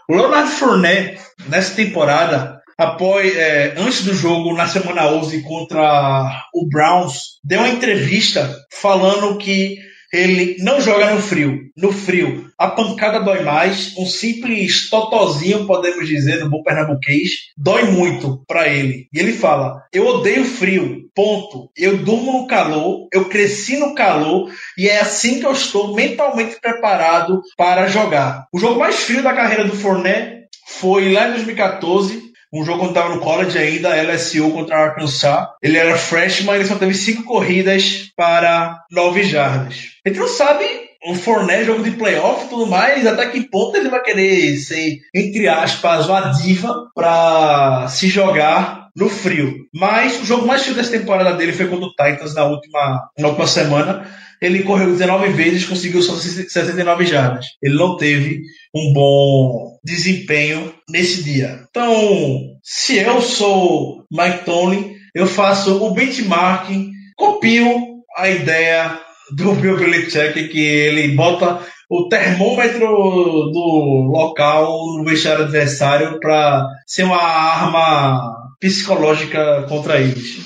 O 0.09 0.15
Leonard 0.15 0.51
Fournette, 0.51 1.19
nessa 1.49 1.75
temporada, 1.75 2.61
após, 2.77 3.35
é, 3.37 3.75
antes 3.79 4.05
do 4.05 4.15
jogo, 4.15 4.55
na 4.55 4.67
semana 4.67 5.07
11 5.07 5.43
contra 5.43 6.43
o 6.53 6.69
Browns, 6.69 7.39
deu 7.43 7.61
uma 7.61 7.69
entrevista 7.69 8.55
falando 8.81 9.39
que 9.39 9.79
ele 10.15 10.57
não 10.61 10.81
joga 10.81 11.11
no 11.11 11.21
frio. 11.21 11.59
No 11.77 11.93
frio, 11.93 12.49
a 12.57 12.69
pancada 12.69 13.19
dói 13.19 13.43
mais. 13.43 13.97
Um 13.99 14.07
simples 14.07 14.89
totozinho, 14.89 15.67
podemos 15.67 16.07
dizer, 16.07 16.39
no 16.39 16.49
bom 16.49 16.63
pernambuquês, 16.63 17.31
dói 17.59 17.83
muito 17.85 18.45
para 18.47 18.69
ele. 18.69 19.09
E 19.13 19.19
ele 19.19 19.33
fala: 19.33 19.83
Eu 19.93 20.07
odeio 20.07 20.45
frio. 20.45 21.03
Ponto. 21.15 21.71
Eu 21.77 21.99
durmo 21.99 22.41
no 22.41 22.47
calor, 22.47 23.09
eu 23.13 23.27
cresci 23.27 23.77
no 23.77 23.95
calor 23.95 24.51
e 24.77 24.89
é 24.89 25.01
assim 25.01 25.39
que 25.39 25.47
eu 25.47 25.53
estou 25.53 25.95
mentalmente 25.95 26.61
preparado 26.61 27.41
para 27.57 27.87
jogar. 27.87 28.47
O 28.53 28.59
jogo 28.59 28.81
mais 28.81 28.97
frio 28.97 29.23
da 29.23 29.33
carreira 29.33 29.65
do 29.65 29.77
Fournette 29.77 30.49
foi 30.67 31.13
lá 31.13 31.29
em 31.29 31.33
2014, 31.35 32.21
um 32.53 32.65
jogo 32.65 32.81
quando 32.81 32.91
estava 32.91 33.15
no 33.15 33.21
college 33.21 33.57
ainda, 33.57 34.01
LSU 34.03 34.51
contra 34.51 34.77
Arkansas. 34.77 35.47
Ele 35.63 35.79
era 35.79 35.97
freshman, 35.97 36.57
ele 36.57 36.67
só 36.67 36.77
teve 36.77 36.95
cinco 36.95 37.23
corridas 37.23 38.11
para 38.17 38.81
nove 38.91 39.23
jardas. 39.23 39.94
A 40.05 40.09
gente 40.09 40.19
não 40.19 40.29
sabe 40.29 40.65
um 41.07 41.15
Forné, 41.15 41.65
jogo 41.65 41.83
de 41.83 41.93
playoff 41.93 42.45
e 42.45 42.49
tudo 42.49 42.67
mais, 42.67 43.07
até 43.07 43.27
que 43.29 43.49
ponto 43.49 43.77
ele 43.77 43.89
vai 43.89 44.03
querer 44.03 44.57
ser, 44.57 45.01
entre 45.15 45.49
aspas, 45.49 46.07
uma 46.09 46.31
diva 46.31 46.91
para 46.95 47.87
se 47.89 48.09
jogar 48.09 48.89
no 48.97 49.09
frio. 49.09 49.67
Mas 49.73 50.21
o 50.21 50.25
jogo 50.25 50.47
mais 50.47 50.63
frio 50.63 50.75
dessa 50.75 50.91
temporada 50.91 51.35
dele 51.35 51.53
foi 51.53 51.69
contra 51.69 51.87
o 51.87 51.91
Titans 51.91 52.35
na 52.35 52.45
última, 52.45 53.11
na 53.19 53.29
última 53.29 53.47
semana 53.47 54.07
ele 54.41 54.63
correu 54.63 54.91
19 54.91 55.29
vezes, 55.31 55.65
conseguiu 55.65 56.03
só 56.03 56.15
69 56.17 57.07
jardas. 57.07 57.47
Ele 57.63 57.75
não 57.75 57.97
teve 57.97 58.43
um 58.75 58.93
bom 58.93 59.79
desempenho 59.83 60.75
nesse 60.89 61.23
dia. 61.23 61.65
Então, 61.71 62.59
se 62.63 62.99
eu 62.99 63.21
sou 63.23 64.05
Mike 64.11 64.45
Tony, 64.45 64.97
eu 65.15 65.27
faço 65.27 65.83
o 65.83 65.91
benchmarking, 65.93 66.93
copio 67.17 68.03
a 68.17 68.29
ideia 68.29 69.01
do 69.35 69.55
Bill 69.55 69.77
Belichick 69.77 70.49
que 70.49 70.61
ele 70.61 71.15
bota 71.15 71.61
o 71.89 72.09
termômetro 72.09 72.87
do 72.87 74.11
local 74.11 74.97
no 74.97 75.05
vestiário 75.05 75.45
adversário 75.45 76.19
para 76.21 76.67
ser 76.87 77.05
uma 77.05 77.23
arma 77.23 78.35
psicológica 78.61 79.67
contra 79.69 80.01
eles. 80.01 80.39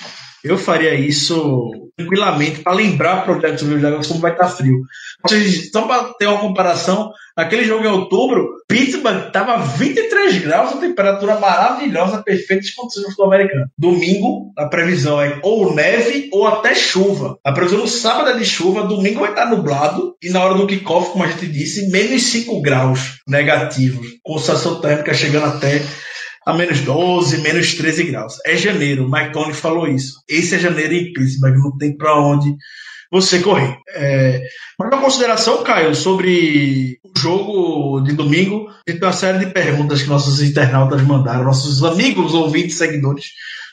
Eu 0.42 0.58
faria 0.58 0.94
isso 0.94 1.70
tranquilamente 1.98 2.60
para 2.60 2.72
lembrar 2.74 3.24
para 3.24 3.36
o 3.36 3.40
Jacksonville 3.40 3.80
Jaguars 3.80 4.06
como 4.06 4.20
vai 4.20 4.32
estar 4.32 4.48
frio. 4.48 4.82
Só 5.72 5.82
para 5.82 6.14
ter 6.14 6.28
uma 6.28 6.38
comparação, 6.38 7.10
aquele 7.36 7.64
jogo 7.64 7.84
em 7.84 7.88
outubro, 7.88 8.48
Pittsburgh 8.68 9.26
estava 9.26 9.58
23 9.58 10.38
graus, 10.42 10.72
uma 10.72 10.80
temperatura 10.80 11.40
maravilhosa, 11.40 12.22
perfeita 12.22 12.62
de 12.62 12.74
condições 12.74 13.02
no 13.02 13.10
futebol 13.10 13.32
americano. 13.32 13.66
Domingo, 13.76 14.52
a 14.56 14.66
previsão 14.66 15.20
é 15.20 15.40
ou 15.42 15.74
neve 15.74 16.30
ou 16.32 16.46
até 16.46 16.72
chuva. 16.72 17.36
A 17.44 17.50
previsão 17.50 17.80
no 17.80 17.88
sábado 17.88 18.30
é 18.30 18.38
de 18.38 18.44
chuva, 18.44 18.86
domingo 18.86 19.20
vai 19.20 19.30
estar 19.30 19.46
nublado 19.46 20.14
e 20.22 20.30
na 20.30 20.42
hora 20.44 20.54
do 20.54 20.66
kickoff, 20.68 21.10
como 21.10 21.24
a 21.24 21.28
gente 21.28 21.46
disse, 21.48 21.90
menos 21.90 22.22
5 22.22 22.62
graus 22.62 23.18
negativos, 23.26 24.06
com 24.22 24.38
sensação 24.38 24.80
térmica 24.80 25.12
chegando 25.12 25.46
até 25.46 25.82
a 26.48 26.54
menos 26.54 26.80
12, 26.80 27.42
menos 27.42 27.74
13 27.74 28.04
graus. 28.04 28.36
É 28.46 28.56
janeiro, 28.56 29.06
Mike 29.06 29.34
Tony 29.34 29.52
falou 29.52 29.86
isso. 29.86 30.14
Esse 30.26 30.54
é 30.54 30.58
janeiro 30.58 30.94
em 30.94 31.12
Pittsburgh, 31.12 31.58
não 31.58 31.76
tem 31.76 31.94
para 31.94 32.18
onde 32.18 32.56
você 33.12 33.40
correr. 33.40 33.76
É, 33.94 34.40
mas 34.78 34.88
uma 34.88 35.02
consideração, 35.02 35.62
Caio, 35.62 35.94
sobre 35.94 36.98
o 37.04 37.20
jogo 37.20 38.00
de 38.00 38.14
domingo, 38.14 38.66
tem 38.86 38.96
uma 38.96 39.12
série 39.12 39.44
de 39.44 39.52
perguntas 39.52 40.00
que 40.00 40.08
nossos 40.08 40.40
internautas 40.40 41.02
mandaram, 41.02 41.44
nossos 41.44 41.84
amigos, 41.84 42.32
ouvintes, 42.32 42.78
seguidores 42.78 43.26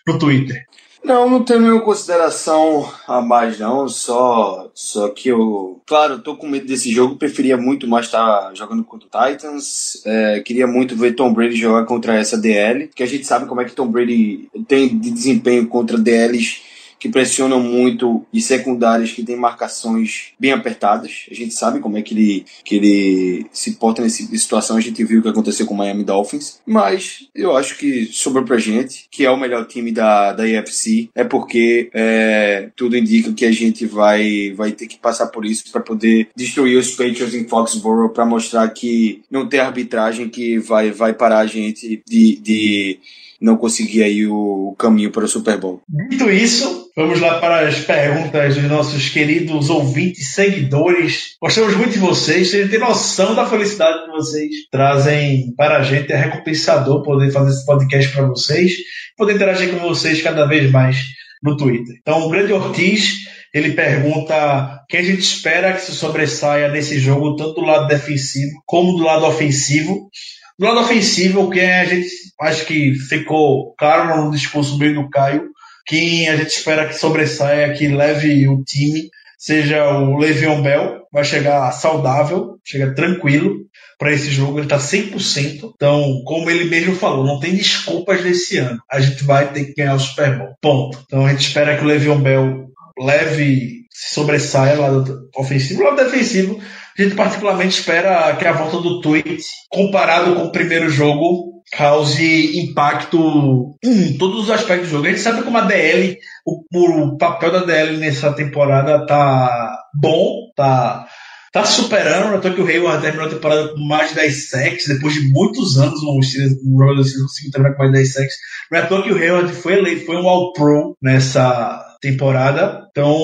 no 0.05 0.19
Twitter. 0.19 0.61
Não, 1.05 1.29
não 1.29 1.43
tenho 1.43 1.59
nenhuma 1.59 1.81
consideração 1.81 2.91
a 3.07 3.21
mais, 3.21 3.59
não. 3.59 3.87
Só, 3.87 4.71
só 4.73 5.07
que 5.09 5.29
eu, 5.29 5.79
claro, 5.85 6.17
tô 6.17 6.35
com 6.35 6.47
medo 6.47 6.65
desse 6.65 6.91
jogo. 6.91 7.15
Preferia 7.15 7.55
muito 7.55 7.87
mais 7.87 8.07
estar 8.07 8.51
jogando 8.55 8.83
contra 8.83 9.07
o 9.07 9.27
Titans. 9.27 10.01
É, 10.03 10.39
queria 10.39 10.65
muito 10.65 10.95
ver 10.95 11.13
Tom 11.13 11.31
Brady 11.31 11.55
jogar 11.57 11.85
contra 11.85 12.15
essa 12.15 12.35
DL, 12.35 12.87
que 12.87 13.03
a 13.03 13.05
gente 13.05 13.23
sabe 13.23 13.45
como 13.45 13.61
é 13.61 13.65
que 13.65 13.75
Tom 13.75 13.87
Brady 13.87 14.49
tem 14.67 14.97
de 14.97 15.11
desempenho 15.11 15.67
contra 15.67 15.95
DLs 15.95 16.63
que 17.05 17.09
pressionam 17.09 17.59
muito 17.59 18.25
e 18.33 18.41
secundárias 18.41 19.11
que 19.11 19.23
têm 19.23 19.35
marcações 19.35 20.33
bem 20.39 20.51
apertadas. 20.51 21.27
A 21.29 21.35
gente 21.35 21.53
sabe 21.53 21.79
como 21.79 21.97
é 21.97 22.01
que 22.01 22.15
ele, 22.15 22.45
que 22.63 22.75
ele 22.75 23.45
se 23.51 23.73
porta 23.73 24.01
nessa 24.01 24.23
situação. 24.35 24.75
A 24.75 24.81
gente 24.81 25.03
viu 25.03 25.19
o 25.19 25.21
que 25.21 25.29
aconteceu 25.29 25.67
com 25.67 25.75
o 25.75 25.77
Miami 25.77 26.03
Dolphins. 26.03 26.59
Mas 26.65 27.29
eu 27.35 27.55
acho 27.55 27.77
que 27.77 28.07
sobrou 28.07 28.43
pra 28.43 28.57
gente, 28.57 29.05
que 29.11 29.23
é 29.23 29.29
o 29.29 29.37
melhor 29.37 29.67
time 29.67 29.91
da, 29.91 30.33
da 30.33 30.43
AFC, 30.45 31.11
é 31.13 31.23
porque 31.23 31.91
é, 31.93 32.71
tudo 32.75 32.97
indica 32.97 33.31
que 33.33 33.45
a 33.45 33.51
gente 33.51 33.85
vai, 33.85 34.51
vai 34.55 34.71
ter 34.71 34.87
que 34.87 34.97
passar 34.97 35.27
por 35.27 35.45
isso 35.45 35.71
para 35.71 35.81
poder 35.81 36.29
destruir 36.35 36.75
os 36.75 36.89
Patriots 36.89 37.35
em 37.35 37.47
Foxborough 37.47 38.13
para 38.13 38.25
mostrar 38.25 38.67
que 38.69 39.21
não 39.29 39.47
tem 39.47 39.59
arbitragem 39.59 40.27
que 40.27 40.57
vai, 40.57 40.89
vai 40.89 41.13
parar 41.13 41.39
a 41.39 41.45
gente 41.45 42.01
de, 42.07 42.37
de 42.37 42.99
não 43.39 43.57
conseguir 43.57 44.03
aí 44.03 44.25
o 44.25 44.73
caminho 44.77 45.11
para 45.11 45.25
o 45.25 45.27
Super 45.27 45.59
Bowl. 45.59 45.81
Dito 46.09 46.29
isso, 46.29 46.84
vamos 46.95 47.19
lá 47.19 47.39
para 47.39 47.67
as 47.67 47.79
perguntas 47.79 48.55
dos 48.55 48.63
nossos 48.63 49.09
queridos 49.09 49.69
ouvintes, 49.69 50.33
seguidores. 50.33 51.35
Gostamos 51.41 51.75
muito 51.75 51.91
de 51.91 51.99
vocês, 51.99 52.49
vocês 52.49 52.69
têm 52.69 52.79
noção 52.79 53.35
da 53.35 53.45
felicidade 53.45 54.05
que 54.05 54.11
vocês 54.11 54.49
trazem 54.71 55.53
para 55.57 55.77
a 55.77 55.83
gente. 55.83 56.13
É 56.13 56.15
recompensador 56.15 57.03
poder 57.03 57.31
fazer 57.31 57.51
esse 57.51 57.65
podcast 57.65 58.11
para 58.13 58.27
vocês, 58.27 58.71
poder 59.17 59.35
interagir 59.35 59.71
com 59.71 59.79
vocês 59.79 60.21
cada 60.21 60.45
vez 60.45 60.71
mais 60.71 61.03
no 61.43 61.57
Twitter. 61.57 61.95
Então, 62.01 62.25
o 62.25 62.29
Grande 62.29 62.53
Ortiz, 62.53 63.25
ele 63.53 63.73
pergunta 63.73 64.81
quem 64.87 65.01
a 65.01 65.03
gente 65.03 65.21
espera 65.21 65.73
que 65.73 65.81
se 65.81 65.91
sobressaia 65.91 66.69
nesse 66.69 66.97
jogo, 66.97 67.35
tanto 67.35 67.55
do 67.55 67.61
lado 67.61 67.87
defensivo 67.87 68.53
como 68.65 68.97
do 68.97 69.03
lado 69.03 69.25
ofensivo. 69.25 70.09
Do 70.57 70.65
lado 70.65 70.79
ofensivo, 70.79 71.41
o 71.41 71.49
que 71.49 71.59
a 71.59 71.83
gente 71.83 72.07
acho 72.39 72.65
que 72.65 72.93
ficou 72.95 73.75
claro 73.75 74.23
no 74.23 74.31
discurso 74.31 74.77
meio 74.77 74.95
do 74.95 75.09
Caio, 75.09 75.49
quem 75.85 76.29
a 76.29 76.35
gente 76.35 76.49
espera 76.49 76.87
que 76.87 76.93
sobressaia, 76.93 77.73
que 77.73 77.87
leve 77.87 78.47
o 78.47 78.63
time, 78.63 79.09
seja 79.37 79.99
o 79.99 80.17
Le'Veon 80.17 80.61
Bell, 80.61 81.01
vai 81.11 81.23
chegar 81.23 81.71
saudável, 81.71 82.57
chega 82.63 82.93
tranquilo 82.93 83.65
para 83.97 84.11
esse 84.11 84.29
jogo, 84.29 84.57
ele 84.57 84.65
está 84.65 84.77
100%. 84.77 85.71
Então, 85.75 86.21
como 86.25 86.49
ele 86.49 86.65
mesmo 86.65 86.95
falou, 86.95 87.25
não 87.25 87.39
tem 87.39 87.55
desculpas 87.55 88.23
nesse 88.23 88.57
ano. 88.57 88.79
A 88.91 88.99
gente 88.99 89.23
vai 89.23 89.51
ter 89.53 89.65
que 89.65 89.73
ganhar 89.75 89.95
o 89.95 89.99
Super 89.99 90.37
Bowl. 90.37 90.55
Ponto. 90.61 91.03
Então, 91.05 91.25
a 91.25 91.29
gente 91.29 91.47
espera 91.47 91.77
que 91.77 91.83
o 91.83 91.87
Le'Veon 91.87 92.19
Bell 92.19 92.65
leve, 92.99 93.85
se 93.89 94.13
sobressaia 94.13 94.79
lá 94.79 94.89
do 94.89 95.29
ofensivo, 95.37 95.83
lado 95.83 96.03
defensivo 96.03 96.61
a 96.97 97.01
gente 97.01 97.15
particularmente 97.15 97.79
espera 97.79 98.33
que 98.37 98.47
a 98.47 98.53
volta 98.53 98.77
do 98.77 99.01
tweet, 99.01 99.43
comparado 99.69 100.33
com 100.35 100.43
o 100.43 100.51
primeiro 100.51 100.89
jogo, 100.89 101.54
cause 101.77 102.59
impacto 102.59 103.75
em 103.83 104.17
todos 104.17 104.43
os 104.43 104.51
aspectos 104.51 104.89
do 104.89 104.93
jogo. 104.93 105.07
A 105.07 105.09
gente 105.09 105.21
sabe 105.21 105.43
como 105.43 105.57
a 105.57 105.61
DL, 105.61 106.17
o, 106.45 106.63
o 106.73 107.17
papel 107.17 107.51
da 107.51 107.63
DL 107.63 107.97
nessa 107.97 108.33
temporada 108.33 109.05
tá 109.05 109.77
bom, 109.93 110.51
tá 110.55 111.07
tá 111.51 111.63
superando, 111.63 112.41
tô 112.41 112.53
que 112.53 112.59
o 112.59 112.67
Hayward 112.67 113.01
terminou 113.01 113.27
a 113.27 113.29
temporada 113.29 113.69
com 113.69 113.79
mais 113.79 114.09
de 114.09 114.15
10 114.15 114.49
sacks, 114.49 114.87
depois 114.87 115.13
de 115.13 115.31
muitos 115.31 115.77
anos 115.77 116.03
no 116.03 116.19
no 116.65 116.83
Royals 116.83 117.15
conseguiu 117.15 117.51
terminar 117.51 117.75
com 117.75 117.79
mais 117.79 117.91
de 117.93 117.97
10 117.99 118.13
sacks. 118.13 118.35
Não 118.69 118.77
é 118.77 118.81
à 118.81 118.87
toa 118.87 119.03
que 119.03 119.11
o 119.13 119.17
Hayward 119.17 119.53
foi 119.53 119.73
eleito, 119.73 120.05
foi 120.05 120.17
um 120.17 120.27
All-Pro 120.27 120.97
nessa 121.01 121.84
temporada. 122.05 122.87
Então, 122.91 123.15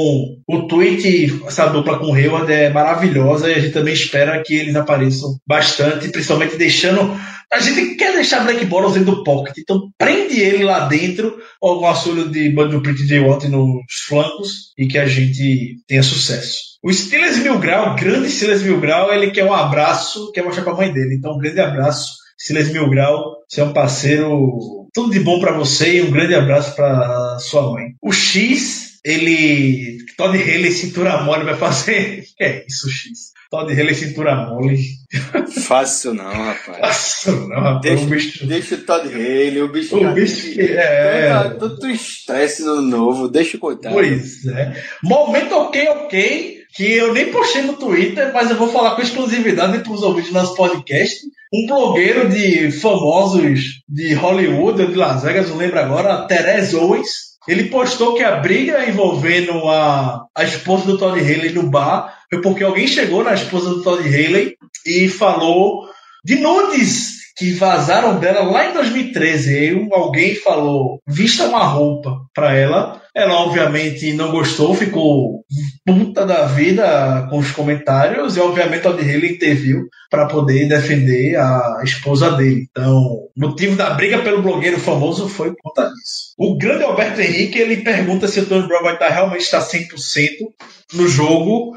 o 0.47 0.67
tweet, 0.67 1.41
essa 1.45 1.67
dupla 1.67 1.99
com 1.99 2.07
o 2.07 2.13
Hayward 2.13 2.51
é 2.51 2.69
maravilhosa 2.69 3.49
e 3.49 3.53
a 3.53 3.59
gente 3.59 3.73
também 3.73 3.93
espera 3.93 4.41
que 4.43 4.55
eles 4.55 4.75
apareçam 4.75 5.37
bastante, 5.47 6.09
principalmente 6.09 6.57
deixando. 6.57 7.15
A 7.51 7.59
gente 7.59 7.95
quer 7.95 8.13
deixar 8.13 8.43
Black 8.43 8.65
Bottles 8.65 8.93
dentro 8.93 9.15
do 9.15 9.23
pocket, 9.23 9.57
então 9.57 9.89
prende 9.97 10.39
ele 10.39 10.63
lá 10.63 10.87
dentro, 10.87 11.37
com 11.59 11.85
auxílio 11.85 12.29
de 12.29 12.49
Bundle 12.49 12.81
Pretty 12.81 13.05
J. 13.05 13.19
Watt 13.19 13.47
nos 13.47 13.83
flancos 14.07 14.73
e 14.77 14.87
que 14.87 14.97
a 14.97 15.05
gente 15.05 15.77
tenha 15.87 16.01
sucesso. 16.01 16.59
O 16.81 16.91
Steelers 16.91 17.37
Mil 17.37 17.59
Grau, 17.59 17.95
grande 17.95 18.29
Steelers 18.29 18.63
Mil 18.63 18.79
Grau, 18.79 19.13
ele 19.13 19.31
quer 19.31 19.45
um 19.45 19.53
abraço, 19.53 20.31
quer 20.31 20.43
mostrar 20.43 20.63
pra 20.63 20.73
mãe 20.73 20.91
dele. 20.91 21.15
Então, 21.15 21.33
um 21.33 21.37
grande 21.37 21.59
abraço, 21.59 22.13
Steelers 22.39 22.71
Mil 22.71 22.89
Grau, 22.89 23.35
você 23.47 23.61
é 23.61 23.63
um 23.63 23.73
parceiro 23.73 24.80
tudo 24.93 25.11
de 25.11 25.19
bom 25.19 25.39
para 25.39 25.53
você 25.53 25.97
e 25.97 26.01
um 26.01 26.11
grande 26.11 26.35
abraço 26.35 26.75
para 26.75 27.39
sua 27.39 27.71
mãe. 27.71 27.95
O 28.01 28.11
X, 28.11 28.90
ele. 29.03 29.97
Todd 30.17 30.37
Haley, 30.37 30.71
cintura 30.71 31.23
mole, 31.23 31.43
vai 31.43 31.55
fazer. 31.55 32.23
Que 32.37 32.43
é 32.43 32.65
isso, 32.67 32.89
X? 32.89 33.31
Todd 33.49 33.71
Haley, 33.71 33.93
cintura 33.93 34.35
mole. 34.47 34.79
Fácil 35.67 36.13
não, 36.13 36.31
rapaz. 36.31 36.77
Fácil 36.79 37.47
não, 37.47 37.59
rapaz. 37.59 37.81
Deixa, 37.81 38.03
o 38.03 38.07
bicho. 38.07 38.47
deixa 38.47 38.75
o 38.75 38.77
Todd 38.79 39.07
Haley, 39.07 39.61
o 39.61 39.67
bicho. 39.67 39.97
O 39.97 40.13
bicho 40.13 40.53
que 40.53 40.61
é. 40.61 41.29
Tanto 41.59 41.87
estresse 41.87 42.63
no 42.63 42.81
novo, 42.81 43.27
deixa 43.27 43.57
o 43.57 43.59
coitado. 43.59 43.93
Pois 43.93 44.45
é. 44.45 44.83
Momento 45.03 45.55
ok, 45.55 45.87
ok 45.89 46.61
que 46.73 46.93
eu 46.93 47.13
nem 47.13 47.31
postei 47.31 47.63
no 47.63 47.73
Twitter, 47.73 48.31
mas 48.33 48.49
eu 48.49 48.57
vou 48.57 48.69
falar 48.69 48.95
com 48.95 49.01
exclusividade 49.01 49.79
para 49.79 49.91
os 49.91 50.03
ouvintes 50.03 50.31
do 50.31 50.39
nosso 50.39 50.55
podcast. 50.55 51.25
Um 51.53 51.67
blogueiro 51.67 52.29
de 52.29 52.71
famosos 52.71 53.81
de 53.87 54.13
Hollywood, 54.13 54.87
de 54.87 54.95
Las 54.95 55.21
Vegas, 55.21 55.49
não 55.49 55.57
lembro 55.57 55.79
agora, 55.79 56.25
Therese 56.25 56.77
Owens, 56.77 57.30
ele 57.47 57.65
postou 57.65 58.13
que 58.13 58.23
a 58.23 58.37
briga 58.37 58.87
envolvendo 58.87 59.67
a, 59.67 60.25
a 60.35 60.43
esposa 60.43 60.85
do 60.85 60.97
Todd 60.97 61.19
Haley 61.19 61.53
no 61.53 61.69
bar 61.69 62.19
foi 62.29 62.41
porque 62.41 62.63
alguém 62.63 62.87
chegou 62.87 63.23
na 63.23 63.33
esposa 63.33 63.69
do 63.69 63.81
Todd 63.81 64.03
Haley 64.03 64.57
e 64.85 65.09
falou 65.09 65.89
de 66.23 66.35
nudes 66.35 67.20
que 67.41 67.53
vazaram 67.53 68.19
dela 68.19 68.43
lá 68.43 68.69
em 68.69 68.73
2013. 68.75 69.57
Aí 69.57 69.87
alguém 69.91 70.35
falou, 70.35 70.99
vista 71.07 71.45
uma 71.45 71.63
roupa 71.63 72.21
para 72.35 72.55
ela. 72.55 73.01
Ela 73.15 73.33
obviamente 73.33 74.13
não 74.13 74.31
gostou, 74.31 74.75
ficou 74.75 75.43
puta 75.83 76.23
da 76.23 76.45
vida 76.45 77.27
com 77.31 77.39
os 77.39 77.51
comentários 77.51 78.37
e 78.37 78.39
obviamente 78.39 78.87
o 78.87 78.91
Haley 78.91 79.33
interviu 79.33 79.87
para 80.09 80.27
poder 80.27 80.67
defender 80.67 81.35
a 81.35 81.81
esposa 81.83 82.31
dele. 82.37 82.67
Então, 82.69 82.95
o 82.95 83.31
motivo 83.35 83.75
da 83.75 83.89
briga 83.89 84.19
pelo 84.19 84.43
blogueiro 84.43 84.79
famoso 84.79 85.27
foi 85.27 85.49
por 85.49 85.63
conta 85.63 85.89
disso. 85.89 86.35
O 86.37 86.57
grande 86.57 86.83
Alberto 86.83 87.19
Henrique, 87.19 87.57
ele 87.57 87.77
pergunta 87.77 88.27
se 88.27 88.39
o 88.39 88.45
Tony 88.45 88.67
Brown 88.67 88.83
vai 88.83 88.93
estar 88.93 89.09
realmente 89.09 89.41
estar 89.41 89.61
100% 89.61 89.89
no 90.93 91.07
jogo 91.07 91.75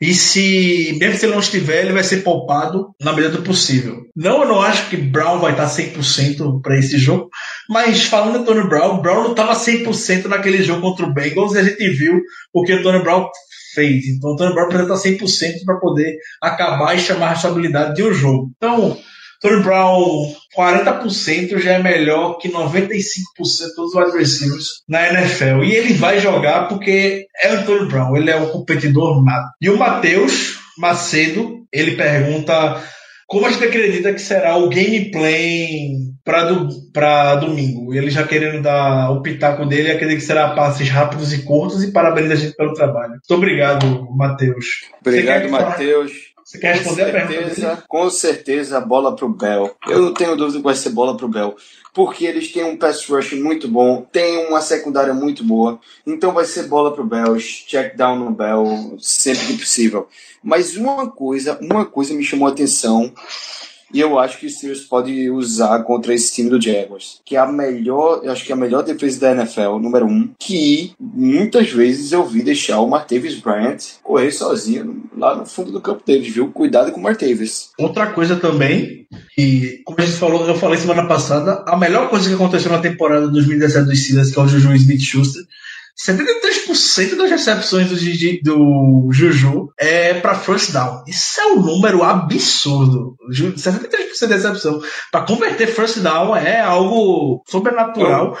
e 0.00 0.14
se, 0.14 0.96
mesmo 1.00 1.18
se 1.18 1.26
ele 1.26 1.32
não 1.32 1.40
estiver, 1.40 1.82
ele 1.82 1.92
vai 1.92 2.02
ser 2.02 2.18
poupado 2.18 2.88
na 3.00 3.12
medida 3.12 3.36
do 3.36 3.42
possível. 3.42 4.02
Não, 4.14 4.42
eu 4.42 4.48
não 4.48 4.60
acho 4.60 4.88
que 4.90 4.96
Brown 4.96 5.38
vai 5.38 5.52
estar 5.52 5.66
100% 5.66 6.60
para 6.62 6.78
esse 6.78 6.98
jogo, 6.98 7.28
mas 7.68 8.04
falando 8.04 8.40
de 8.40 8.44
Tony 8.44 8.68
Brown, 8.68 9.00
Brown 9.00 9.24
não 9.24 9.30
estava 9.30 9.54
100% 9.54 10.26
naquele 10.26 10.62
jogo 10.62 10.82
contra 10.82 11.06
o 11.06 11.14
Bengals 11.14 11.54
e 11.54 11.58
a 11.58 11.64
gente 11.64 11.88
viu 11.90 12.20
o 12.52 12.62
que 12.62 12.74
o 12.74 12.82
Tony 12.82 13.02
Brown 13.02 13.28
fez. 13.74 14.06
Então 14.06 14.30
o 14.30 14.36
Tony 14.36 14.54
Brown 14.54 14.68
precisa 14.68 14.94
estar 14.94 15.36
100% 15.54 15.64
para 15.64 15.78
poder 15.78 16.16
acabar 16.42 16.94
e 16.94 17.00
chamar 17.00 17.26
a 17.26 17.30
responsabilidade 17.30 17.94
de 17.94 18.02
um 18.02 18.12
jogo. 18.12 18.50
Então, 18.56 18.98
Tony 19.40 19.62
Brown, 19.62 20.34
40% 20.56 21.58
já 21.58 21.72
é 21.72 21.82
melhor 21.82 22.38
que 22.38 22.48
95% 22.48 22.78
dos 23.76 23.94
wide 23.94 24.16
receivers 24.16 24.82
na 24.88 25.08
NFL. 25.08 25.64
E 25.64 25.74
ele 25.74 25.94
vai 25.94 26.18
jogar 26.18 26.68
porque 26.68 27.26
é 27.42 27.54
o 27.54 27.64
Tony 27.64 27.88
Brown, 27.88 28.16
ele 28.16 28.30
é 28.30 28.36
um 28.36 28.48
competidor 28.48 29.24
nato. 29.24 29.50
E 29.60 29.70
o 29.70 29.78
Matheus 29.78 30.58
Macedo, 30.78 31.66
ele 31.72 31.96
pergunta 31.96 32.82
como 33.26 33.46
a 33.46 33.50
gente 33.50 33.64
acredita 33.64 34.12
que 34.12 34.20
será 34.20 34.56
o 34.56 34.68
gameplay 34.68 35.90
para 36.24 36.44
do, 36.44 36.90
pra 36.92 37.36
domingo. 37.36 37.92
Ele 37.92 38.10
já 38.10 38.26
querendo 38.26 38.62
dar 38.62 39.10
o 39.10 39.22
pitaco 39.22 39.66
dele, 39.66 39.90
acredito 39.90 40.18
que 40.18 40.24
será 40.24 40.54
passes 40.54 40.88
rápidos 40.88 41.32
e 41.32 41.42
curtos 41.42 41.82
e 41.82 41.92
parabéns 41.92 42.30
a 42.30 42.36
gente 42.36 42.56
pelo 42.56 42.72
trabalho. 42.72 43.12
Muito 43.12 43.34
obrigado, 43.34 44.08
Matheus. 44.14 44.66
Obrigado, 45.00 45.48
Matheus. 45.48 46.12
Você 46.46 46.58
quer 46.60 46.76
responder 46.76 47.10
com 47.10 47.18
a 47.18 47.26
pergunta? 47.26 47.60
dele? 47.60 47.82
Com 47.88 48.08
certeza, 48.08 48.80
bola 48.80 49.16
pro 49.16 49.28
Bell. 49.28 49.74
Eu 49.88 50.00
não 50.00 50.14
tenho 50.14 50.36
dúvida 50.36 50.58
que 50.58 50.64
vai 50.64 50.76
ser 50.76 50.90
bola 50.90 51.16
pro 51.16 51.26
Bell. 51.26 51.56
Porque 51.92 52.24
eles 52.24 52.52
têm 52.52 52.62
um 52.62 52.76
pass 52.76 53.04
rush 53.06 53.32
muito 53.32 53.66
bom, 53.66 54.06
tem 54.12 54.46
uma 54.46 54.60
secundária 54.60 55.12
muito 55.12 55.42
boa. 55.42 55.80
Então 56.06 56.32
vai 56.32 56.44
ser 56.44 56.68
bola 56.68 56.94
pro 56.94 57.04
Bell, 57.04 57.36
check 57.36 57.96
down 57.96 58.20
no 58.20 58.30
Bell, 58.30 58.96
sempre 59.00 59.44
que 59.44 59.58
possível. 59.58 60.08
Mas 60.40 60.76
uma 60.76 61.10
coisa, 61.10 61.58
uma 61.60 61.84
coisa 61.84 62.14
me 62.14 62.22
chamou 62.22 62.46
a 62.46 62.52
atenção 62.52 63.12
e 63.92 64.00
eu 64.00 64.18
acho 64.18 64.38
que 64.38 64.46
o 64.46 64.50
Steelers 64.50 64.80
pode 64.80 65.30
usar 65.30 65.82
contra 65.84 66.12
esse 66.12 66.34
time 66.34 66.50
do 66.50 66.60
Jaguars, 66.60 67.20
que 67.24 67.36
é 67.36 67.38
a 67.38 67.46
melhor, 67.46 68.20
eu 68.22 68.32
acho 68.32 68.44
que 68.44 68.52
é 68.52 68.54
a 68.54 68.58
melhor 68.58 68.82
defesa 68.82 69.20
da 69.20 69.32
NFL, 69.32 69.78
número 69.78 70.06
um, 70.06 70.30
que 70.38 70.92
muitas 70.98 71.70
vezes 71.70 72.12
eu 72.12 72.24
vi 72.24 72.42
deixar 72.42 72.80
o 72.80 72.88
Martavis 72.88 73.38
Bryant 73.38 73.78
correr 74.02 74.32
sozinho 74.32 75.04
lá 75.16 75.36
no 75.36 75.46
fundo 75.46 75.70
do 75.70 75.80
campo 75.80 76.02
deles, 76.04 76.32
viu? 76.32 76.50
Cuidado 76.50 76.90
com 76.92 77.00
o 77.00 77.02
Martavis. 77.02 77.70
Outra 77.78 78.08
coisa 78.08 78.36
também, 78.36 79.06
que, 79.34 79.82
como 79.84 80.00
a 80.00 80.04
gente 80.04 80.18
falou, 80.18 80.46
eu 80.46 80.54
falei 80.56 80.78
semana 80.78 81.06
passada, 81.06 81.64
a 81.66 81.76
melhor 81.76 82.10
coisa 82.10 82.28
que 82.28 82.34
aconteceu 82.34 82.70
na 82.70 82.78
temporada 82.78 83.28
2017 83.28 83.86
dos 83.86 84.02
Steelers, 84.02 84.32
que 84.32 84.38
é 84.38 84.42
o 84.42 84.48
Juju 84.48 84.74
Smith-Schuster, 84.74 85.44
73% 85.96 87.16
das 87.16 87.30
recepções 87.30 87.88
do, 87.88 87.96
Gigi- 87.96 88.40
do 88.42 89.08
Juju 89.10 89.70
é 89.78 90.14
para 90.14 90.34
first 90.34 90.72
down. 90.72 91.02
Isso 91.06 91.40
é 91.40 91.46
um 91.52 91.60
número 91.62 92.02
absurdo. 92.02 93.16
Ju- 93.30 93.54
73% 93.54 94.26
de 94.28 94.34
recepção. 94.34 94.80
Para 95.10 95.24
converter 95.24 95.66
first 95.68 95.98
down 96.00 96.36
é 96.36 96.60
algo 96.60 97.42
sobrenatural. 97.48 98.36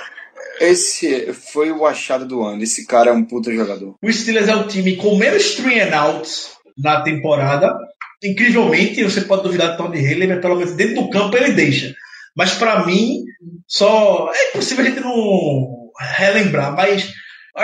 Esse 0.60 1.32
foi 1.52 1.70
o 1.70 1.86
achado 1.86 2.26
do 2.26 2.42
ano. 2.42 2.62
Esse 2.62 2.86
cara 2.86 3.10
é 3.10 3.12
um 3.12 3.24
puta 3.24 3.52
jogador. 3.54 3.94
O 4.02 4.12
Steelers 4.12 4.48
é 4.48 4.54
o 4.56 4.66
time 4.66 4.96
com 4.96 5.16
menos 5.16 5.54
three 5.54 5.80
and 5.80 5.94
outs 5.96 6.50
na 6.76 7.00
temporada. 7.02 7.74
Incrivelmente, 8.22 9.02
você 9.04 9.20
pode 9.22 9.42
duvidar 9.42 9.72
do 9.72 9.76
Todd 9.76 9.96
Haley, 9.98 10.26
mas 10.26 10.40
pelo 10.40 10.56
menos 10.56 10.72
dentro 10.74 10.94
do 11.02 11.10
campo 11.10 11.36
ele 11.36 11.52
deixa. 11.52 11.94
Mas 12.34 12.52
para 12.54 12.84
mim, 12.86 13.22
só 13.66 14.30
é 14.34 14.50
impossível 14.50 14.84
a 14.84 14.88
gente 14.88 15.00
não 15.00 15.90
relembrar. 16.16 16.74
Mas 16.74 17.12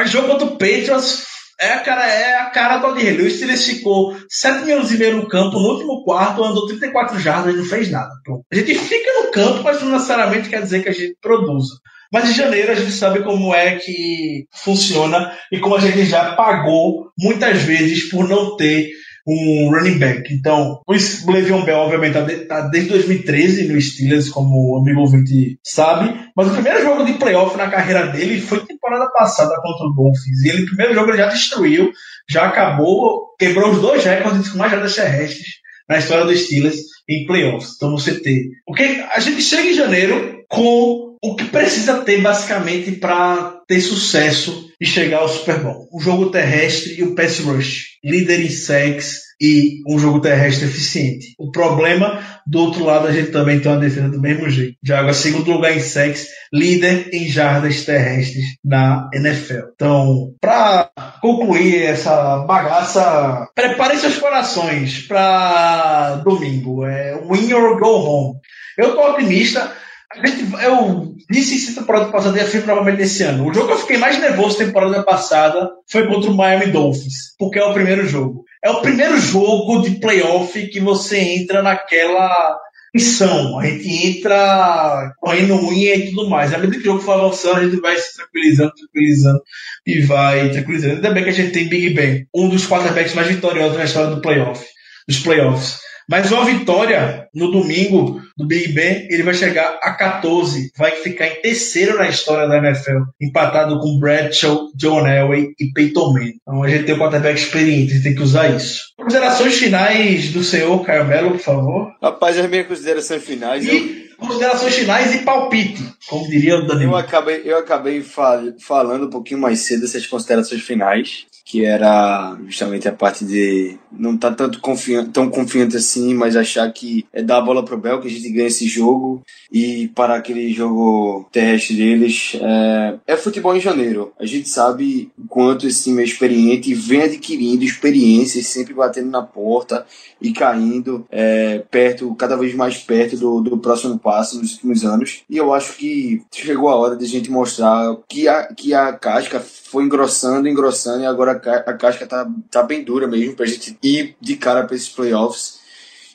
o 0.01 0.07
jogo 0.07 0.29
contra 0.29 0.47
o 0.47 0.53
Patriots 0.53 1.25
é 1.61 1.75
a 1.75 1.79
cara, 1.81 2.07
é 2.07 2.35
a 2.37 2.47
cara 2.47 2.79
do 2.79 2.87
Haley. 2.87 3.23
O 3.23 3.31
Steelers 3.31 3.65
ficou 3.65 4.17
7 4.29 4.65
minutos 4.65 4.91
e 4.91 4.97
meio 4.97 5.17
no 5.17 5.29
campo, 5.29 5.59
no 5.59 5.69
último 5.69 6.03
quarto, 6.05 6.43
andou 6.43 6.67
34 6.67 7.19
jardas 7.21 7.55
e 7.55 7.59
não 7.59 7.65
fez 7.65 7.91
nada. 7.91 8.11
Pronto. 8.25 8.45
A 8.51 8.57
gente 8.57 8.75
fica 8.75 9.23
no 9.23 9.31
campo, 9.31 9.63
mas 9.63 9.81
não 9.81 9.93
necessariamente 9.93 10.49
quer 10.49 10.63
dizer 10.63 10.83
que 10.83 10.89
a 10.89 10.93
gente 10.93 11.17
produza. 11.21 11.75
Mas 12.13 12.29
em 12.29 12.35
janeiro 12.35 12.73
a 12.73 12.75
gente 12.75 12.93
sabe 12.93 13.23
como 13.23 13.55
é 13.55 13.77
que 13.77 14.47
funciona 14.53 15.33
e 15.51 15.59
como 15.59 15.77
a 15.77 15.81
gente 15.81 16.05
já 16.05 16.35
pagou 16.35 17.11
muitas 17.19 17.63
vezes 17.63 18.11
por 18.11 18.29
não 18.29 18.57
ter 18.57 18.91
um 19.27 19.71
running 19.71 19.99
back. 19.99 20.33
Então, 20.33 20.81
o 20.87 20.93
Le'Veon 21.33 21.65
Bell, 21.65 21.79
obviamente, 21.79 22.17
está 22.19 22.61
tá 22.63 22.69
desde 22.69 22.91
2013 22.91 23.69
no 23.69 23.81
Steelers, 23.81 24.29
como 24.29 24.73
o 24.73 24.79
amigo 24.79 25.01
ouvinte 25.01 25.59
sabe, 25.65 26.15
mas 26.37 26.49
o 26.49 26.53
primeiro 26.53 26.83
jogo 26.83 27.05
de 27.05 27.15
playoff 27.15 27.57
na 27.57 27.71
carreira 27.71 28.09
dele 28.09 28.41
foi 28.41 28.65
temporada 28.65 29.11
passada 29.13 29.55
contra 29.61 29.87
o 29.87 29.95
Dolphins. 29.95 30.45
E 30.45 30.49
ele, 30.49 30.67
primeiro 30.67 30.95
jogo, 30.95 31.11
ele 31.11 31.19
já 31.19 31.29
destruiu, 31.29 31.93
já 32.29 32.47
acabou, 32.47 33.35
quebrou 33.39 33.71
os 33.71 33.81
dois 33.81 34.05
recordes 34.05 34.49
com 34.49 34.59
mais 34.59 34.73
jardas 34.73 34.95
terrestres 34.95 35.63
na 35.89 35.99
história 35.99 36.25
dos 36.25 36.41
Steelers 36.41 36.77
em 37.09 37.27
playoffs. 37.27 37.75
Então 37.77 37.93
você 37.93 38.21
ter. 38.21 38.49
Porque 38.67 38.83
a 39.15 39.21
gente 39.21 39.43
chega 39.43 39.69
em 39.69 39.75
janeiro 39.75 40.43
com 40.49 41.17
o 41.23 41.37
que 41.37 41.45
precisa 41.45 41.99
ter 42.03 42.21
basicamente 42.21 42.93
para 42.93 43.61
ter 43.69 43.81
sucesso 43.81 44.72
e 44.83 44.85
chegar 44.85 45.19
ao 45.19 45.29
Super 45.29 45.61
Bowl. 45.61 45.89
O 45.93 46.01
jogo 46.01 46.33
terrestre 46.33 46.99
e 46.99 47.05
o 47.05 47.15
pass 47.15 47.39
rush. 47.39 47.85
Líder 48.05 48.41
em 48.41 48.51
sacks 48.51 49.21
e 49.41 49.81
um 49.89 49.97
jogo 49.97 50.19
terrestre 50.19 50.67
eficiente. 50.67 51.37
O 51.39 51.53
problema, 51.53 52.19
do 52.45 52.59
outro 52.59 52.85
lado, 52.85 53.07
a 53.07 53.13
gente 53.13 53.31
também 53.31 53.61
tem 53.61 53.71
uma 53.71 53.79
defesa 53.79 54.09
do 54.09 54.21
mesmo 54.21 54.51
jeito. 54.51 54.77
Jaguars, 54.83 55.19
segundo 55.19 55.53
lugar 55.53 55.77
em 55.77 55.79
sacks, 55.79 56.27
líder 56.53 57.11
em 57.13 57.29
jardas 57.29 57.85
terrestres 57.85 58.45
na 58.65 59.09
NFL. 59.15 59.69
Então, 59.73 60.35
para 60.41 60.91
concluir 61.21 61.85
essa 61.85 62.39
bagaça, 62.39 63.47
preparem 63.55 63.99
seus 63.99 64.19
corações 64.19 65.07
para 65.07 66.17
domingo. 66.25 66.85
É 66.85 67.21
win 67.31 67.53
or 67.53 67.79
go 67.79 67.87
home. 67.87 68.35
Eu 68.77 68.97
tô 68.97 69.13
otimista. 69.13 69.73
A 70.15 70.27
gente, 70.27 70.53
eu 70.63 71.15
disse 71.31 71.57
isso 71.57 71.75
temporada 71.75 72.11
passada 72.11 72.37
e 72.37 72.41
afirmo 72.41 72.67
novamente 72.67 73.03
esse 73.03 73.23
ano. 73.23 73.49
O 73.49 73.55
jogo 73.55 73.69
que 73.69 73.73
eu 73.73 73.79
fiquei 73.79 73.99
mais 73.99 74.19
nervoso 74.21 74.59
temporada 74.59 75.03
passada 75.03 75.71
foi 75.91 76.07
contra 76.07 76.31
o 76.31 76.35
Miami 76.35 76.67
Dolphins, 76.67 77.35
porque 77.39 77.59
é 77.59 77.65
o 77.65 77.73
primeiro 77.73 78.07
jogo. 78.07 78.45
É 78.63 78.71
o 78.71 78.81
primeiro 78.83 79.19
jogo 79.19 79.83
de 79.83 79.99
playoff 79.99 80.69
que 80.69 80.81
você 80.81 81.19
entra 81.19 81.63
naquela 81.63 82.59
missão. 82.95 83.59
A 83.59 83.67
gente 83.67 83.89
entra 83.89 85.13
correndo 85.19 85.55
unha 85.55 85.97
e 85.97 86.11
tudo 86.11 86.29
mais. 86.29 86.53
À 86.53 86.59
medida 86.59 86.77
que 86.77 86.83
o 86.83 86.93
jogo 86.93 87.01
for 87.01 87.13
avançando, 87.13 87.57
a 87.57 87.65
gente 87.65 87.81
vai 87.81 87.97
se 87.97 88.15
tranquilizando, 88.15 88.73
tranquilizando 88.75 89.43
e 89.87 90.01
vai 90.03 90.51
tranquilizando. 90.51 90.95
Ainda 90.97 91.11
bem 91.11 91.25
que 91.25 91.31
a 91.31 91.35
gente 91.35 91.53
tem 91.53 91.69
Big 91.69 91.91
Ben, 91.95 92.27
um 92.35 92.49
dos 92.49 92.67
quarterbacks 92.67 93.15
mais 93.15 93.29
vitoriosos 93.29 93.79
na 93.79 93.85
história 93.85 94.15
do 94.15 94.21
playoff, 94.21 94.65
dos 95.09 95.19
playoffs. 95.21 95.79
Mas 96.09 96.31
uma 96.31 96.45
vitória 96.45 97.27
no 97.35 97.51
domingo 97.51 98.21
do 98.37 98.47
Big 98.47 98.73
Ben, 98.73 99.07
ele 99.11 99.23
vai 99.23 99.35
chegar 99.35 99.79
a 99.83 99.93
14, 99.93 100.71
vai 100.77 100.93
ficar 100.93 101.27
em 101.29 101.41
terceiro 101.43 101.97
na 101.99 102.09
história 102.09 102.49
da 102.49 102.59
NFL, 102.59 102.99
empatado 103.21 103.79
com 103.81 103.99
Bradshaw, 103.99 104.69
John 104.75 105.07
Elway 105.07 105.49
e 105.59 105.73
Peyton 105.73 106.13
Manning. 106.13 106.35
Então 106.43 106.63
a 106.63 106.69
gente 106.69 106.85
tem 106.85 106.95
um 106.95 106.99
quarterback 106.99 107.39
experiente, 107.39 107.93
a 107.93 107.95
gente 107.95 108.05
tem 108.05 108.15
que 108.15 108.23
usar 108.23 108.49
isso. 108.55 108.81
Considerações 108.97 109.55
finais 109.59 110.31
do 110.31 110.43
senhor 110.43 110.85
Caio 110.85 111.07
Melo, 111.07 111.31
por 111.33 111.41
favor. 111.41 111.93
Rapaz, 112.03 112.39
as 112.39 112.49
minhas 112.49 112.67
considerações 112.67 113.23
finais. 113.25 113.67
eu- 113.67 113.75
E 113.75 114.27
considerações 114.27 114.75
finais 114.77 115.15
e 115.15 115.19
palpite, 115.25 115.83
como 116.09 116.29
diria 116.31 116.55
o 116.57 116.61
Eu 116.61 116.67
Danilo. 116.69 116.95
acabei, 116.95 117.43
eu 117.45 117.59
acabei 117.59 118.03
fal- 118.03 118.53
falando 118.65 119.07
um 119.07 119.11
pouquinho 119.11 119.41
mais 119.41 119.61
cedo 119.61 119.85
essas 119.85 120.07
considerações 120.07 120.63
finais, 120.63 121.25
que 121.45 121.65
era 121.65 122.39
justamente 122.47 122.89
a 122.89 122.93
parte 122.93 123.25
de 123.25 123.79
não 123.91 124.15
estar 124.15 124.33
tanto 124.35 124.61
confiante, 124.61 125.11
tão 125.11 125.29
confiante 125.29 125.77
assim, 125.77 126.15
mas 126.15 126.37
achar 126.37 126.71
que 126.73 127.05
é 127.13 127.23
dar 127.23 127.39
a 127.39 127.43
bola 127.43 127.65
pro 127.65 127.77
Bel 127.77 128.01
que 128.01 128.09
a 128.09 128.11
gente 128.11 128.31
ganha 128.31 128.47
esse 128.47 128.67
jogo 128.67 129.23
e 129.51 129.89
parar 129.89 130.17
aquele 130.17 130.53
jogo 130.53 131.29
terrestre 131.31 131.77
deles. 131.77 132.37
É, 132.41 132.95
é 133.07 133.17
futebol 133.17 133.55
em 133.55 133.61
janeiro. 133.61 134.13
A 134.19 134.25
gente 134.25 134.49
sabe 134.49 135.11
o 135.19 135.27
quanto 135.27 135.67
esse 135.67 135.85
time 135.85 136.01
é 136.01 136.05
experiente 136.05 136.73
vem 136.75 137.03
adquirindo 137.03 137.65
experiências, 137.65 138.47
sempre 138.47 138.73
batendo 138.73 139.11
na 139.11 139.23
porta 139.23 139.85
e 140.21 140.33
caindo 140.33 141.07
é, 141.11 141.59
perto, 141.71 142.15
cada 142.15 142.37
vez 142.37 142.55
mais 142.55 142.79
perto 142.79 143.17
do, 143.17 143.41
do 143.41 143.59
próximo 143.59 143.99
passo 143.99 144.39
nos 144.39 144.55
últimos 144.55 144.85
anos. 144.85 145.23
E 145.29 145.37
eu 145.37 145.53
acho 145.53 145.77
que 145.77 146.23
chegou 146.31 146.69
a 146.69 146.77
hora 146.77 146.97
de 146.97 147.05
a 147.05 147.09
gente 147.09 147.31
mostrar 147.31 147.97
que 148.09 148.29
a, 148.29 148.45
que 148.55 148.73
a 148.73 148.93
casca 148.93 149.41
foi 149.41 149.85
engrossando, 149.85 150.49
engrossando, 150.49 151.03
e 151.03 151.07
agora 151.07 151.32
a, 151.33 151.39
ca- 151.41 151.65
a 151.67 151.73
casca 151.75 152.07
tá, 152.07 152.29
tá 152.51 152.63
bem 152.63 152.83
dura 152.85 153.07
mesmo 153.07 153.35
pra 153.35 153.47
gente 153.47 153.77
ir 153.83 154.17
de 154.21 154.37
cara 154.37 154.65
pra 154.65 154.77
esses 154.77 154.89
playoffs. 154.89 155.61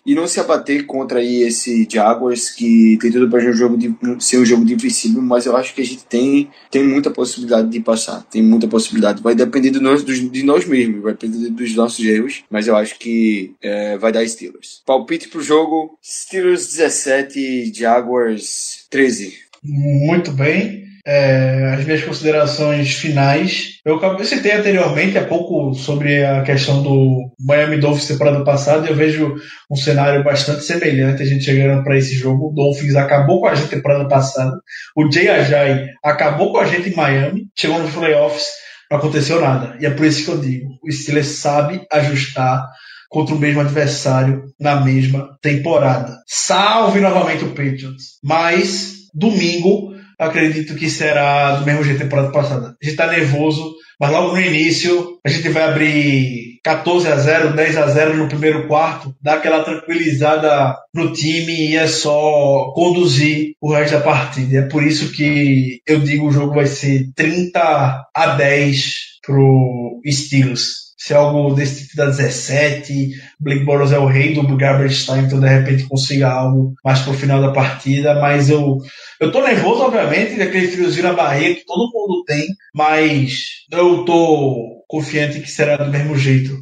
E 0.06 0.16
não 0.16 0.26
se 0.26 0.40
abater 0.40 0.86
contra 0.86 1.20
aí 1.20 1.44
esse 1.44 1.86
Jaguars, 1.92 2.50
que 2.50 2.98
tem 3.02 3.12
tudo 3.12 3.30
para 3.30 3.42
ser 3.42 3.50
um 3.50 3.54
jogo 3.54 3.78
de, 3.78 3.94
ser 4.24 4.38
um 4.38 4.46
jogo 4.46 4.64
dificílimo, 4.64 5.22
mas 5.22 5.46
eu 5.46 5.54
acho 5.58 5.76
que 5.76 5.82
a 5.82 5.86
gente 5.86 6.06
tem, 6.06 6.50
tem 6.72 6.82
muita 6.82 7.12
possibilidade 7.12 7.68
de 7.68 7.82
passar. 7.82 8.24
Tem 8.32 8.42
muita 8.42 8.70
possibilidade. 8.70 9.22
Vai 9.22 9.36
depender 9.36 9.70
do 9.70 9.82
nós, 9.82 10.04
dos- 10.04 10.32
de 10.32 10.44
nós 10.44 10.66
mesmos, 10.66 11.02
vai 11.04 11.12
depender 11.12 11.50
dos 11.50 11.76
nossos 11.76 12.06
erros, 12.06 12.42
mas 12.50 12.68
eu 12.68 12.78
acho 12.78 12.98
que 12.98 13.54
é, 13.62 13.98
vai 13.98 14.14
dar 14.14 14.26
Steelers. 14.26 14.82
Palpite 14.86 15.28
pro 15.28 15.42
jogo: 15.44 16.00
Steelers 16.02 16.68
17, 16.74 17.74
Jaguars 17.76 18.86
13. 18.90 19.34
Muito 19.62 20.32
bem. 20.32 20.87
É, 21.10 21.74
as 21.74 21.86
minhas 21.86 22.04
considerações 22.04 22.96
finais. 22.96 23.80
Eu, 23.86 23.98
eu 24.02 24.26
citei 24.26 24.52
anteriormente 24.52 25.18
há 25.18 25.24
pouco 25.24 25.74
sobre 25.74 26.26
a 26.26 26.42
questão 26.42 26.84
do 26.84 27.32
Miami 27.40 27.78
Dolphins 27.78 28.10
temporada 28.10 28.44
passada. 28.44 28.88
Eu 28.88 28.96
vejo 28.96 29.36
um 29.72 29.76
cenário 29.78 30.22
bastante 30.22 30.66
semelhante. 30.66 31.24
A 31.24 31.26
gente 31.26 31.46
chegando 31.46 31.82
para 31.82 31.98
esse 31.98 32.14
jogo. 32.14 32.50
O 32.50 32.54
Dolphins 32.54 32.98
acabou 32.98 33.40
com 33.40 33.48
a 33.48 33.56
gente 33.56 33.70
temporada 33.70 34.06
passada. 34.10 34.52
O 34.98 35.10
Jay 35.10 35.30
Ajay 35.30 35.88
acabou 36.04 36.52
com 36.52 36.58
a 36.58 36.66
gente 36.66 36.90
em 36.90 36.96
Miami. 36.96 37.48
Chegou 37.58 37.80
nos 37.80 37.94
playoffs, 37.94 38.46
não 38.92 38.98
aconteceu 38.98 39.40
nada. 39.40 39.78
E 39.80 39.86
é 39.86 39.90
por 39.90 40.06
isso 40.06 40.26
que 40.26 40.32
eu 40.32 40.42
digo: 40.42 40.68
o 40.84 40.92
Steelers 40.92 41.28
sabe 41.28 41.88
ajustar 41.90 42.68
contra 43.10 43.34
o 43.34 43.40
mesmo 43.40 43.62
adversário 43.62 44.44
na 44.60 44.82
mesma 44.82 45.38
temporada. 45.42 46.18
Salve 46.28 47.00
novamente 47.00 47.46
o 47.46 47.50
Patriots. 47.50 48.20
Mas 48.22 49.08
domingo 49.14 49.96
acredito 50.18 50.76
que 50.76 50.90
será 50.90 51.58
do 51.58 51.66
mesmo 51.66 51.84
jeito 51.84 52.00
da 52.00 52.06
temporada 52.06 52.32
passada. 52.32 52.76
A 52.82 52.86
gente 52.86 52.98
tá 52.98 53.08
nervoso 53.08 53.76
Mas 54.00 54.12
logo 54.12 54.34
no 54.34 54.40
início, 54.40 55.18
a 55.26 55.30
gente 55.30 55.50
vai 55.50 55.64
abrir 55.64 56.60
14 56.64 57.08
a 57.08 57.16
0, 57.18 57.56
10 57.56 57.78
a 57.78 57.88
0 57.88 58.18
no 58.18 58.28
primeiro 58.28 58.68
quarto, 58.68 59.16
dar 59.22 59.36
aquela 59.36 59.64
tranquilizada 59.64 60.78
no 60.94 61.14
time 61.14 61.72
e 61.72 61.76
é 61.76 61.88
só 61.88 62.72
conduzir 62.76 63.54
o 63.60 63.74
resto 63.74 63.94
da 63.94 64.02
partida. 64.02 64.60
É 64.60 64.62
por 64.64 64.84
isso 64.84 65.12
que 65.12 65.82
eu 65.88 66.00
digo 66.00 66.28
o 66.28 66.32
jogo 66.32 66.54
vai 66.54 66.68
ser 66.68 67.10
30 67.16 68.06
a 68.16 68.28
10 68.36 68.94
pro 69.26 70.00
Steelers 70.08 70.87
se 70.98 71.14
é 71.14 71.16
algo 71.16 71.54
desse 71.54 71.84
tipo 71.84 71.96
da 71.96 72.08
17, 72.08 73.12
Blake 73.40 73.64
Boros 73.64 73.92
é 73.92 74.00
o 74.00 74.08
rei 74.08 74.34
do 74.34 74.58
garbage 74.58 75.06
time, 75.06 75.20
então 75.20 75.40
de 75.40 75.48
repente 75.48 75.84
consiga 75.84 76.30
algo 76.30 76.74
mais 76.84 77.00
pro 77.02 77.14
final 77.14 77.40
da 77.40 77.52
partida, 77.52 78.16
mas 78.16 78.50
eu 78.50 78.80
eu 79.20 79.32
tô 79.32 79.42
nervoso, 79.42 79.84
obviamente, 79.84 80.38
daquele 80.38 80.68
friozinho 80.68 81.04
na 81.04 81.14
barriga 81.14 81.56
que 81.56 81.66
todo 81.66 81.92
mundo 81.94 82.24
tem, 82.26 82.48
mas 82.74 83.66
eu 83.72 84.04
tô 84.06 84.84
confiante 84.88 85.40
que 85.40 85.50
será 85.50 85.78
do 85.78 85.92
mesmo 85.92 86.18
jeito 86.18 86.58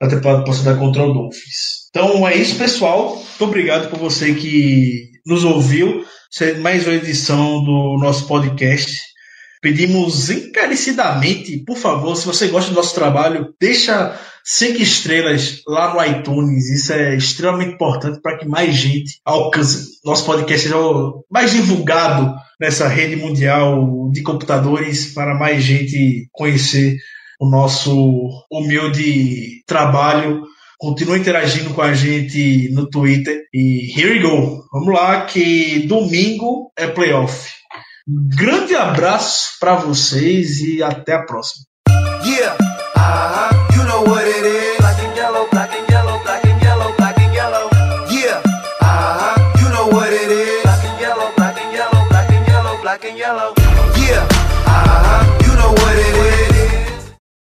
na 0.00 0.08
temporada 0.08 0.44
passada 0.44 0.76
contra 0.76 1.04
o 1.04 1.12
Dolphins. 1.12 1.88
Então 1.90 2.26
é 2.26 2.36
isso, 2.36 2.56
pessoal. 2.56 3.16
Muito 3.16 3.44
obrigado 3.44 3.88
por 3.88 3.98
você 3.98 4.34
que 4.34 5.10
nos 5.26 5.44
ouviu. 5.44 6.04
Mais 6.60 6.86
uma 6.86 6.96
edição 6.96 7.62
do 7.62 7.98
nosso 8.00 8.26
podcast. 8.26 9.11
Pedimos 9.62 10.28
encarecidamente, 10.28 11.56
por 11.64 11.76
favor, 11.76 12.16
se 12.16 12.26
você 12.26 12.48
gosta 12.48 12.70
do 12.70 12.74
nosso 12.74 12.92
trabalho, 12.96 13.54
deixa 13.60 14.18
cinco 14.44 14.82
estrelas 14.82 15.62
lá 15.68 15.94
no 15.94 16.04
iTunes. 16.04 16.68
Isso 16.68 16.92
é 16.92 17.14
extremamente 17.14 17.74
importante 17.74 18.20
para 18.20 18.36
que 18.38 18.48
mais 18.48 18.74
gente 18.74 19.20
alcance 19.24 20.00
nosso 20.04 20.26
podcast 20.26 20.66
seja 20.66 20.76
mais 21.30 21.52
divulgado 21.52 22.34
nessa 22.60 22.88
rede 22.88 23.14
mundial 23.14 24.10
de 24.10 24.20
computadores 24.22 25.14
para 25.14 25.38
mais 25.38 25.62
gente 25.62 26.26
conhecer 26.32 26.96
o 27.40 27.48
nosso 27.48 28.28
humilde 28.50 29.62
trabalho. 29.64 30.42
Continua 30.76 31.18
interagindo 31.18 31.72
com 31.72 31.82
a 31.82 31.94
gente 31.94 32.68
no 32.72 32.90
Twitter. 32.90 33.44
E 33.54 33.96
here 33.96 34.18
we 34.18 34.18
go. 34.18 34.64
Vamos 34.72 34.92
lá, 34.92 35.24
que 35.24 35.86
domingo 35.86 36.72
é 36.76 36.88
playoff. 36.88 37.61
Grande 38.06 38.74
abraço 38.74 39.58
para 39.60 39.76
vocês 39.76 40.60
e 40.60 40.82
até 40.82 41.14
a 41.14 41.22
próxima. 41.22 41.64
Yeah, 42.24 42.56
uh 42.96 43.00
-huh. 43.00 43.76
you 43.76 43.84
know 43.84 44.61